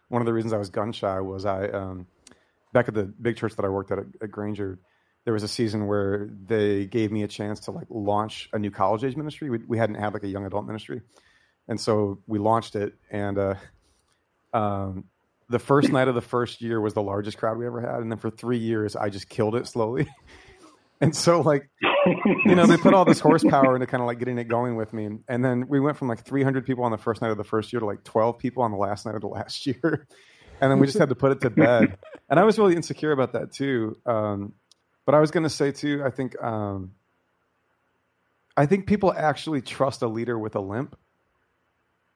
one 0.08 0.20
of 0.22 0.26
the 0.26 0.32
reasons 0.32 0.52
I 0.52 0.58
was 0.58 0.70
gun 0.70 0.92
shy 0.92 1.20
was 1.20 1.44
I 1.46 1.68
um 1.68 2.06
back 2.72 2.88
at 2.88 2.94
the 2.94 3.04
big 3.04 3.36
church 3.36 3.54
that 3.56 3.64
I 3.64 3.68
worked 3.68 3.92
at 3.92 3.98
at, 3.98 4.06
at 4.22 4.30
Granger. 4.32 4.78
There 5.24 5.32
was 5.32 5.42
a 5.42 5.48
season 5.48 5.86
where 5.86 6.28
they 6.46 6.86
gave 6.86 7.10
me 7.10 7.22
a 7.22 7.28
chance 7.28 7.60
to 7.60 7.70
like 7.70 7.86
launch 7.88 8.48
a 8.52 8.58
new 8.58 8.70
college 8.70 9.04
age 9.04 9.16
ministry. 9.16 9.50
We, 9.50 9.58
we 9.66 9.78
hadn't 9.78 9.96
had 9.96 10.12
like 10.12 10.24
a 10.24 10.28
young 10.28 10.44
adult 10.44 10.66
ministry, 10.66 11.00
and 11.68 11.80
so 11.80 12.20
we 12.26 12.38
launched 12.38 12.76
it. 12.76 12.94
And 13.10 13.38
uh, 13.38 13.54
um, 14.52 15.04
the 15.48 15.58
first 15.58 15.90
night 15.90 16.08
of 16.08 16.14
the 16.14 16.20
first 16.20 16.60
year 16.60 16.80
was 16.80 16.94
the 16.94 17.02
largest 17.02 17.38
crowd 17.38 17.56
we 17.58 17.66
ever 17.66 17.80
had, 17.80 18.00
and 18.00 18.10
then 18.10 18.18
for 18.18 18.30
three 18.30 18.58
years 18.58 18.96
I 18.96 19.08
just 19.08 19.28
killed 19.28 19.56
it 19.56 19.66
slowly. 19.66 20.08
and 21.00 21.16
so 21.16 21.40
like 21.40 21.70
you 22.44 22.54
know, 22.54 22.66
they 22.66 22.76
put 22.76 22.94
all 22.94 23.04
this 23.04 23.20
horsepower 23.20 23.74
into 23.74 23.86
kind 23.86 24.02
of 24.02 24.06
like 24.06 24.18
getting 24.18 24.38
it 24.38 24.44
going 24.44 24.76
with 24.76 24.92
me. 24.92 25.08
And 25.28 25.44
then 25.44 25.68
we 25.68 25.80
went 25.80 25.96
from 25.96 26.08
like 26.08 26.24
300 26.24 26.66
people 26.66 26.84
on 26.84 26.90
the 26.90 26.98
first 26.98 27.22
night 27.22 27.30
of 27.30 27.36
the 27.36 27.44
first 27.44 27.72
year 27.72 27.80
to 27.80 27.86
like 27.86 28.04
12 28.04 28.38
people 28.38 28.62
on 28.62 28.70
the 28.70 28.76
last 28.76 29.06
night 29.06 29.14
of 29.14 29.20
the 29.20 29.28
last 29.28 29.66
year. 29.66 30.06
And 30.60 30.70
then 30.70 30.78
we 30.78 30.86
just 30.86 30.98
had 30.98 31.08
to 31.08 31.14
put 31.14 31.32
it 31.32 31.40
to 31.42 31.50
bed. 31.50 31.98
And 32.30 32.38
I 32.38 32.44
was 32.44 32.58
really 32.58 32.76
insecure 32.76 33.12
about 33.12 33.32
that 33.32 33.52
too. 33.52 33.96
Um, 34.06 34.52
but 35.06 35.14
I 35.14 35.20
was 35.20 35.30
going 35.30 35.44
to 35.44 35.50
say 35.50 35.72
too, 35.72 36.02
I 36.04 36.10
think, 36.10 36.40
um, 36.42 36.94
I 38.56 38.66
think 38.66 38.86
people 38.86 39.12
actually 39.12 39.62
trust 39.62 40.02
a 40.02 40.08
leader 40.08 40.38
with 40.38 40.54
a 40.56 40.60
limp. 40.60 40.96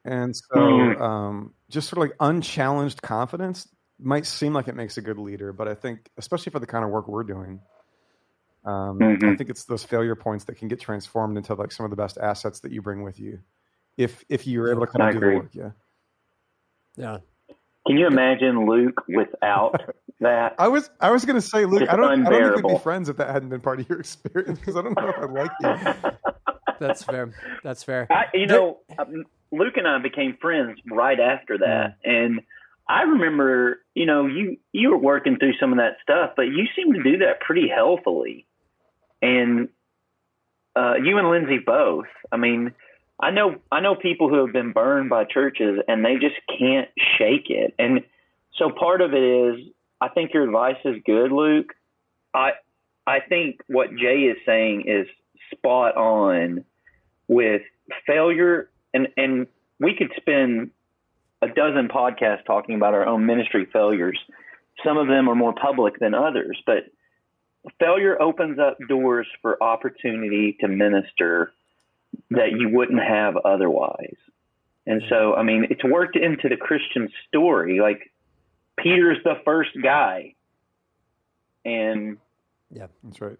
And 0.05 0.33
so, 0.35 0.55
Mhm. 0.55 0.99
um, 0.99 1.55
just 1.69 1.89
sort 1.89 1.97
of 2.05 2.09
like 2.09 2.17
unchallenged 2.19 3.01
confidence 3.01 3.67
might 3.99 4.25
seem 4.25 4.53
like 4.53 4.67
it 4.67 4.75
makes 4.75 4.97
a 4.97 5.01
good 5.01 5.17
leader, 5.19 5.51
but 5.51 5.67
I 5.67 5.75
think, 5.75 6.09
especially 6.17 6.51
for 6.51 6.59
the 6.59 6.67
kind 6.67 6.85
of 6.85 6.91
work 6.91 7.07
we're 7.07 7.23
doing, 7.23 7.61
um, 8.65 9.15
I 9.25 9.31
Mhm. 9.31 9.33
think 9.33 9.49
it's 9.49 9.65
those 9.65 9.83
failure 9.83 10.15
points 10.15 10.45
that 10.45 10.55
can 10.55 10.67
get 10.67 10.79
transformed 10.79 11.37
into 11.37 11.53
like 11.55 11.71
some 11.71 11.85
of 11.85 11.89
the 11.91 11.95
best 11.95 12.17
assets 12.17 12.59
that 12.61 12.71
you 12.71 12.81
bring 12.81 13.03
with 13.03 13.19
you, 13.19 13.41
if 13.97 14.23
if 14.29 14.47
you're 14.47 14.71
able 14.71 14.81
to 14.85 14.91
kind 14.91 15.03
of 15.03 15.11
do 15.11 15.21
agree. 15.21 15.21
the 15.21 15.29
work. 15.29 15.51
Yeah, 15.55 15.71
yeah 16.95 17.19
Can 17.89 17.97
you 17.97 18.05
imagine 18.05 18.67
Luke 18.67 19.03
without 19.07 19.81
that? 20.19 20.53
I 20.59 20.67
was 20.67 20.91
I 20.99 21.09
was 21.09 21.25
gonna 21.25 21.41
say, 21.41 21.65
Luke, 21.65 21.89
I 21.89 21.95
don't 21.95 22.27
I 22.27 22.29
don't 22.29 22.53
think 22.53 22.67
we'd 22.67 22.73
be 22.75 22.79
friends 22.83 23.09
if 23.09 23.17
that 23.17 23.31
hadn't 23.31 23.49
been 23.49 23.61
part 23.61 23.79
of 23.79 23.89
your 23.89 23.99
experience 23.99 24.59
because 24.59 24.75
I 24.75 24.83
don't 24.83 24.95
know 24.95 25.09
if 25.09 25.17
I'd 25.17 25.31
like 25.31 25.51
you. 25.59 26.11
that's 26.79 27.03
fair 27.03 27.33
that's 27.63 27.83
fair 27.83 28.07
I, 28.09 28.25
you 28.33 28.45
know, 28.45 28.77
um, 28.99 29.25
Luke 29.51 29.73
and 29.75 29.87
I 29.87 29.97
became 29.97 30.37
friends 30.39 30.79
right 30.89 31.19
after 31.19 31.57
that, 31.57 31.95
and 32.05 32.41
I 32.87 33.01
remember, 33.01 33.79
you 33.95 34.05
know, 34.05 34.27
you 34.27 34.57
you 34.71 34.91
were 34.91 34.97
working 34.99 35.39
through 35.39 35.53
some 35.59 35.71
of 35.71 35.79
that 35.79 35.97
stuff, 36.03 36.33
but 36.35 36.43
you 36.43 36.67
seemed 36.75 36.93
to 36.93 37.01
do 37.01 37.17
that 37.17 37.39
pretty 37.41 37.67
healthily, 37.67 38.45
and 39.23 39.67
uh, 40.75 40.93
you 41.03 41.17
and 41.17 41.31
Lindsay 41.31 41.57
both. 41.57 42.05
I 42.31 42.37
mean, 42.37 42.71
I 43.19 43.31
know 43.31 43.55
I 43.71 43.81
know 43.81 43.95
people 43.95 44.29
who 44.29 44.45
have 44.45 44.53
been 44.53 44.71
burned 44.71 45.09
by 45.09 45.25
churches, 45.25 45.79
and 45.87 46.05
they 46.05 46.15
just 46.15 46.35
can't 46.57 46.89
shake 47.17 47.49
it, 47.49 47.73
and 47.77 48.01
so 48.57 48.69
part 48.69 49.01
of 49.01 49.13
it 49.13 49.23
is, 49.23 49.65
I 50.01 50.09
think 50.09 50.33
your 50.33 50.43
advice 50.43 50.77
is 50.85 50.95
good, 51.05 51.31
Luke. 51.31 51.73
I 52.33 52.51
I 53.05 53.19
think 53.27 53.61
what 53.67 53.95
Jay 53.95 54.23
is 54.23 54.37
saying 54.45 54.85
is 54.87 55.07
spot 55.51 55.95
on 55.97 56.63
with 57.27 57.61
failure 58.05 58.69
and 58.93 59.07
and 59.17 59.47
we 59.79 59.95
could 59.95 60.11
spend 60.17 60.71
a 61.41 61.47
dozen 61.47 61.87
podcasts 61.87 62.45
talking 62.45 62.75
about 62.75 62.93
our 62.93 63.05
own 63.05 63.25
ministry 63.25 63.67
failures. 63.71 64.19
Some 64.85 64.97
of 64.97 65.07
them 65.07 65.29
are 65.29 65.35
more 65.35 65.53
public 65.53 65.99
than 65.99 66.13
others, 66.13 66.61
but 66.65 66.85
failure 67.79 68.21
opens 68.21 68.59
up 68.59 68.77
doors 68.87 69.27
for 69.41 69.61
opportunity 69.61 70.57
to 70.59 70.67
minister 70.67 71.53
that 72.31 72.51
you 72.57 72.69
wouldn't 72.69 73.01
have 73.01 73.35
otherwise. 73.37 74.15
And 74.85 75.01
so, 75.09 75.35
I 75.35 75.43
mean, 75.43 75.67
it's 75.69 75.83
worked 75.83 76.15
into 76.15 76.49
the 76.49 76.57
Christian 76.57 77.09
story. 77.27 77.79
Like 77.79 78.11
Peter's 78.77 79.17
the 79.23 79.35
first 79.45 79.71
guy, 79.83 80.33
and 81.65 82.17
Yeah, 82.71 82.87
That's 83.03 83.21
right. 83.21 83.37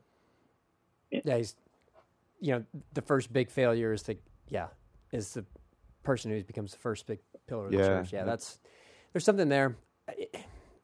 yeah 1.12 1.38
he's 1.38 1.55
you 2.41 2.53
know 2.53 2.63
the 2.94 3.02
first 3.02 3.31
big 3.33 3.50
failure 3.50 3.91
is 3.94 4.04
the 4.04 4.17
yeah 4.48 4.67
is 5.12 5.33
the 5.33 5.44
person 6.04 6.31
who 6.31 6.44
becomes 6.44 6.71
the 6.71 6.77
first 6.77 7.06
big 7.08 7.19
pillar 7.48 7.65
of 7.65 7.71
the 7.71 7.77
Yeah. 7.77 7.87
church 7.87 8.13
yeah 8.13 8.23
that's 8.23 8.60
there's 9.13 9.23
something 9.25 9.50
there 9.50 9.75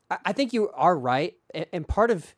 I, 0.10 0.18
I 0.26 0.34
think 0.34 0.52
you 0.54 0.70
are 0.72 0.98
right 0.98 1.36
and, 1.54 1.66
and 1.72 1.88
part 1.88 2.12
of 2.12 2.34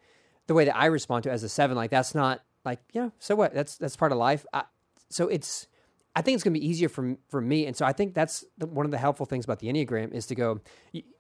the 0.47 0.53
way 0.53 0.65
that 0.65 0.75
i 0.75 0.85
respond 0.85 1.23
to 1.23 1.29
it 1.29 1.33
as 1.33 1.43
a 1.43 1.49
seven 1.49 1.75
like 1.77 1.89
that's 1.91 2.13
not 2.13 2.43
like 2.65 2.79
you 2.93 3.01
know 3.01 3.11
so 3.19 3.35
what 3.35 3.53
that's 3.53 3.77
that's 3.77 3.95
part 3.95 4.11
of 4.11 4.17
life 4.19 4.45
I, 4.53 4.63
so 5.09 5.27
it's 5.27 5.67
I 6.15 6.21
think 6.21 6.35
it's 6.35 6.43
going 6.43 6.53
to 6.55 6.59
be 6.59 6.67
easier 6.67 6.89
for 6.89 7.15
for 7.29 7.39
me, 7.39 7.67
and 7.67 7.75
so 7.75 7.85
I 7.85 7.93
think 7.93 8.13
that's 8.13 8.43
the, 8.57 8.65
one 8.65 8.85
of 8.85 8.91
the 8.91 8.97
helpful 8.97 9.25
things 9.25 9.45
about 9.45 9.59
the 9.59 9.67
enneagram 9.67 10.13
is 10.13 10.25
to 10.27 10.35
go. 10.35 10.61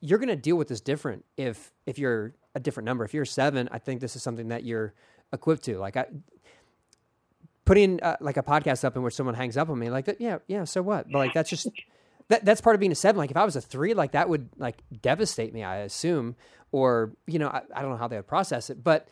You're 0.01 0.17
going 0.17 0.29
to 0.29 0.35
deal 0.35 0.55
with 0.55 0.67
this 0.67 0.81
different 0.81 1.23
if 1.37 1.71
if 1.85 1.99
you're 1.99 2.33
a 2.55 2.59
different 2.59 2.85
number. 2.85 3.05
If 3.05 3.13
you're 3.13 3.25
seven, 3.25 3.69
I 3.71 3.77
think 3.77 4.01
this 4.01 4.15
is 4.15 4.23
something 4.23 4.47
that 4.47 4.63
you're 4.63 4.93
equipped 5.31 5.63
to. 5.65 5.77
Like 5.77 5.97
I 5.97 6.07
putting 7.65 8.01
uh, 8.01 8.17
like 8.21 8.37
a 8.37 8.43
podcast 8.43 8.83
up 8.83 8.95
in 8.95 9.03
which 9.03 9.13
someone 9.13 9.35
hangs 9.35 9.57
up 9.57 9.69
on 9.69 9.77
me, 9.77 9.89
like 9.91 10.05
that. 10.05 10.19
Yeah, 10.19 10.39
yeah. 10.47 10.63
So 10.63 10.81
what? 10.81 11.11
But 11.11 11.19
like 11.19 11.33
that's 11.33 11.49
just 11.49 11.67
that 12.29 12.43
that's 12.43 12.61
part 12.61 12.75
of 12.75 12.79
being 12.79 12.91
a 12.91 12.95
seven. 12.95 13.19
Like 13.19 13.29
if 13.29 13.37
I 13.37 13.45
was 13.45 13.55
a 13.55 13.61
three, 13.61 13.93
like 13.93 14.13
that 14.13 14.29
would 14.29 14.49
like 14.57 14.77
devastate 15.01 15.53
me. 15.53 15.63
I 15.63 15.77
assume, 15.77 16.35
or 16.71 17.13
you 17.27 17.37
know, 17.37 17.49
I, 17.49 17.61
I 17.75 17.81
don't 17.83 17.91
know 17.91 17.97
how 17.97 18.07
they 18.07 18.15
would 18.15 18.27
process 18.27 18.69
it, 18.71 18.83
but 18.83 19.07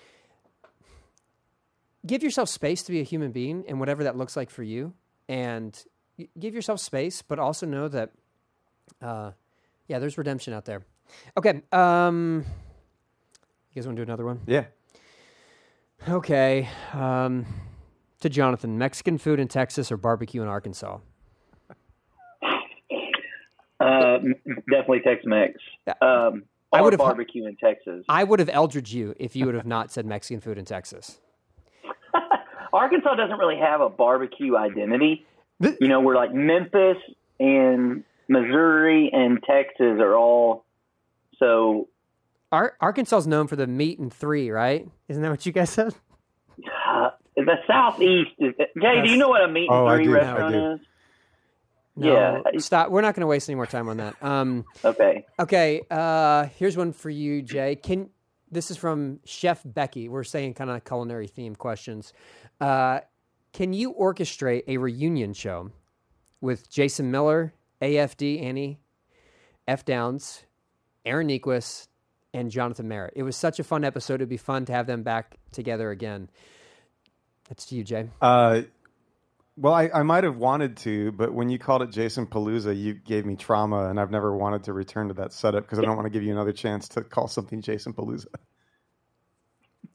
give 2.06 2.24
yourself 2.24 2.50
space 2.50 2.84
to 2.84 2.92
be 2.92 3.00
a 3.00 3.04
human 3.04 3.32
being 3.32 3.64
and 3.68 3.80
whatever 3.80 4.04
that 4.04 4.16
looks 4.18 4.36
like 4.38 4.50
for 4.50 4.64
you 4.64 4.94
and 5.28 5.84
give 6.40 6.54
yourself 6.54 6.80
space 6.80 7.22
but 7.22 7.40
also 7.40 7.66
know 7.66 7.88
that 7.88 8.12
uh, 9.02 9.32
yeah 9.88 10.00
there's 10.00 10.18
redemption 10.18 10.54
out 10.54 10.66
there 10.66 10.82
okay 11.38 11.62
um 11.72 12.46
you 13.72 13.76
guys 13.82 13.86
want 13.88 13.98
to 13.98 14.06
do 14.06 14.08
another 14.10 14.26
one 14.26 14.40
Yeah. 14.46 14.66
okay 16.08 16.68
um 16.94 17.46
to 18.22 18.30
jonathan 18.30 18.78
mexican 18.78 19.18
food 19.18 19.40
in 19.40 19.48
texas 19.48 19.92
or 19.92 19.98
barbecue 19.98 20.42
in 20.42 20.48
arkansas 20.48 21.00
Uh, 23.78 24.20
definitely 24.72 25.02
Tex-Mex. 25.02 25.54
Um, 26.02 26.44
I 26.72 26.82
would've- 26.82 26.98
barbecue 26.98 27.46
in 27.46 27.58
Texas. 27.58 28.06
i 28.08 28.24
would 28.24 28.40
have 28.40 28.50
eldred 28.50 28.90
you 28.90 29.14
if 29.20 29.36
you 29.36 29.46
would 29.46 29.54
have 29.56 29.66
not 29.66 29.92
said 29.92 30.06
mexican 30.06 30.40
food 30.40 30.58
in 30.58 30.64
texas 30.66 31.20
Arkansas 32.76 33.16
doesn't 33.16 33.38
really 33.40 33.58
have 33.58 33.82
a 33.82 33.90
barbecue 33.90 34.56
identity. 34.58 35.26
Th- 35.62 35.76
You 35.80 35.88
know, 35.88 36.02
we're 36.02 36.16
like 36.16 36.34
Memphis 36.34 36.98
and 37.40 38.04
Missouri 38.28 39.10
and 39.14 39.42
Texas 39.44 40.00
are 40.00 40.16
all 40.16 40.66
so. 41.40 41.88
Ar- 42.52 42.76
arkansas 42.80 43.18
is 43.18 43.28
known 43.28 43.48
for 43.48 43.56
the 43.56 43.68
meat 43.68 44.00
and 44.00 44.14
three 44.14 44.50
right 44.50 44.88
isn't 45.10 45.22
that 45.22 45.30
what 45.30 45.46
you 45.46 45.52
guys 45.52 45.70
said 45.72 45.94
Uh, 46.88 47.10
the 47.36 47.56
southeast 47.68 48.32
is. 48.38 48.54
Jay, 48.82 49.02
do 49.04 49.10
you 49.10 49.18
know 49.18 49.28
what 49.30 49.44
a 49.44 49.48
meat 49.48 49.68
Oh, 49.70 49.86
I 49.88 49.96
and 49.96 50.04
three 50.06 50.14
do, 50.14 50.20
I 50.20 50.22
restaurant 50.22 50.54
do. 50.54 50.72
is? 50.74 50.80
no, 51.98 52.14
Yeah. 52.14 52.60
stop 52.60 52.92
we're 52.92 53.02
not 53.02 53.14
going 53.16 53.22
to 53.22 53.28
waste 53.28 53.50
any 53.50 53.56
more 53.56 53.66
time 53.66 53.90
on 53.90 53.98
that 53.98 54.16
um 54.24 54.64
Okay. 54.86 55.26
Okay, 55.40 55.82
uh, 55.92 56.46
here's 56.58 56.78
one 56.78 56.94
for 56.94 57.10
you, 57.10 57.42
Jay. 57.42 57.76
Can 57.76 58.10
this 58.52 58.72
is 58.72 58.78
from 58.78 59.20
Chef 59.26 59.62
Becky. 59.66 60.08
We're 60.08 60.24
saying 60.24 60.54
kind 60.54 60.70
of 60.70 60.86
culinary 60.86 61.28
theme 61.28 61.56
questions. 61.56 62.14
Uh, 62.60 63.00
can 63.54 63.74
you 63.74 63.94
orchestrate 63.94 64.64
a 64.68 64.78
reunion 64.78 65.34
show 65.34 65.72
with 66.42 66.70
Jason 66.70 67.12
Miller, 67.12 67.54
AFD 67.82 68.42
Annie, 68.42 68.80
F 69.68 69.86
Downs, 69.86 70.44
Aaron 71.06 71.28
Niequist, 71.28 71.88
and 72.34 72.52
Jonathan 72.52 72.88
Merritt? 72.88 73.14
It 73.16 73.24
was 73.24 73.36
such 73.36 73.60
a 73.60 73.64
fun 73.64 73.84
episode. 73.84 74.16
It'd 74.16 74.30
be 74.30 74.38
fun 74.38 74.66
to 74.66 74.74
have 74.74 74.88
them 74.88 75.04
back 75.04 75.38
together 75.52 75.90
again. 75.92 76.30
That's 77.50 77.66
to 77.68 77.76
you, 77.76 77.84
Jay. 77.84 78.10
Uh, 78.22 78.64
well, 79.58 79.74
I, 79.74 79.90
I 79.94 80.04
might 80.04 80.26
have 80.26 80.38
wanted 80.38 80.76
to, 80.78 81.14
but 81.14 81.34
when 81.34 81.50
you 81.50 81.58
called 81.58 81.82
it 81.82 81.92
Jason 81.92 82.28
Palooza, 82.28 82.78
you 82.78 82.94
gave 82.94 83.26
me 83.26 83.36
trauma, 83.36 83.88
and 83.90 84.00
I've 84.00 84.12
never 84.12 84.36
wanted 84.36 84.64
to 84.64 84.74
return 84.74 85.08
to 85.08 85.14
that 85.16 85.32
setup 85.32 85.64
because 85.64 85.80
I 85.80 85.84
don't 85.84 85.96
want 85.96 86.08
to 86.08 86.10
give 86.10 86.24
you 86.24 86.32
another 86.34 86.52
chance 86.52 86.90
to 86.90 87.02
call 87.02 87.28
something 87.28 87.62
Jason 87.62 87.94
Palooza. 87.94 88.28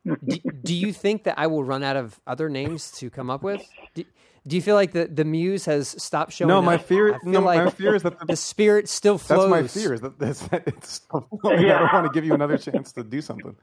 Do, 0.05 0.39
do 0.63 0.75
you 0.75 0.93
think 0.93 1.25
that 1.25 1.39
I 1.39 1.47
will 1.47 1.63
run 1.65 1.83
out 1.83 1.97
of 1.97 2.19
other 2.27 2.49
names 2.49 2.91
to 2.93 3.11
come 3.11 3.29
up 3.31 3.43
with? 3.43 3.63
Do, 3.95 4.05
do 4.47 4.57
you 4.57 4.63
feel 4.63 4.75
like 4.75 4.93
the, 4.93 5.07
the 5.07 5.25
muse 5.25 5.67
has 5.67 5.89
stopped 6.03 6.33
showing 6.33 6.49
No, 6.49 6.63
my 6.63 6.77
up? 6.77 6.83
fear. 6.83 7.19
No, 7.25 7.41
like 7.41 7.65
my 7.65 7.71
fear 7.71 7.95
is 7.95 8.03
that 8.05 8.19
the 8.19 8.25
the, 8.27 8.37
spirit 8.37 8.89
still 8.89 9.19
flows. 9.19 9.51
that's 9.51 9.77
my 9.77 9.81
fear 9.83 9.93
is 9.93 10.01
that 10.01 10.19
that's, 10.19 10.49
it's 10.67 10.93
still 10.93 11.29
flowing. 11.43 11.67
I 11.71 11.79
don't 11.81 11.93
want 11.93 12.07
to 12.07 12.13
give 12.13 12.25
you 12.25 12.33
another 12.35 12.57
chance 12.57 12.93
to 12.93 13.05
do 13.05 13.21
something. 13.21 13.55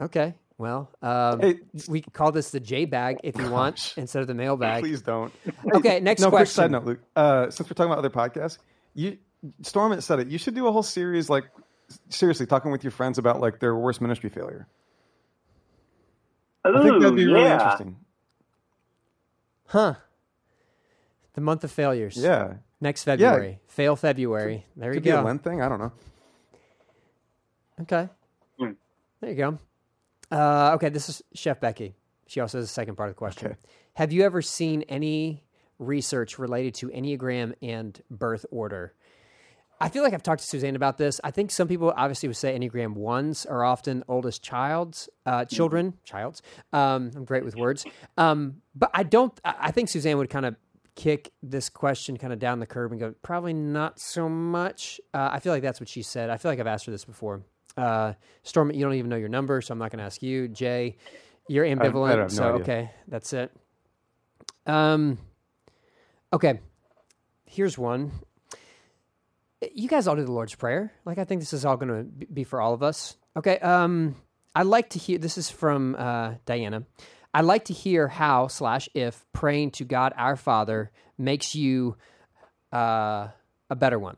Okay, 0.00 0.34
well, 0.58 0.90
um, 1.00 1.40
Hey. 1.40 1.60
we 1.88 2.00
could 2.00 2.12
call 2.12 2.32
this 2.32 2.50
the 2.50 2.58
J 2.60 2.84
bag 2.86 3.18
if 3.22 3.36
you 3.36 3.48
want 3.50 3.76
Gosh. 3.76 3.94
instead 3.98 4.20
of 4.22 4.26
the 4.26 4.34
mail 4.34 4.56
bag. 4.56 4.82
Please 4.82 5.00
don't. 5.02 5.32
Okay, 5.74 6.00
next 6.00 6.20
no, 6.22 6.28
quick 6.28 6.40
question. 6.40 6.54
side 6.54 6.70
note, 6.72 6.84
Luke. 6.84 7.00
Uh, 7.14 7.50
since 7.50 7.68
we're 7.70 7.74
talking 7.74 7.92
about 7.92 7.98
other 7.98 8.10
podcasts, 8.10 8.58
you 8.94 9.18
Storm 9.62 9.92
had 9.92 10.02
said 10.02 10.18
it. 10.20 10.28
You 10.28 10.38
should 10.38 10.54
do 10.54 10.66
a 10.66 10.72
whole 10.72 10.82
series, 10.82 11.30
like 11.30 11.44
seriously, 12.08 12.46
talking 12.46 12.70
with 12.70 12.84
your 12.84 12.90
friends 12.90 13.18
about 13.18 13.40
like 13.40 13.60
their 13.60 13.74
worst 13.74 14.00
ministry 14.00 14.30
failure. 14.30 14.66
I 16.64 16.82
think 16.82 17.00
that'd 17.00 17.16
be 17.16 17.24
Ooh, 17.24 17.34
really 17.34 17.50
interesting. 17.50 17.96
Huh? 19.66 19.94
The 21.34 21.40
month 21.40 21.64
of 21.64 21.72
failures. 21.72 22.16
Yeah, 22.16 22.54
Next 22.82 23.04
February. 23.04 23.60
Fail 23.68 23.94
February. 23.94 24.66
There 24.76 24.90
you 24.90 24.94
could 24.94 25.04
be 25.04 25.10
a 25.10 25.14
go. 25.14 25.22
Lent 25.22 25.44
thing. 25.44 25.62
I 25.62 25.68
don't 25.68 25.78
know. 25.78 25.92
Okay. 27.82 28.08
Hmm. 28.58 28.72
There 29.20 29.30
you 29.30 29.36
go. 29.36 29.58
Uh, 30.32 30.72
okay, 30.74 30.88
this 30.88 31.08
is 31.08 31.22
Chef 31.32 31.60
Becky. 31.60 31.94
She 32.26 32.40
also 32.40 32.58
has 32.58 32.64
a 32.64 32.72
second 32.72 32.96
part 32.96 33.08
of 33.08 33.14
the 33.14 33.18
question. 33.18 33.52
Okay. 33.52 33.56
Have 33.94 34.10
you 34.10 34.24
ever 34.24 34.42
seen 34.42 34.82
any 34.88 35.44
research 35.78 36.40
related 36.40 36.74
to 36.74 36.88
Enneagram 36.88 37.54
and 37.62 38.02
birth 38.10 38.46
order? 38.50 38.94
I 39.82 39.88
feel 39.88 40.04
like 40.04 40.14
I've 40.14 40.22
talked 40.22 40.42
to 40.42 40.46
Suzanne 40.46 40.76
about 40.76 40.96
this. 40.96 41.20
I 41.24 41.32
think 41.32 41.50
some 41.50 41.66
people 41.66 41.92
obviously 41.96 42.28
would 42.28 42.36
say 42.36 42.56
Enneagram 42.56 42.94
ones 42.94 43.44
are 43.44 43.64
often 43.64 44.04
oldest 44.06 44.40
child's 44.40 45.08
uh, 45.26 45.44
children, 45.44 45.94
child's. 46.04 46.40
Um, 46.72 47.10
I'm 47.16 47.24
great 47.24 47.44
with 47.44 47.56
words, 47.56 47.84
um, 48.16 48.62
but 48.76 48.92
I 48.94 49.02
don't. 49.02 49.38
I 49.44 49.54
I 49.58 49.70
think 49.72 49.88
Suzanne 49.88 50.18
would 50.18 50.30
kind 50.30 50.46
of 50.46 50.54
kick 50.94 51.32
this 51.42 51.68
question 51.68 52.16
kind 52.16 52.32
of 52.32 52.38
down 52.38 52.60
the 52.60 52.66
curb 52.66 52.92
and 52.92 53.00
go, 53.00 53.14
probably 53.22 53.52
not 53.54 53.98
so 53.98 54.28
much. 54.28 55.00
Uh, 55.12 55.30
I 55.32 55.40
feel 55.40 55.52
like 55.52 55.62
that's 55.62 55.80
what 55.80 55.88
she 55.88 56.02
said. 56.02 56.30
I 56.30 56.36
feel 56.36 56.50
like 56.50 56.60
I've 56.60 56.66
asked 56.68 56.86
her 56.86 56.92
this 56.92 57.04
before. 57.04 57.42
Uh, 57.76 58.12
Storm, 58.44 58.70
you 58.70 58.84
don't 58.84 58.94
even 58.94 59.08
know 59.08 59.16
your 59.16 59.30
number, 59.30 59.60
so 59.62 59.72
I'm 59.72 59.78
not 59.78 59.90
going 59.90 59.98
to 59.98 60.04
ask 60.04 60.22
you. 60.22 60.46
Jay, 60.46 60.96
you're 61.48 61.64
ambivalent, 61.64 62.10
have 62.10 62.18
no 62.18 62.28
so 62.28 62.44
okay, 62.60 62.90
that's 63.08 63.32
it. 63.32 63.50
Um, 64.66 65.18
okay, 66.32 66.60
here's 67.46 67.76
one. 67.76 68.12
You 69.74 69.88
guys 69.88 70.06
all 70.08 70.16
do 70.16 70.24
the 70.24 70.32
Lord's 70.32 70.54
Prayer. 70.54 70.92
Like, 71.04 71.18
I 71.18 71.24
think 71.24 71.40
this 71.40 71.52
is 71.52 71.64
all 71.64 71.76
going 71.76 71.88
to 72.20 72.26
be 72.26 72.44
for 72.44 72.60
all 72.60 72.74
of 72.74 72.82
us. 72.82 73.16
Okay. 73.36 73.58
Um, 73.58 74.16
I 74.54 74.62
like 74.62 74.90
to 74.90 74.98
hear. 74.98 75.18
This 75.18 75.38
is 75.38 75.50
from 75.50 75.94
uh, 75.98 76.34
Diana. 76.46 76.84
I 77.34 77.40
like 77.42 77.66
to 77.66 77.72
hear 77.72 78.08
how 78.08 78.48
slash 78.48 78.88
if 78.94 79.24
praying 79.32 79.70
to 79.72 79.84
God 79.84 80.12
our 80.16 80.36
Father 80.36 80.90
makes 81.16 81.54
you 81.54 81.96
uh, 82.72 83.28
a 83.70 83.76
better 83.76 83.98
one. 83.98 84.16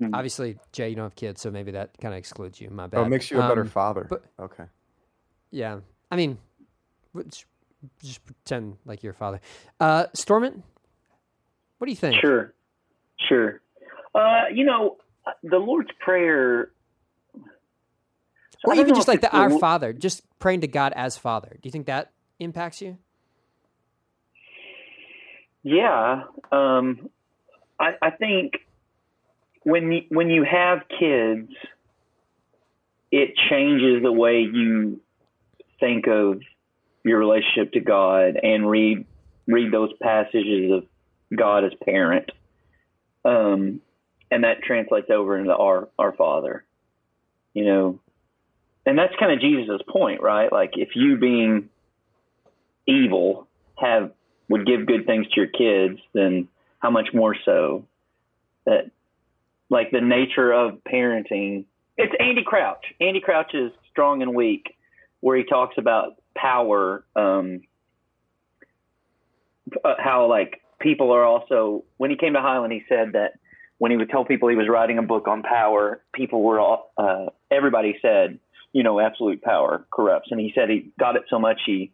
Mhm. 0.00 0.10
Obviously, 0.14 0.58
Jay, 0.72 0.88
you 0.90 0.96
don't 0.96 1.04
have 1.04 1.14
kids, 1.16 1.40
so 1.42 1.50
maybe 1.50 1.72
that 1.72 1.90
kind 2.00 2.14
of 2.14 2.18
excludes 2.18 2.60
you. 2.60 2.70
My 2.70 2.86
bad. 2.86 2.98
Oh, 3.00 3.04
it 3.04 3.08
makes 3.08 3.30
you 3.30 3.38
a 3.40 3.48
better 3.48 3.60
Um, 3.62 3.68
father. 3.68 4.06
but- 4.08 4.24
okay. 4.38 4.64
Yeah, 5.50 5.80
I 6.10 6.16
mean, 6.16 6.38
just, 7.28 7.44
just 8.02 8.24
pretend 8.24 8.78
like 8.86 9.02
you're 9.02 9.12
a 9.12 9.14
father. 9.16 9.40
Uh, 9.78 10.06
Stormont, 10.14 10.62
what 11.78 11.84
do 11.86 11.90
you 11.90 11.96
think? 11.96 12.16
Sure, 12.20 12.54
sure. 13.28 13.60
Uh, 14.14 14.44
you 14.52 14.64
know, 14.64 14.96
the 15.42 15.58
Lord's 15.58 15.90
Prayer. 16.00 16.70
Or 18.64 18.74
even 18.74 18.94
just 18.94 19.08
like 19.08 19.20
the 19.20 19.34
Our 19.36 19.58
Father, 19.58 19.92
just 19.92 20.22
praying 20.38 20.60
to 20.60 20.68
God 20.68 20.92
as 20.94 21.18
Father. 21.18 21.58
Do 21.60 21.66
you 21.66 21.72
think 21.72 21.86
that 21.86 22.12
impacts 22.38 22.80
you? 22.80 22.98
Yeah, 25.64 26.24
um, 26.50 27.08
I, 27.78 27.94
I 28.00 28.10
think 28.10 28.54
when 29.62 29.92
you, 29.92 30.02
when 30.08 30.28
you 30.28 30.44
have 30.44 30.80
kids, 30.88 31.50
it 33.10 33.34
changes 33.48 34.02
the 34.02 34.12
way 34.12 34.40
you 34.40 35.00
think 35.78 36.06
of 36.08 36.40
your 37.04 37.18
relationship 37.18 37.72
to 37.72 37.80
God 37.80 38.36
and 38.42 38.68
read 38.68 39.06
read 39.46 39.72
those 39.72 39.90
passages 40.00 40.70
of 40.72 40.84
God 41.36 41.64
as 41.64 41.72
parent, 41.84 42.30
um, 43.24 43.80
and 44.32 44.44
that 44.44 44.62
translates 44.62 45.10
over 45.10 45.38
into 45.38 45.54
our 45.54 45.88
our 45.98 46.12
Father. 46.12 46.64
You 47.52 47.66
know, 47.66 48.00
and 48.86 48.98
that's 48.98 49.12
kind 49.20 49.30
of 49.32 49.40
Jesus' 49.40 49.82
point, 49.86 50.22
right? 50.22 50.50
Like 50.50 50.70
if 50.74 50.96
you 50.96 51.18
being 51.18 51.68
evil 52.86 53.46
have 53.76 54.12
would 54.48 54.66
give 54.66 54.86
good 54.86 55.06
things 55.06 55.26
to 55.28 55.32
your 55.36 55.46
kids, 55.46 56.00
then 56.14 56.48
how 56.78 56.90
much 56.90 57.08
more 57.12 57.36
so 57.44 57.84
that 58.64 58.90
like 59.68 59.90
the 59.90 60.00
nature 60.00 60.50
of 60.52 60.82
parenting. 60.84 61.66
It's 61.98 62.12
Andy 62.18 62.42
Crouch. 62.44 62.84
Andy 63.00 63.20
Crouch 63.20 63.54
is 63.54 63.70
strong 63.90 64.22
and 64.22 64.34
weak, 64.34 64.74
where 65.20 65.36
he 65.36 65.44
talks 65.44 65.76
about 65.76 66.16
power, 66.34 67.04
um, 67.14 67.60
uh, 69.84 69.94
how 69.98 70.26
like 70.26 70.62
people 70.80 71.12
are 71.12 71.24
also. 71.24 71.84
When 71.98 72.10
he 72.10 72.16
came 72.16 72.32
to 72.32 72.40
Highland, 72.40 72.72
he 72.72 72.82
said 72.88 73.12
that 73.12 73.34
when 73.82 73.90
he 73.90 73.96
would 73.96 74.10
tell 74.10 74.24
people 74.24 74.48
he 74.48 74.54
was 74.54 74.68
writing 74.68 74.98
a 74.98 75.02
book 75.02 75.26
on 75.26 75.42
power, 75.42 76.00
people 76.14 76.40
were 76.40 76.60
all. 76.60 76.92
Uh, 76.96 77.26
everybody 77.50 77.98
said, 78.00 78.38
you 78.72 78.84
know, 78.84 79.00
absolute 79.00 79.42
power 79.42 79.84
corrupts, 79.92 80.28
and 80.30 80.38
he 80.38 80.52
said 80.54 80.70
he 80.70 80.92
got 81.00 81.16
it 81.16 81.24
so 81.28 81.40
much 81.40 81.60
he 81.66 81.90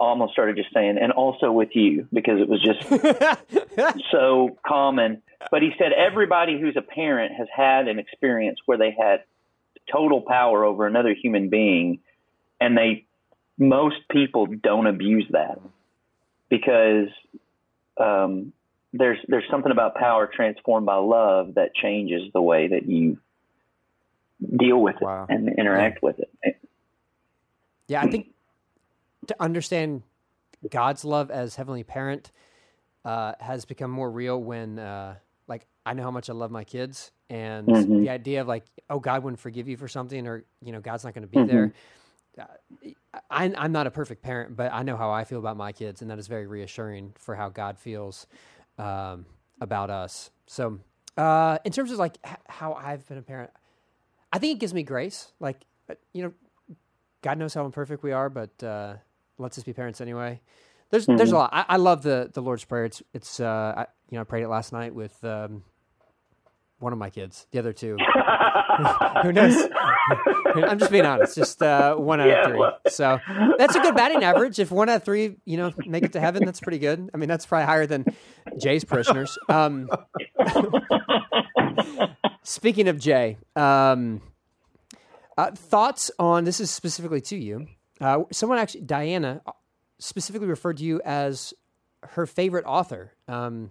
almost 0.00 0.32
started 0.32 0.56
just 0.56 0.72
saying, 0.72 0.96
and 0.96 1.12
also 1.12 1.52
with 1.52 1.68
you, 1.74 2.08
because 2.14 2.40
it 2.40 2.48
was 2.48 2.62
just 2.62 4.00
so 4.10 4.56
common. 4.66 5.20
But 5.50 5.60
he 5.60 5.72
said 5.76 5.92
everybody 5.92 6.58
who's 6.58 6.78
a 6.78 6.80
parent 6.80 7.34
has 7.36 7.48
had 7.54 7.88
an 7.88 7.98
experience 7.98 8.60
where 8.64 8.78
they 8.78 8.96
had 8.98 9.24
total 9.92 10.22
power 10.22 10.64
over 10.64 10.86
another 10.86 11.12
human 11.12 11.50
being, 11.50 11.98
and 12.58 12.74
they 12.74 13.04
most 13.58 13.96
people 14.10 14.46
don't 14.46 14.86
abuse 14.86 15.26
that 15.32 15.60
because 16.48 17.08
um, 18.00 18.54
there's 18.92 19.18
there's 19.28 19.44
something 19.50 19.72
about 19.72 19.94
power 19.94 20.26
transformed 20.32 20.86
by 20.86 20.96
love 20.96 21.54
that 21.54 21.74
changes 21.74 22.22
the 22.32 22.42
way 22.42 22.68
that 22.68 22.86
you 22.86 23.18
deal 24.56 24.78
with 24.80 24.96
it 24.96 25.02
Wow. 25.02 25.26
and 25.28 25.48
interact 25.58 26.02
with 26.02 26.18
it. 26.18 26.56
yeah, 27.88 28.02
I 28.02 28.10
think 28.10 28.28
to 29.28 29.36
understand 29.40 30.02
God's 30.70 31.04
love 31.04 31.30
as 31.30 31.56
heavenly 31.56 31.84
parent 31.84 32.30
uh, 33.04 33.32
has 33.40 33.64
become 33.64 33.90
more 33.90 34.10
real 34.10 34.40
when, 34.42 34.78
uh, 34.78 35.16
like, 35.48 35.66
I 35.84 35.94
know 35.94 36.02
how 36.02 36.10
much 36.10 36.30
I 36.30 36.32
love 36.34 36.50
my 36.50 36.64
kids, 36.64 37.10
and 37.30 37.68
Mhm. 37.68 38.00
the 38.02 38.10
idea 38.10 38.40
of 38.40 38.48
like, 38.48 38.64
oh, 38.90 39.00
God 39.00 39.24
wouldn't 39.24 39.40
forgive 39.40 39.68
you 39.68 39.76
for 39.76 39.88
something, 39.88 40.26
or 40.26 40.44
you 40.60 40.72
know, 40.72 40.80
God's 40.80 41.04
not 41.04 41.14
going 41.14 41.22
to 41.22 41.28
be 41.28 41.38
Mhm. 41.38 41.46
there. 41.46 41.72
Uh, 42.38 42.44
I, 43.30 43.52
I'm 43.56 43.72
not 43.72 43.86
a 43.86 43.90
perfect 43.90 44.22
parent, 44.22 44.56
but 44.56 44.72
I 44.72 44.82
know 44.82 44.96
how 44.96 45.10
I 45.10 45.24
feel 45.24 45.38
about 45.38 45.56
my 45.56 45.72
kids, 45.72 46.00
and 46.02 46.10
that 46.10 46.18
is 46.18 46.28
very 46.28 46.46
reassuring 46.46 47.12
for 47.18 47.34
how 47.34 47.48
God 47.48 47.78
feels 47.78 48.26
um, 48.78 49.26
about 49.60 49.90
us. 49.90 50.30
So, 50.46 50.80
uh, 51.16 51.58
in 51.64 51.72
terms 51.72 51.90
of 51.92 51.98
like 51.98 52.18
h- 52.26 52.36
how 52.48 52.74
I've 52.74 53.06
been 53.08 53.18
a 53.18 53.22
parent, 53.22 53.50
I 54.32 54.38
think 54.38 54.56
it 54.56 54.60
gives 54.60 54.74
me 54.74 54.82
grace. 54.82 55.32
Like, 55.40 55.64
uh, 55.90 55.94
you 56.12 56.22
know, 56.22 56.32
God 57.22 57.38
knows 57.38 57.54
how 57.54 57.64
imperfect 57.64 58.02
we 58.02 58.12
are, 58.12 58.28
but 58.30 58.62
uh, 58.62 58.94
lets 59.38 59.54
us 59.54 59.56
just 59.58 59.66
be 59.66 59.72
parents 59.72 60.00
anyway. 60.00 60.40
There's 60.90 61.06
there's 61.06 61.32
a 61.32 61.36
lot. 61.36 61.50
I, 61.52 61.64
I 61.70 61.76
love 61.76 62.02
the 62.02 62.30
the 62.32 62.42
Lord's 62.42 62.64
prayer. 62.64 62.84
It's 62.84 63.02
it's 63.14 63.40
uh, 63.40 63.74
I, 63.76 63.86
you 64.10 64.16
know 64.16 64.20
I 64.22 64.24
prayed 64.24 64.42
it 64.42 64.48
last 64.48 64.72
night 64.72 64.94
with 64.94 65.22
um, 65.24 65.62
one 66.82 66.92
of 66.92 66.98
my 66.98 67.10
kids. 67.10 67.46
The 67.52 67.58
other 67.60 67.72
two, 67.72 67.96
who 69.22 69.32
knows? 69.32 69.56
I'm 70.54 70.78
just 70.78 70.90
being 70.90 71.06
honest. 71.06 71.34
Just 71.36 71.62
uh, 71.62 71.94
one 71.94 72.20
out 72.20 72.28
Yeah, 72.28 72.42
of 72.44 72.50
three. 72.50 72.58
well- 72.58 72.78
So 72.88 73.18
that's 73.58 73.74
a 73.76 73.80
good 73.80 73.94
batting 73.94 74.22
average. 74.24 74.58
If 74.58 74.70
one 74.70 74.88
out 74.88 74.96
of 74.96 75.04
three, 75.04 75.36
you 75.44 75.56
know, 75.56 75.72
make 75.86 76.02
it 76.04 76.12
to 76.12 76.20
heaven, 76.20 76.44
that's 76.44 76.60
pretty 76.60 76.78
good. 76.78 77.08
I 77.14 77.16
mean, 77.16 77.28
that's 77.28 77.46
probably 77.46 77.66
higher 77.66 77.86
than 77.86 78.04
Jay's 78.60 78.84
parishioners. 78.84 79.38
Um, 79.48 79.88
speaking 82.42 82.88
of 82.88 82.98
Jay, 82.98 83.38
um, 83.56 84.20
uh, 85.38 85.50
thoughts 85.52 86.10
on 86.18 86.44
this 86.44 86.60
is 86.60 86.70
specifically 86.70 87.20
to 87.22 87.36
you. 87.36 87.66
Uh, 88.00 88.24
someone 88.32 88.58
actually, 88.58 88.82
Diana, 88.82 89.40
uh, 89.46 89.52
specifically 89.98 90.48
referred 90.48 90.78
to 90.78 90.84
you 90.84 91.00
as 91.04 91.54
her 92.02 92.26
favorite 92.26 92.64
author. 92.66 93.12
Um, 93.28 93.70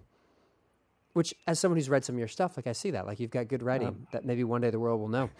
which, 1.12 1.34
as 1.46 1.58
someone 1.58 1.76
who's 1.78 1.88
read 1.90 2.04
some 2.04 2.14
of 2.14 2.18
your 2.18 2.28
stuff, 2.28 2.56
like 2.56 2.66
I 2.66 2.72
see 2.72 2.92
that, 2.92 3.06
like 3.06 3.20
you've 3.20 3.30
got 3.30 3.48
good 3.48 3.62
writing 3.62 4.06
that 4.12 4.24
maybe 4.24 4.44
one 4.44 4.60
day 4.60 4.70
the 4.70 4.80
world 4.80 5.00
will 5.00 5.08
know. 5.08 5.30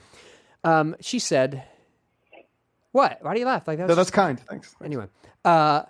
Um, 0.64 0.96
she 1.00 1.18
said, 1.18 1.64
"What? 2.92 3.18
Why 3.22 3.34
do 3.34 3.40
you 3.40 3.46
laugh? 3.46 3.66
Like 3.66 3.78
that 3.78 3.84
No, 3.84 3.88
was 3.88 3.96
that's 3.96 4.10
kind. 4.10 4.38
Thanks. 4.40 4.74
anyway." 4.84 5.06
Uh, 5.44 5.82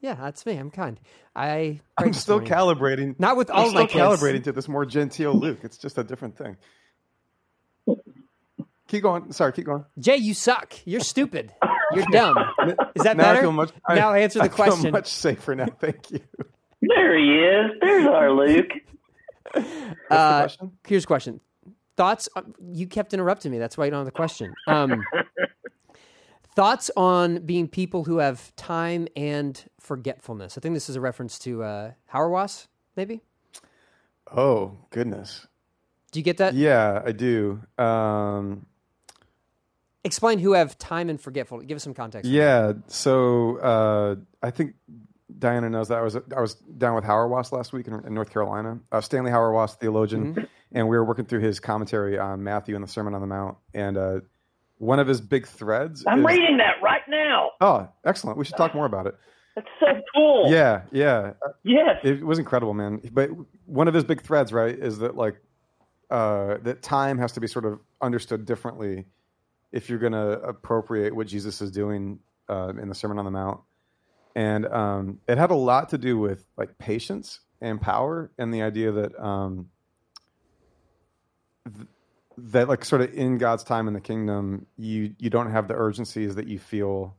yeah, 0.00 0.14
that's 0.14 0.44
me. 0.46 0.56
I'm 0.56 0.70
kind. 0.70 1.00
I 1.34 1.80
I'm 1.96 2.12
still 2.12 2.36
morning. 2.40 2.52
calibrating. 2.52 3.14
Not 3.18 3.36
with 3.36 3.50
all 3.50 3.62
I'm 3.62 3.68
of 3.68 3.74
my 3.74 3.86
still 3.86 4.10
kids. 4.10 4.22
calibrating 4.22 4.44
to 4.44 4.52
this 4.52 4.68
more 4.68 4.84
genteel 4.86 5.32
Luke. 5.34 5.58
It's 5.62 5.76
just 5.78 5.98
a 5.98 6.04
different 6.04 6.36
thing. 6.36 6.56
Keep 8.88 9.02
going. 9.02 9.32
Sorry, 9.32 9.52
keep 9.52 9.66
going. 9.66 9.84
Jay, 9.98 10.16
you 10.16 10.32
suck. 10.34 10.72
You're 10.86 11.00
stupid. 11.00 11.52
You're 11.92 12.06
dumb. 12.12 12.36
Is 12.94 13.02
that 13.04 13.16
now 13.16 13.24
better? 13.24 13.38
I 13.38 13.40
feel 13.42 13.52
much. 13.52 13.70
now 13.88 14.10
I, 14.10 14.18
answer 14.20 14.38
the 14.38 14.46
I 14.46 14.48
feel 14.48 14.56
question. 14.56 14.92
much 14.92 15.08
safer 15.08 15.54
now. 15.54 15.66
Thank 15.78 16.10
you. 16.10 16.20
there 16.80 17.18
he 17.18 17.34
is. 17.38 17.72
There's 17.80 18.06
our 18.06 18.32
Luke. 18.32 18.70
Uh? 20.10 20.48
Here's 20.86 21.04
a 21.04 21.06
question. 21.06 21.40
Thoughts? 21.96 22.28
on- 22.36 22.54
You 22.72 22.86
kept 22.86 23.12
interrupting 23.14 23.50
me. 23.52 23.58
That's 23.58 23.76
why 23.76 23.84
you 23.86 23.90
don't 23.90 24.00
have 24.00 24.06
the 24.06 24.12
question. 24.12 24.54
Um, 24.66 25.04
thoughts 26.54 26.90
on 26.96 27.38
being 27.46 27.68
people 27.68 28.04
who 28.04 28.18
have 28.18 28.54
time 28.56 29.06
and 29.16 29.62
forgetfulness. 29.78 30.58
I 30.58 30.60
think 30.60 30.74
this 30.74 30.88
is 30.88 30.96
a 30.96 31.00
reference 31.00 31.38
to 31.40 31.62
uh, 31.62 31.92
Hauerwas, 32.12 32.66
maybe. 32.96 33.20
Oh 34.34 34.76
goodness. 34.90 35.46
Do 36.10 36.18
you 36.18 36.24
get 36.24 36.38
that? 36.38 36.54
Yeah, 36.54 37.02
I 37.04 37.12
do. 37.12 37.60
Um, 37.78 38.66
Explain 40.04 40.38
who 40.38 40.52
have 40.54 40.78
time 40.78 41.10
and 41.10 41.20
forgetfulness. 41.20 41.66
Give 41.66 41.76
us 41.76 41.82
some 41.84 41.94
context. 41.94 42.30
yeah. 42.30 42.72
So 42.86 43.58
uh, 43.58 44.16
I 44.42 44.50
think 44.50 44.74
Diana 45.38 45.70
knows 45.70 45.88
that 45.88 45.98
I 45.98 46.02
was 46.02 46.16
I 46.36 46.40
was 46.40 46.54
down 46.54 46.94
with 46.94 47.04
Hauerwas 47.04 47.52
last 47.52 47.72
week 47.72 47.86
in, 47.86 47.94
in 48.06 48.14
North 48.14 48.30
Carolina. 48.30 48.78
Uh, 48.90 49.00
Stanley 49.00 49.30
Hauerwas, 49.30 49.74
theologian, 49.76 50.34
Mm-hmm. 50.34 50.44
and 50.72 50.88
we 50.88 50.96
were 50.96 51.04
working 51.04 51.24
through 51.26 51.40
his 51.40 51.60
commentary 51.60 52.18
on 52.18 52.42
Matthew 52.42 52.74
and 52.74 52.82
the 52.84 52.88
Sermon 52.88 53.14
on 53.14 53.20
the 53.20 53.26
Mount. 53.26 53.56
And 53.74 53.96
uh, 53.96 54.20
one 54.78 54.98
of 54.98 55.06
his 55.06 55.20
big 55.20 55.46
threads. 55.46 56.04
I'm 56.06 56.20
is- 56.20 56.26
reading 56.26 56.56
that 56.58 56.82
right 56.82 57.02
now. 57.08 57.50
Oh, 57.60 57.88
excellent. 58.04 58.36
We 58.38 58.44
should 58.44 58.56
talk 58.56 58.74
more 58.74 58.86
about 58.86 59.06
it. 59.06 59.14
That's 59.54 59.68
so 59.80 59.86
cool. 60.14 60.50
Yeah, 60.50 60.82
yeah. 60.92 61.32
Yes. 61.64 61.96
It 62.04 62.24
was 62.24 62.38
incredible, 62.38 62.74
man. 62.74 63.00
But 63.12 63.30
one 63.66 63.88
of 63.88 63.94
his 63.94 64.04
big 64.04 64.22
threads, 64.22 64.52
right, 64.52 64.76
is 64.78 64.98
that 64.98 65.16
like 65.16 65.36
uh, 66.10 66.58
that 66.62 66.82
time 66.82 67.18
has 67.18 67.32
to 67.32 67.40
be 67.40 67.46
sort 67.48 67.64
of 67.64 67.80
understood 68.00 68.46
differently 68.46 69.06
if 69.72 69.90
you're 69.90 69.98
going 69.98 70.12
to 70.12 70.40
appropriate 70.42 71.14
what 71.14 71.26
Jesus 71.26 71.60
is 71.60 71.70
doing 71.70 72.18
uh, 72.48 72.72
in 72.80 72.88
the 72.88 72.94
Sermon 72.94 73.18
on 73.18 73.24
the 73.24 73.30
Mount. 73.30 73.60
And 74.38 74.66
um, 74.66 75.18
it 75.26 75.36
had 75.36 75.50
a 75.50 75.56
lot 75.56 75.88
to 75.88 75.98
do 75.98 76.16
with 76.16 76.44
like 76.56 76.78
patience 76.78 77.40
and 77.60 77.80
power, 77.80 78.30
and 78.38 78.54
the 78.54 78.62
idea 78.62 78.92
that 78.92 79.18
um, 79.20 79.68
th- 81.64 81.88
that 82.36 82.68
like 82.68 82.84
sort 82.84 83.02
of 83.02 83.12
in 83.14 83.38
God's 83.38 83.64
time 83.64 83.88
in 83.88 83.94
the 83.94 84.00
kingdom, 84.00 84.66
you 84.76 85.12
you 85.18 85.28
don't 85.28 85.50
have 85.50 85.66
the 85.66 85.74
urgencies 85.74 86.36
that 86.36 86.46
you 86.46 86.60
feel 86.60 87.16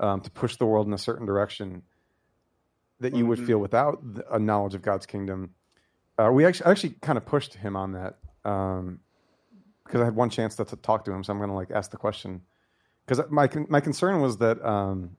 um, 0.00 0.20
to 0.22 0.32
push 0.32 0.56
the 0.56 0.66
world 0.66 0.88
in 0.88 0.92
a 0.92 0.98
certain 0.98 1.26
direction 1.26 1.82
that 2.98 3.14
you 3.14 3.24
would 3.24 3.38
Mhm. 3.38 3.46
feel 3.46 3.58
without 3.58 4.02
th- 4.02 4.26
a 4.28 4.40
knowledge 4.40 4.74
of 4.74 4.82
God's 4.82 5.06
kingdom. 5.06 5.54
Uh, 6.18 6.30
we 6.32 6.44
actually 6.44 6.68
actually 6.72 6.94
kind 7.02 7.18
of 7.18 7.24
pushed 7.24 7.54
him 7.54 7.76
on 7.76 7.92
that 7.92 8.18
um, 8.44 8.98
because 9.84 10.00
I 10.00 10.06
had 10.06 10.16
one 10.16 10.28
chance 10.28 10.56
to, 10.56 10.64
to 10.64 10.74
talk 10.74 11.04
to 11.04 11.12
him, 11.12 11.22
so 11.22 11.32
I'm 11.32 11.38
going 11.38 11.50
to 11.50 11.54
like 11.54 11.70
ask 11.70 11.92
the 11.92 11.98
question 11.98 12.42
because 13.06 13.22
my 13.30 13.48
my 13.68 13.78
concern 13.78 14.20
was 14.20 14.38
that 14.38 14.60
um, 14.64 15.16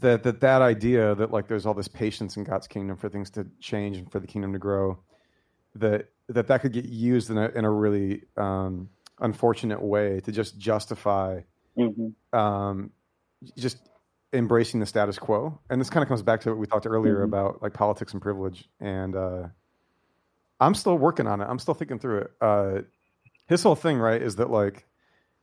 that 0.00 0.22
that 0.24 0.40
that 0.40 0.62
idea 0.62 1.14
that 1.14 1.30
like 1.30 1.48
there's 1.48 1.64
all 1.66 1.74
this 1.74 1.88
patience 1.88 2.36
in 2.36 2.44
God's 2.44 2.66
kingdom 2.66 2.96
for 2.96 3.08
things 3.08 3.30
to 3.30 3.46
change 3.60 3.96
and 3.98 4.10
for 4.10 4.18
the 4.20 4.26
kingdom 4.26 4.52
to 4.52 4.58
grow 4.58 4.98
that 5.76 6.08
that 6.28 6.48
that 6.48 6.60
could 6.60 6.72
get 6.72 6.84
used 6.86 7.30
in 7.30 7.38
a 7.38 7.48
in 7.50 7.64
a 7.64 7.70
really 7.70 8.22
um, 8.36 8.88
unfortunate 9.20 9.80
way 9.80 10.20
to 10.20 10.32
just 10.32 10.58
justify 10.58 11.40
hmm 11.76 12.08
um, 12.32 12.90
just 13.56 13.78
embracing 14.32 14.80
the 14.80 14.86
status 14.86 15.18
quo. 15.18 15.58
And 15.70 15.80
this 15.80 15.88
kind 15.88 16.02
of 16.02 16.08
comes 16.08 16.22
back 16.22 16.40
to 16.42 16.50
what 16.50 16.58
we 16.58 16.66
talked 16.66 16.86
earlier 16.86 17.20
Mhm. 17.20 17.24
about 17.24 17.62
like 17.62 17.72
politics 17.74 18.12
and 18.12 18.20
privilege. 18.20 18.68
And 18.80 19.14
uh, 19.14 19.48
I'm 20.60 20.74
still 20.74 20.98
working 20.98 21.26
on 21.26 21.40
it. 21.40 21.44
I'm 21.44 21.58
still 21.58 21.74
thinking 21.74 21.98
through 21.98 22.18
it. 22.22 22.30
Uh, 22.40 22.82
his 23.46 23.62
whole 23.62 23.76
thing, 23.76 23.98
right, 23.98 24.20
is 24.20 24.36
that 24.36 24.50
like 24.50 24.86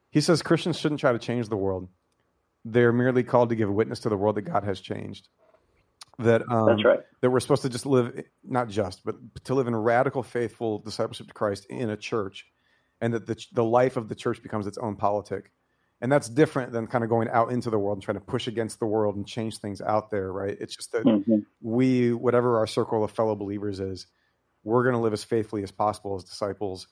he 0.10 0.22
says 0.22 0.42
Christians 0.42 0.78
shouldn't 0.78 1.00
try 1.00 1.12
to 1.14 1.20
change 1.20 1.50
the 1.50 1.58
world. 1.58 1.88
They're 2.66 2.94
merely 2.94 3.24
called 3.24 3.50
to 3.50 3.56
give 3.56 3.70
witness 3.70 4.00
to 4.02 4.10
the 4.10 4.18
world 4.18 4.36
that 4.36 4.44
God 4.44 4.64
has 4.64 4.80
changed. 4.80 5.28
That 6.20 6.44
um, 6.50 6.68
That's 6.68 6.86
right. 6.86 7.00
that 7.22 7.30
we're 7.32 7.40
supposed 7.40 7.64
to 7.64 7.70
just 7.70 7.86
live 7.86 8.24
not 8.44 8.70
just 8.70 9.04
but 9.04 9.16
to 9.46 9.56
live 9.56 9.68
in 9.68 9.76
radical 9.76 10.22
faithful 10.22 10.78
discipleship 10.80 11.28
to 11.28 11.34
christ 11.34 11.66
in 11.70 11.90
a 11.90 11.98
church 11.98 12.46
and 13.02 13.14
that 13.14 13.26
the, 13.26 13.44
the 13.54 13.64
life 13.64 13.98
of 13.98 14.10
the 14.10 14.16
church 14.16 14.44
becomes 14.44 14.68
its 14.68 14.78
own 14.78 14.96
politic 14.96 15.52
and 16.02 16.12
that's 16.12 16.30
different 16.30 16.72
than 16.72 16.86
kind 16.86 17.04
of 17.04 17.10
going 17.10 17.30
out 17.30 17.52
into 17.52 17.72
the 17.72 17.80
world 17.80 17.98
and 17.98 18.04
trying 18.04 18.18
to 18.18 18.24
push 18.24 18.48
against 18.48 18.80
the 18.80 18.86
world 18.86 19.16
and 19.16 19.26
change 19.26 19.58
things 19.58 19.82
out 19.82 20.12
there 20.12 20.32
right 20.32 20.58
it's 20.60 20.76
just 20.76 20.92
that 20.92 21.04
hmm 21.04 21.40
we 21.62 22.14
whatever 22.14 22.60
our 22.60 22.68
circle 22.68 23.04
of 23.04 23.10
fellow 23.10 23.36
believers 23.36 23.80
is 23.80 24.06
we're 24.64 24.84
going 24.84 24.94
to 24.94 25.02
live 25.02 25.14
as 25.14 25.24
faithfully 25.24 25.64
as 25.64 25.72
possible 25.72 26.16
as 26.16 26.24
disciples 26.24 26.88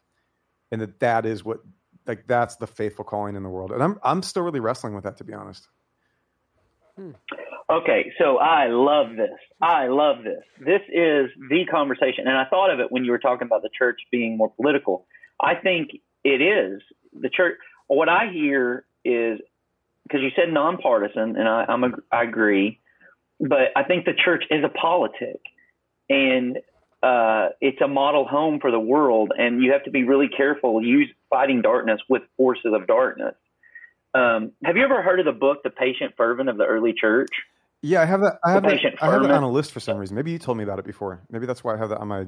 and 0.72 0.82
that 0.82 1.00
that 1.00 1.26
is 1.28 1.46
what 1.46 1.60
like 2.08 2.26
that's 2.28 2.56
the 2.58 2.68
faithful 2.68 3.06
calling 3.06 3.36
in 3.36 3.44
the 3.44 3.50
world 3.50 3.72
and 3.72 3.82
i'm 3.84 4.00
i'm 4.04 4.22
still 4.22 4.44
really 4.44 4.60
wrestling 4.60 4.94
with 4.94 5.04
that 5.04 5.18
to 5.18 5.24
be 5.24 5.34
honest 5.34 5.68
hmm. 6.96 7.12
Okay, 7.72 8.12
so 8.18 8.38
I 8.38 8.68
love 8.68 9.16
this. 9.16 9.38
I 9.62 9.88
love 9.88 10.26
this. 10.26 10.44
This 10.60 10.82
is 10.90 11.32
the 11.50 11.66
conversation. 11.72 12.28
And 12.28 12.36
I 12.36 12.44
thought 12.50 12.70
of 12.70 12.82
it 12.82 12.92
when 12.92 13.06
you 13.06 13.12
were 13.12 13.20
talking 13.20 13.48
about 13.48 13.62
the 13.62 13.70
church 13.78 13.98
being 14.12 14.36
more 14.36 14.52
political. 14.52 15.06
I 15.40 15.56
think 15.56 15.92
it 16.26 16.42
is. 16.42 16.82
The 17.18 17.30
church, 17.30 17.56
what 17.88 18.10
I 18.10 18.30
hear 18.30 18.84
is 19.06 19.40
because 20.04 20.22
you 20.22 20.32
said 20.36 20.52
nonpartisan, 20.52 21.38
and 21.38 21.48
I, 21.48 21.66
I'm 21.70 21.84
a, 21.86 21.92
I 22.12 22.24
agree, 22.24 22.82
but 23.40 23.72
I 23.78 23.84
think 23.84 24.04
the 24.04 24.14
church 24.14 24.44
is 24.50 24.66
a 24.66 24.70
politic. 24.70 25.40
And 26.10 26.58
uh, 27.04 27.50
it's 27.60 27.82
a 27.82 27.88
model 27.88 28.28
home 28.28 28.60
for 28.60 28.72
the 28.72 28.80
world, 28.80 29.32
and 29.38 29.64
you 29.64 29.72
have 29.72 29.84
to 29.86 29.92
be 29.92 30.04
really 30.04 30.28
careful 30.28 30.84
use 30.84 31.10
fighting 31.30 31.62
darkness 31.62 32.00
with 32.10 32.24
forces 32.38 32.74
of 32.74 32.88
darkness. 32.88 33.36
Um, 34.14 34.52
have 34.64 34.76
you 34.78 34.84
ever 34.84 35.02
heard 35.02 35.20
of 35.20 35.26
the 35.26 35.32
book, 35.32 35.64
The 35.64 35.70
Patient 35.70 36.14
Ferment 36.18 36.50
of 36.50 36.58
the 36.58 36.66
Early 36.66 36.94
Church? 36.94 37.32
yeah 37.84 38.00
i 38.02 38.06
have 38.06 38.22
that 38.22 38.38
i 38.46 38.52
have 38.52 38.62
that, 38.62 38.80
i 39.02 39.12
have 39.12 39.24
that 39.24 39.32
on 39.32 39.42
a 39.42 39.50
list 39.50 39.72
for 39.72 39.80
some 39.80 39.98
reason 39.98 40.16
maybe 40.16 40.30
you 40.30 40.38
told 40.38 40.56
me 40.56 40.64
about 40.64 40.78
it 40.78 40.86
before 40.86 41.20
maybe 41.32 41.48
that's 41.48 41.64
why 41.64 41.74
i 41.74 41.78
have 41.78 41.90
that 41.90 41.98
on 41.98 42.08
my 42.08 42.26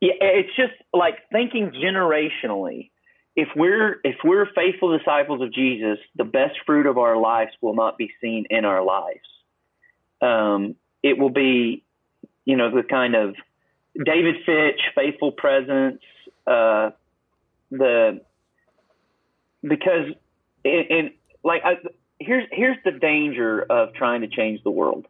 Yeah, 0.00 0.14
it's 0.18 0.54
just 0.56 0.72
like 0.94 1.16
thinking 1.30 1.72
generationally. 1.72 2.90
If 3.36 3.48
we're 3.54 4.00
if 4.02 4.16
we're 4.24 4.46
faithful 4.54 4.96
disciples 4.96 5.42
of 5.42 5.52
Jesus, 5.52 5.98
the 6.16 6.24
best 6.24 6.56
fruit 6.64 6.86
of 6.86 6.96
our 6.98 7.16
lives 7.16 7.52
will 7.60 7.74
not 7.74 7.98
be 7.98 8.10
seen 8.20 8.46
in 8.50 8.64
our 8.64 8.82
lives. 8.82 9.28
Um, 10.22 10.76
it 11.02 11.18
will 11.18 11.30
be, 11.30 11.84
you 12.50 12.56
know, 12.56 12.68
the 12.68 12.82
kind 12.82 13.14
of 13.14 13.36
David 13.94 14.34
Fitch, 14.44 14.80
faithful 14.96 15.30
presence, 15.30 16.02
uh, 16.48 16.90
the 17.70 18.22
because 19.62 20.06
and, 20.64 20.90
and 20.90 21.10
like 21.44 21.62
I, 21.64 21.74
here's 22.18 22.48
here's 22.50 22.76
the 22.84 22.90
danger 22.90 23.62
of 23.62 23.94
trying 23.94 24.22
to 24.22 24.26
change 24.26 24.64
the 24.64 24.70
world. 24.72 25.06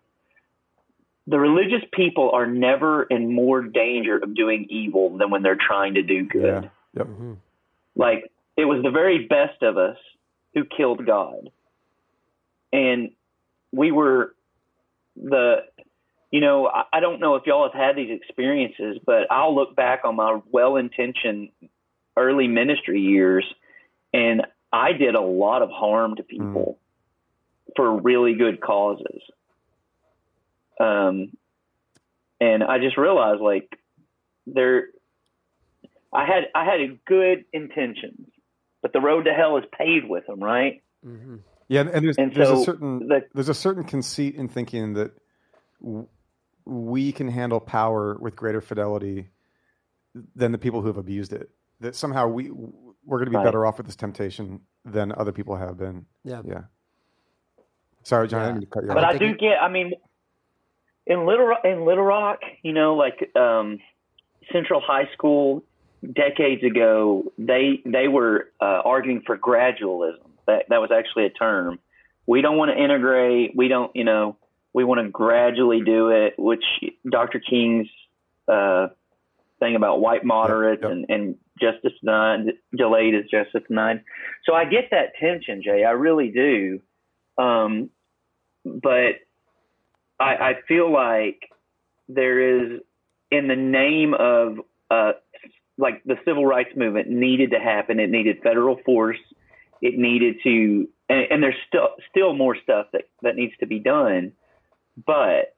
The 1.29 1.39
religious 1.39 1.83
people 1.95 2.31
are 2.35 2.47
never 2.47 3.05
in 3.05 3.33
more 3.33 3.63
danger 3.63 4.19
of 4.19 4.35
doing 4.35 4.67
evil 4.69 5.17
than 5.17 5.31
when 5.31 5.43
they're 5.43 5.57
trying 5.57 5.95
to 5.95 6.03
do 6.03 6.27
good. 6.27 6.65
Yeah. 6.65 6.71
Yep. 6.99 7.07
Mm-hmm. 7.07 7.33
Like 7.97 8.31
it 8.59 8.67
was 8.67 8.83
the 8.83 8.91
very 8.91 9.27
best 9.27 9.63
of 9.63 9.79
us 9.79 9.97
who 10.53 10.65
killed 10.65 11.07
God. 11.07 11.49
And 12.71 13.13
we 13.73 13.93
were 13.93 14.35
the 15.17 15.65
you 16.31 16.41
know, 16.41 16.67
I, 16.67 16.85
I 16.93 17.01
don't 17.01 17.21
know 17.21 17.35
if 17.37 17.47
y'all 17.47 17.69
have 17.71 17.79
had 17.79 17.97
these 17.97 18.11
experiences, 18.11 18.99
but 19.05 19.31
I'll 19.31 19.55
look 19.55 19.75
back 19.75 20.01
on 20.05 20.17
my 20.17 20.41
well 20.51 20.77
intentioned 20.77 21.51
early 22.17 22.49
ministry 22.49 23.01
years 23.01 23.45
and 24.13 24.43
I 24.73 24.93
did 24.93 25.15
a 25.15 25.21
lot 25.21 25.63
of 25.63 25.71
harm 25.71 26.17
to 26.17 26.23
people 26.23 26.79
mm. 26.79 27.73
for 27.77 28.01
really 28.01 28.35
good 28.35 28.61
causes. 28.61 29.23
Um, 30.79 31.37
and 32.41 32.65
I 32.65 32.79
just 32.79 32.97
realized 32.97 33.41
like 33.41 33.79
there, 34.47 34.89
I 36.13 36.25
had 36.25 36.45
I 36.55 36.65
had 36.65 37.05
good 37.05 37.45
intentions, 37.53 38.29
but 38.83 38.93
the 38.93 39.01
road 39.01 39.25
to 39.25 39.33
hell 39.33 39.59
is 39.59 39.65
paved 39.77 40.09
with 40.09 40.27
them, 40.27 40.41
right? 40.41 40.83
Mm-hmm. 41.07 41.37
Yeah, 41.69 41.83
and 41.83 42.05
there's, 42.05 42.17
and 42.17 42.35
there's 42.35 42.49
so 42.49 42.63
a 42.63 42.65
certain 42.65 43.09
the, 43.09 43.27
there's 43.35 43.49
a 43.49 43.55
certain 43.55 43.85
conceit 43.85 44.35
in 44.35 44.49
thinking 44.49 44.95
that 44.95 45.13
w- 45.81 46.09
we 46.65 47.13
can 47.13 47.29
handle 47.29 47.61
power 47.61 48.17
with 48.21 48.37
greater 48.37 48.61
fidelity 48.61 49.31
than 50.35 50.53
the 50.53 50.59
people 50.59 50.81
who 50.81 50.89
have 50.89 50.97
abused 50.97 51.33
it. 51.33 51.51
That 51.81 51.95
somehow 51.95 52.29
we 52.29 52.51
we're 52.51 53.19
going 53.19 53.27
to 53.27 53.31
be 53.31 53.37
right. 53.37 53.45
better 53.45 53.65
off 53.65 53.79
with 53.79 53.87
this 53.87 53.97
temptation 53.97 54.61
than 54.85 55.13
other 55.13 55.33
people 55.33 55.57
have 55.57 55.79
been. 55.79 56.07
Yeah. 56.25 56.43
Yeah. 56.45 56.63
Sorry, 58.03 58.29
John. 58.29 58.41
Yeah. 58.41 58.49
I 58.49 58.53
didn't 58.53 58.71
cut 58.71 58.83
you 58.85 58.89
but 58.89 59.05
I 59.05 59.19
do 59.19 59.35
get. 59.35 59.61
I 59.61 59.69
mean, 59.69 59.93
in 61.07 61.27
Little 61.27 61.55
in 61.65 61.85
Little 61.85 62.05
Rock, 62.05 62.41
you 62.63 62.73
know, 62.73 62.95
like 62.95 63.35
um, 63.37 63.79
Central 64.53 64.81
High 64.81 65.09
School 65.13 65.65
decades 66.13 66.63
ago, 66.63 67.25
they 67.39 67.81
they 67.85 68.09
were 68.09 68.51
uh, 68.61 68.83
arguing 68.85 69.23
for 69.27 69.37
gradualism. 69.37 70.31
That 70.47 70.67
that 70.69 70.81
was 70.81 70.91
actually 70.97 71.27
a 71.27 71.31
term. 71.31 71.79
We 72.27 72.43
don't 72.43 72.57
want 72.57 72.71
to 72.71 72.83
integrate. 72.83 73.57
We 73.57 73.69
don't, 73.69 73.95
you 73.95 74.05
know, 74.05 74.37
we 74.73 74.85
want 74.85 75.01
to 75.01 75.09
gradually 75.09 75.83
do 75.83 76.09
it. 76.09 76.35
Which 76.39 76.65
Dr. 77.11 77.41
King's 77.41 77.89
uh, 78.49 78.89
thing 79.59 79.77
about 79.77 80.01
white 80.01 80.25
moderates 80.25 80.83
yep, 80.83 80.91
yep. 80.91 81.07
and 81.11 81.11
and 81.11 81.35
justice 81.61 81.93
denied, 82.01 82.55
delayed 82.77 83.15
is 83.15 83.25
justice 83.31 83.63
denied. 83.69 84.03
So 84.45 84.55
I 84.55 84.65
get 84.65 84.91
that 84.91 85.15
tension, 85.21 85.63
Jay. 85.63 85.85
I 85.85 85.91
really 85.91 86.31
do. 86.31 86.81
Um, 87.39 87.91
but 88.65 89.17
I, 90.19 90.35
I 90.35 90.55
feel 90.69 90.93
like 90.93 91.41
there 92.09 92.75
is, 92.75 92.81
in 93.31 93.49
the 93.49 93.57
name 93.57 94.15
of 94.15 94.59
uh, 94.91 95.13
like 95.79 96.03
the 96.05 96.17
civil 96.25 96.45
rights 96.45 96.71
movement 96.77 97.09
needed 97.09 97.53
to 97.53 97.59
happen. 97.59 98.01
It 98.01 98.11
needed 98.11 98.43
federal 98.43 98.79
force. 98.85 99.19
It 99.81 99.99
needed 99.99 100.37
to, 100.45 100.89
and, 101.09 101.27
and 101.31 101.43
there's 101.43 101.55
still 101.67 101.89
still 102.11 102.35
more 102.35 102.57
stuff 102.63 102.87
that 102.93 103.03
that 103.23 103.37
needs 103.37 103.55
to 103.61 103.67
be 103.67 103.79
done. 103.79 104.33
But 105.07 105.55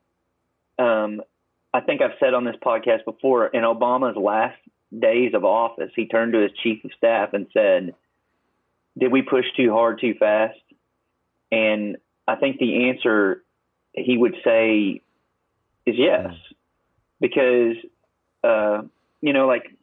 um, 0.78 1.22
I 1.72 1.80
think 1.80 2.03
I've 2.03 2.18
said 2.20 2.34
on 2.34 2.45
this 2.45 2.57
podcast 2.64 3.05
before, 3.05 3.47
in 3.47 3.62
Obama's 3.62 4.16
last 4.16 4.59
days 4.97 5.32
of 5.34 5.45
office, 5.45 5.90
he 5.97 6.07
turned 6.07 6.32
to 6.34 6.40
his 6.40 6.53
chief 6.62 6.84
of 6.84 6.90
staff 6.97 7.30
and 7.32 7.47
said, 7.53 7.95
Did 8.99 9.11
we 9.11 9.22
push 9.22 9.47
too 9.57 9.72
hard 9.72 10.01
too 10.01 10.14
fast? 10.18 10.59
And 11.51 11.97
I 12.26 12.36
think 12.36 12.59
the 12.59 12.88
answer 12.88 13.43
he 13.93 14.16
would 14.16 14.34
say 14.45 15.03
is 15.86 15.95
yes. 15.99 16.32
Because, 17.20 17.76
uh, 18.43 18.82
you 19.20 19.32
know, 19.32 19.47
like 19.47 19.74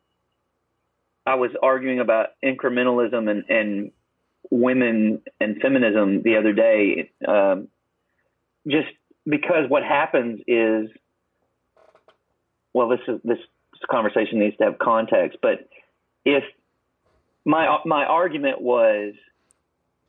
I 1.26 1.36
was 1.36 1.52
arguing 1.62 2.00
about 2.00 2.30
incrementalism 2.44 3.30
and, 3.30 3.44
and 3.50 3.92
women 4.50 5.22
and 5.40 5.62
feminism 5.62 6.22
the 6.24 6.38
other 6.38 6.54
day, 6.54 7.12
um, 7.28 7.68
just 8.68 8.90
because 9.26 9.70
what 9.70 9.84
happens 9.84 10.42
is, 10.48 10.90
well, 12.74 12.90
this 12.90 13.00
is 13.08 13.20
this 13.24 13.40
conversation 13.90 14.40
needs 14.40 14.58
to 14.58 14.66
have 14.66 14.80
context. 14.80 15.40
But 15.42 15.70
if 16.26 16.44
my 17.46 17.80
my 17.86 18.06
argument 18.06 18.62
was, 18.62 19.14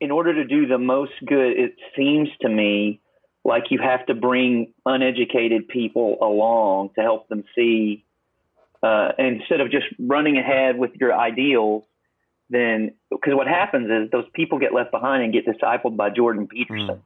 in 0.01 0.11
order 0.11 0.35
to 0.35 0.45
do 0.45 0.67
the 0.67 0.79
most 0.79 1.13
good, 1.27 1.59
it 1.59 1.75
seems 1.97 2.29
to 2.43 2.49
me 2.49 3.01
like 3.45 3.65
you 3.71 3.79
have 3.83 4.05
to 4.07 4.15
bring 4.15 4.73
uneducated 4.85 5.69
people 5.69 6.19
along 6.21 6.91
to 6.97 7.03
help 7.03 7.29
them 7.29 7.45
see. 7.55 8.05
Uh, 8.83 9.13
instead 9.19 9.61
of 9.61 9.71
just 9.71 9.85
running 9.99 10.39
ahead 10.39 10.79
with 10.79 10.91
your 10.99 11.13
ideals, 11.15 11.85
then 12.49 12.93
because 13.11 13.35
what 13.35 13.47
happens 13.47 13.91
is 13.91 14.11
those 14.11 14.25
people 14.33 14.59
get 14.59 14.73
left 14.73 14.91
behind 14.91 15.23
and 15.23 15.33
get 15.33 15.45
discipled 15.47 15.97
by 15.97 16.09
Jordan 16.09 16.47
Peterson. 16.47 16.97
Mm. 16.97 17.01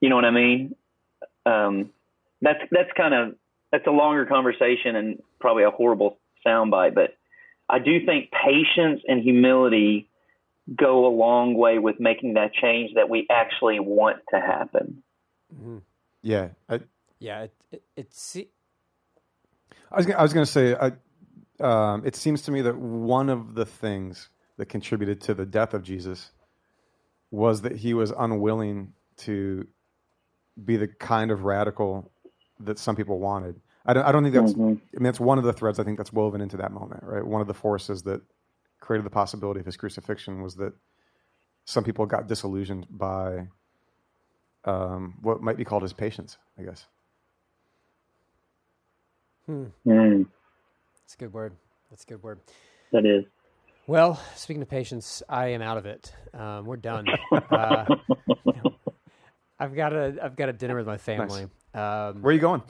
You 0.00 0.08
know 0.08 0.16
what 0.16 0.24
I 0.24 0.30
mean? 0.30 0.74
Um, 1.46 1.90
that's 2.40 2.60
that's 2.70 2.90
kind 2.96 3.14
of 3.14 3.34
that's 3.72 3.86
a 3.86 3.90
longer 3.90 4.26
conversation 4.26 4.96
and 4.96 5.22
probably 5.40 5.64
a 5.64 5.70
horrible 5.70 6.18
soundbite, 6.46 6.94
but 6.94 7.14
I 7.68 7.78
do 7.78 8.04
think 8.04 8.30
patience 8.30 9.02
and 9.06 9.22
humility 9.22 10.08
go 10.74 11.06
a 11.06 11.12
long 11.14 11.54
way 11.54 11.78
with 11.78 11.96
making 11.98 12.34
that 12.34 12.52
change 12.52 12.94
that 12.94 13.08
we 13.08 13.26
actually 13.30 13.80
want 13.80 14.18
to 14.30 14.40
happen. 14.40 15.02
Mm-hmm. 15.54 15.78
Yeah, 16.22 16.48
I, 16.68 16.80
yeah, 17.18 17.42
it, 17.42 17.54
it, 17.72 17.82
it's. 17.96 18.36
I 19.90 19.96
was 19.96 20.10
I 20.10 20.22
was 20.22 20.32
going 20.32 20.46
to 20.46 20.52
say, 20.52 20.74
I, 20.74 20.92
um, 21.60 22.04
it 22.04 22.16
seems 22.16 22.42
to 22.42 22.50
me 22.50 22.62
that 22.62 22.76
one 22.76 23.28
of 23.28 23.54
the 23.54 23.64
things 23.64 24.28
that 24.56 24.66
contributed 24.66 25.20
to 25.22 25.34
the 25.34 25.46
death 25.46 25.74
of 25.74 25.82
Jesus 25.82 26.32
was 27.30 27.62
that 27.62 27.76
he 27.76 27.94
was 27.94 28.12
unwilling 28.16 28.92
to 29.18 29.66
be 30.64 30.76
the 30.76 30.88
kind 30.88 31.30
of 31.30 31.44
radical 31.44 32.10
that 32.60 32.78
some 32.78 32.96
people 32.96 33.18
wanted. 33.18 33.60
I 33.86 33.94
don't, 33.94 34.04
I 34.04 34.12
don't 34.12 34.22
think 34.22 34.34
that's. 34.34 34.52
Mm-hmm. 34.52 34.62
I 34.62 34.66
mean, 34.66 35.02
that's 35.02 35.20
one 35.20 35.38
of 35.38 35.44
the 35.44 35.52
threads 35.52 35.78
I 35.78 35.84
think 35.84 35.96
that's 35.96 36.12
woven 36.12 36.40
into 36.40 36.56
that 36.58 36.72
moment, 36.72 37.02
right? 37.04 37.24
One 37.24 37.40
of 37.40 37.46
the 37.46 37.54
forces 37.54 38.02
that 38.02 38.20
created 38.80 39.04
the 39.04 39.10
possibility 39.10 39.60
of 39.60 39.66
his 39.66 39.76
crucifixion 39.76 40.42
was 40.42 40.56
that 40.56 40.72
some 41.64 41.84
people 41.84 42.06
got 42.06 42.26
disillusioned 42.26 42.86
by 42.90 43.48
um, 44.64 45.14
what 45.22 45.42
might 45.42 45.56
be 45.56 45.64
called 45.64 45.82
his 45.82 45.92
patience, 45.92 46.38
I 46.58 46.62
guess. 46.62 46.86
Hmm. 49.46 49.64
Mm. 49.86 50.26
That's 51.02 51.14
a 51.14 51.18
good 51.18 51.32
word. 51.32 51.54
That's 51.90 52.04
a 52.04 52.06
good 52.06 52.22
word. 52.22 52.40
That 52.92 53.06
is. 53.06 53.24
Well, 53.86 54.20
speaking 54.36 54.60
of 54.60 54.68
patience, 54.68 55.22
I 55.28 55.48
am 55.48 55.62
out 55.62 55.78
of 55.78 55.86
it. 55.86 56.12
Um, 56.34 56.66
we're 56.66 56.76
done. 56.76 57.06
uh, 57.50 57.86
I've 59.58 59.74
got 59.74 59.92
a 59.92 60.16
I've 60.22 60.36
got 60.36 60.48
a 60.48 60.52
dinner 60.52 60.76
with 60.76 60.86
my 60.86 60.98
family. 60.98 61.48
Nice. 61.74 62.14
Um, 62.14 62.22
Where 62.22 62.30
are 62.30 62.34
you 62.34 62.40
going? 62.40 62.62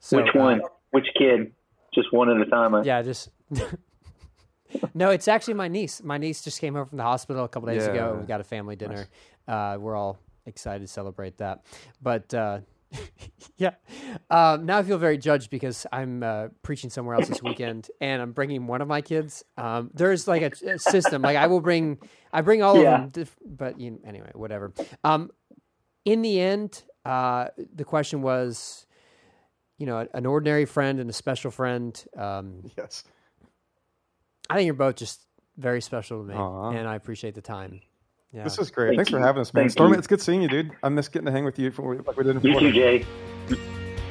So, 0.00 0.22
Which 0.22 0.34
one? 0.34 0.60
Uh, 0.60 0.68
Which 0.90 1.06
kid? 1.16 1.52
Just 1.94 2.12
one 2.12 2.28
at 2.28 2.40
a 2.40 2.50
time. 2.50 2.82
Yeah, 2.84 3.02
just. 3.02 3.30
no, 4.94 5.10
it's 5.10 5.28
actually 5.28 5.54
my 5.54 5.68
niece. 5.68 6.02
My 6.02 6.18
niece 6.18 6.42
just 6.42 6.60
came 6.60 6.74
home 6.74 6.86
from 6.86 6.98
the 6.98 7.04
hospital 7.04 7.44
a 7.44 7.48
couple 7.48 7.68
days 7.68 7.86
yeah. 7.86 7.92
ago. 7.92 8.18
We 8.20 8.26
got 8.26 8.40
a 8.40 8.44
family 8.44 8.76
dinner. 8.76 9.06
Nice. 9.48 9.76
Uh, 9.76 9.78
we're 9.78 9.96
all 9.96 10.18
excited 10.46 10.80
to 10.80 10.88
celebrate 10.88 11.38
that. 11.38 11.64
But 12.02 12.32
uh, 12.34 12.60
yeah, 13.56 13.74
um, 14.30 14.66
now 14.66 14.78
I 14.78 14.82
feel 14.82 14.98
very 14.98 15.18
judged 15.18 15.50
because 15.50 15.86
I'm 15.92 16.22
uh, 16.22 16.48
preaching 16.62 16.90
somewhere 16.90 17.16
else 17.16 17.28
this 17.28 17.42
weekend, 17.42 17.90
and 18.00 18.20
I'm 18.20 18.32
bringing 18.32 18.66
one 18.66 18.80
of 18.80 18.88
my 18.88 19.00
kids. 19.00 19.44
Um, 19.56 19.90
there's 19.94 20.28
like 20.28 20.42
a, 20.42 20.68
a, 20.68 20.78
system. 20.78 21.22
Like 21.22 21.36
I 21.36 21.46
will 21.46 21.60
bring, 21.60 21.98
I 22.32 22.40
bring 22.40 22.62
all 22.62 22.80
yeah. 22.80 23.04
of 23.04 23.12
them. 23.12 23.28
but 23.44 23.80
you 23.80 23.92
know, 23.92 23.98
anyway, 24.06 24.30
whatever. 24.34 24.72
Um, 25.02 25.30
in 26.04 26.22
the 26.22 26.40
end, 26.40 26.82
uh, 27.04 27.48
the 27.74 27.84
question 27.84 28.22
was, 28.22 28.86
you 29.78 29.86
know, 29.86 30.06
an 30.14 30.26
ordinary 30.26 30.64
friend 30.64 31.00
and 31.00 31.08
a 31.10 31.12
special 31.12 31.50
friend. 31.50 32.02
Um, 32.16 32.70
yes. 32.76 33.04
I 34.48 34.56
think 34.56 34.66
you're 34.66 34.74
both 34.74 34.96
just 34.96 35.20
very 35.56 35.80
special 35.80 36.20
to 36.20 36.28
me, 36.28 36.34
Aww. 36.34 36.76
and 36.76 36.88
I 36.88 36.96
appreciate 36.96 37.34
the 37.34 37.40
time. 37.42 37.80
Yeah. 38.32 38.42
This 38.42 38.58
is 38.58 38.70
great. 38.70 38.88
Thank 38.88 38.98
Thanks 38.98 39.10
you. 39.12 39.18
for 39.18 39.24
having 39.24 39.40
us, 39.40 39.54
man. 39.54 39.62
Thank 39.62 39.72
Stormy, 39.72 39.92
you. 39.92 39.98
it's 39.98 40.06
good 40.06 40.20
seeing 40.20 40.42
you, 40.42 40.48
dude. 40.48 40.72
I 40.82 40.88
miss 40.88 41.08
getting 41.08 41.26
to 41.26 41.32
hang 41.32 41.44
with 41.44 41.58
you 41.58 41.70
for, 41.70 41.94
like 41.94 42.16
we 42.16 42.24
did 42.24 42.42
before. 42.42 42.60
You 42.60 42.72
too, 42.72 42.72
Jay. 42.72 43.06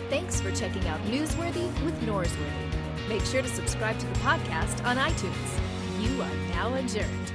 Thanks 0.10 0.40
for 0.40 0.52
checking 0.52 0.88
out 0.88 1.00
Newsworthy 1.06 1.68
with 1.84 2.00
Norsworthy. 2.02 3.10
Make 3.10 3.24
sure 3.26 3.42
to 3.42 3.50
subscribe 3.50 4.00
to 4.00 4.06
the 4.06 4.16
podcast 4.16 4.84
on 4.86 4.98
iTunes. 4.98 5.60
You 6.00 6.22
are 6.22 6.36
now 6.54 6.74
adjourned. 6.76 7.34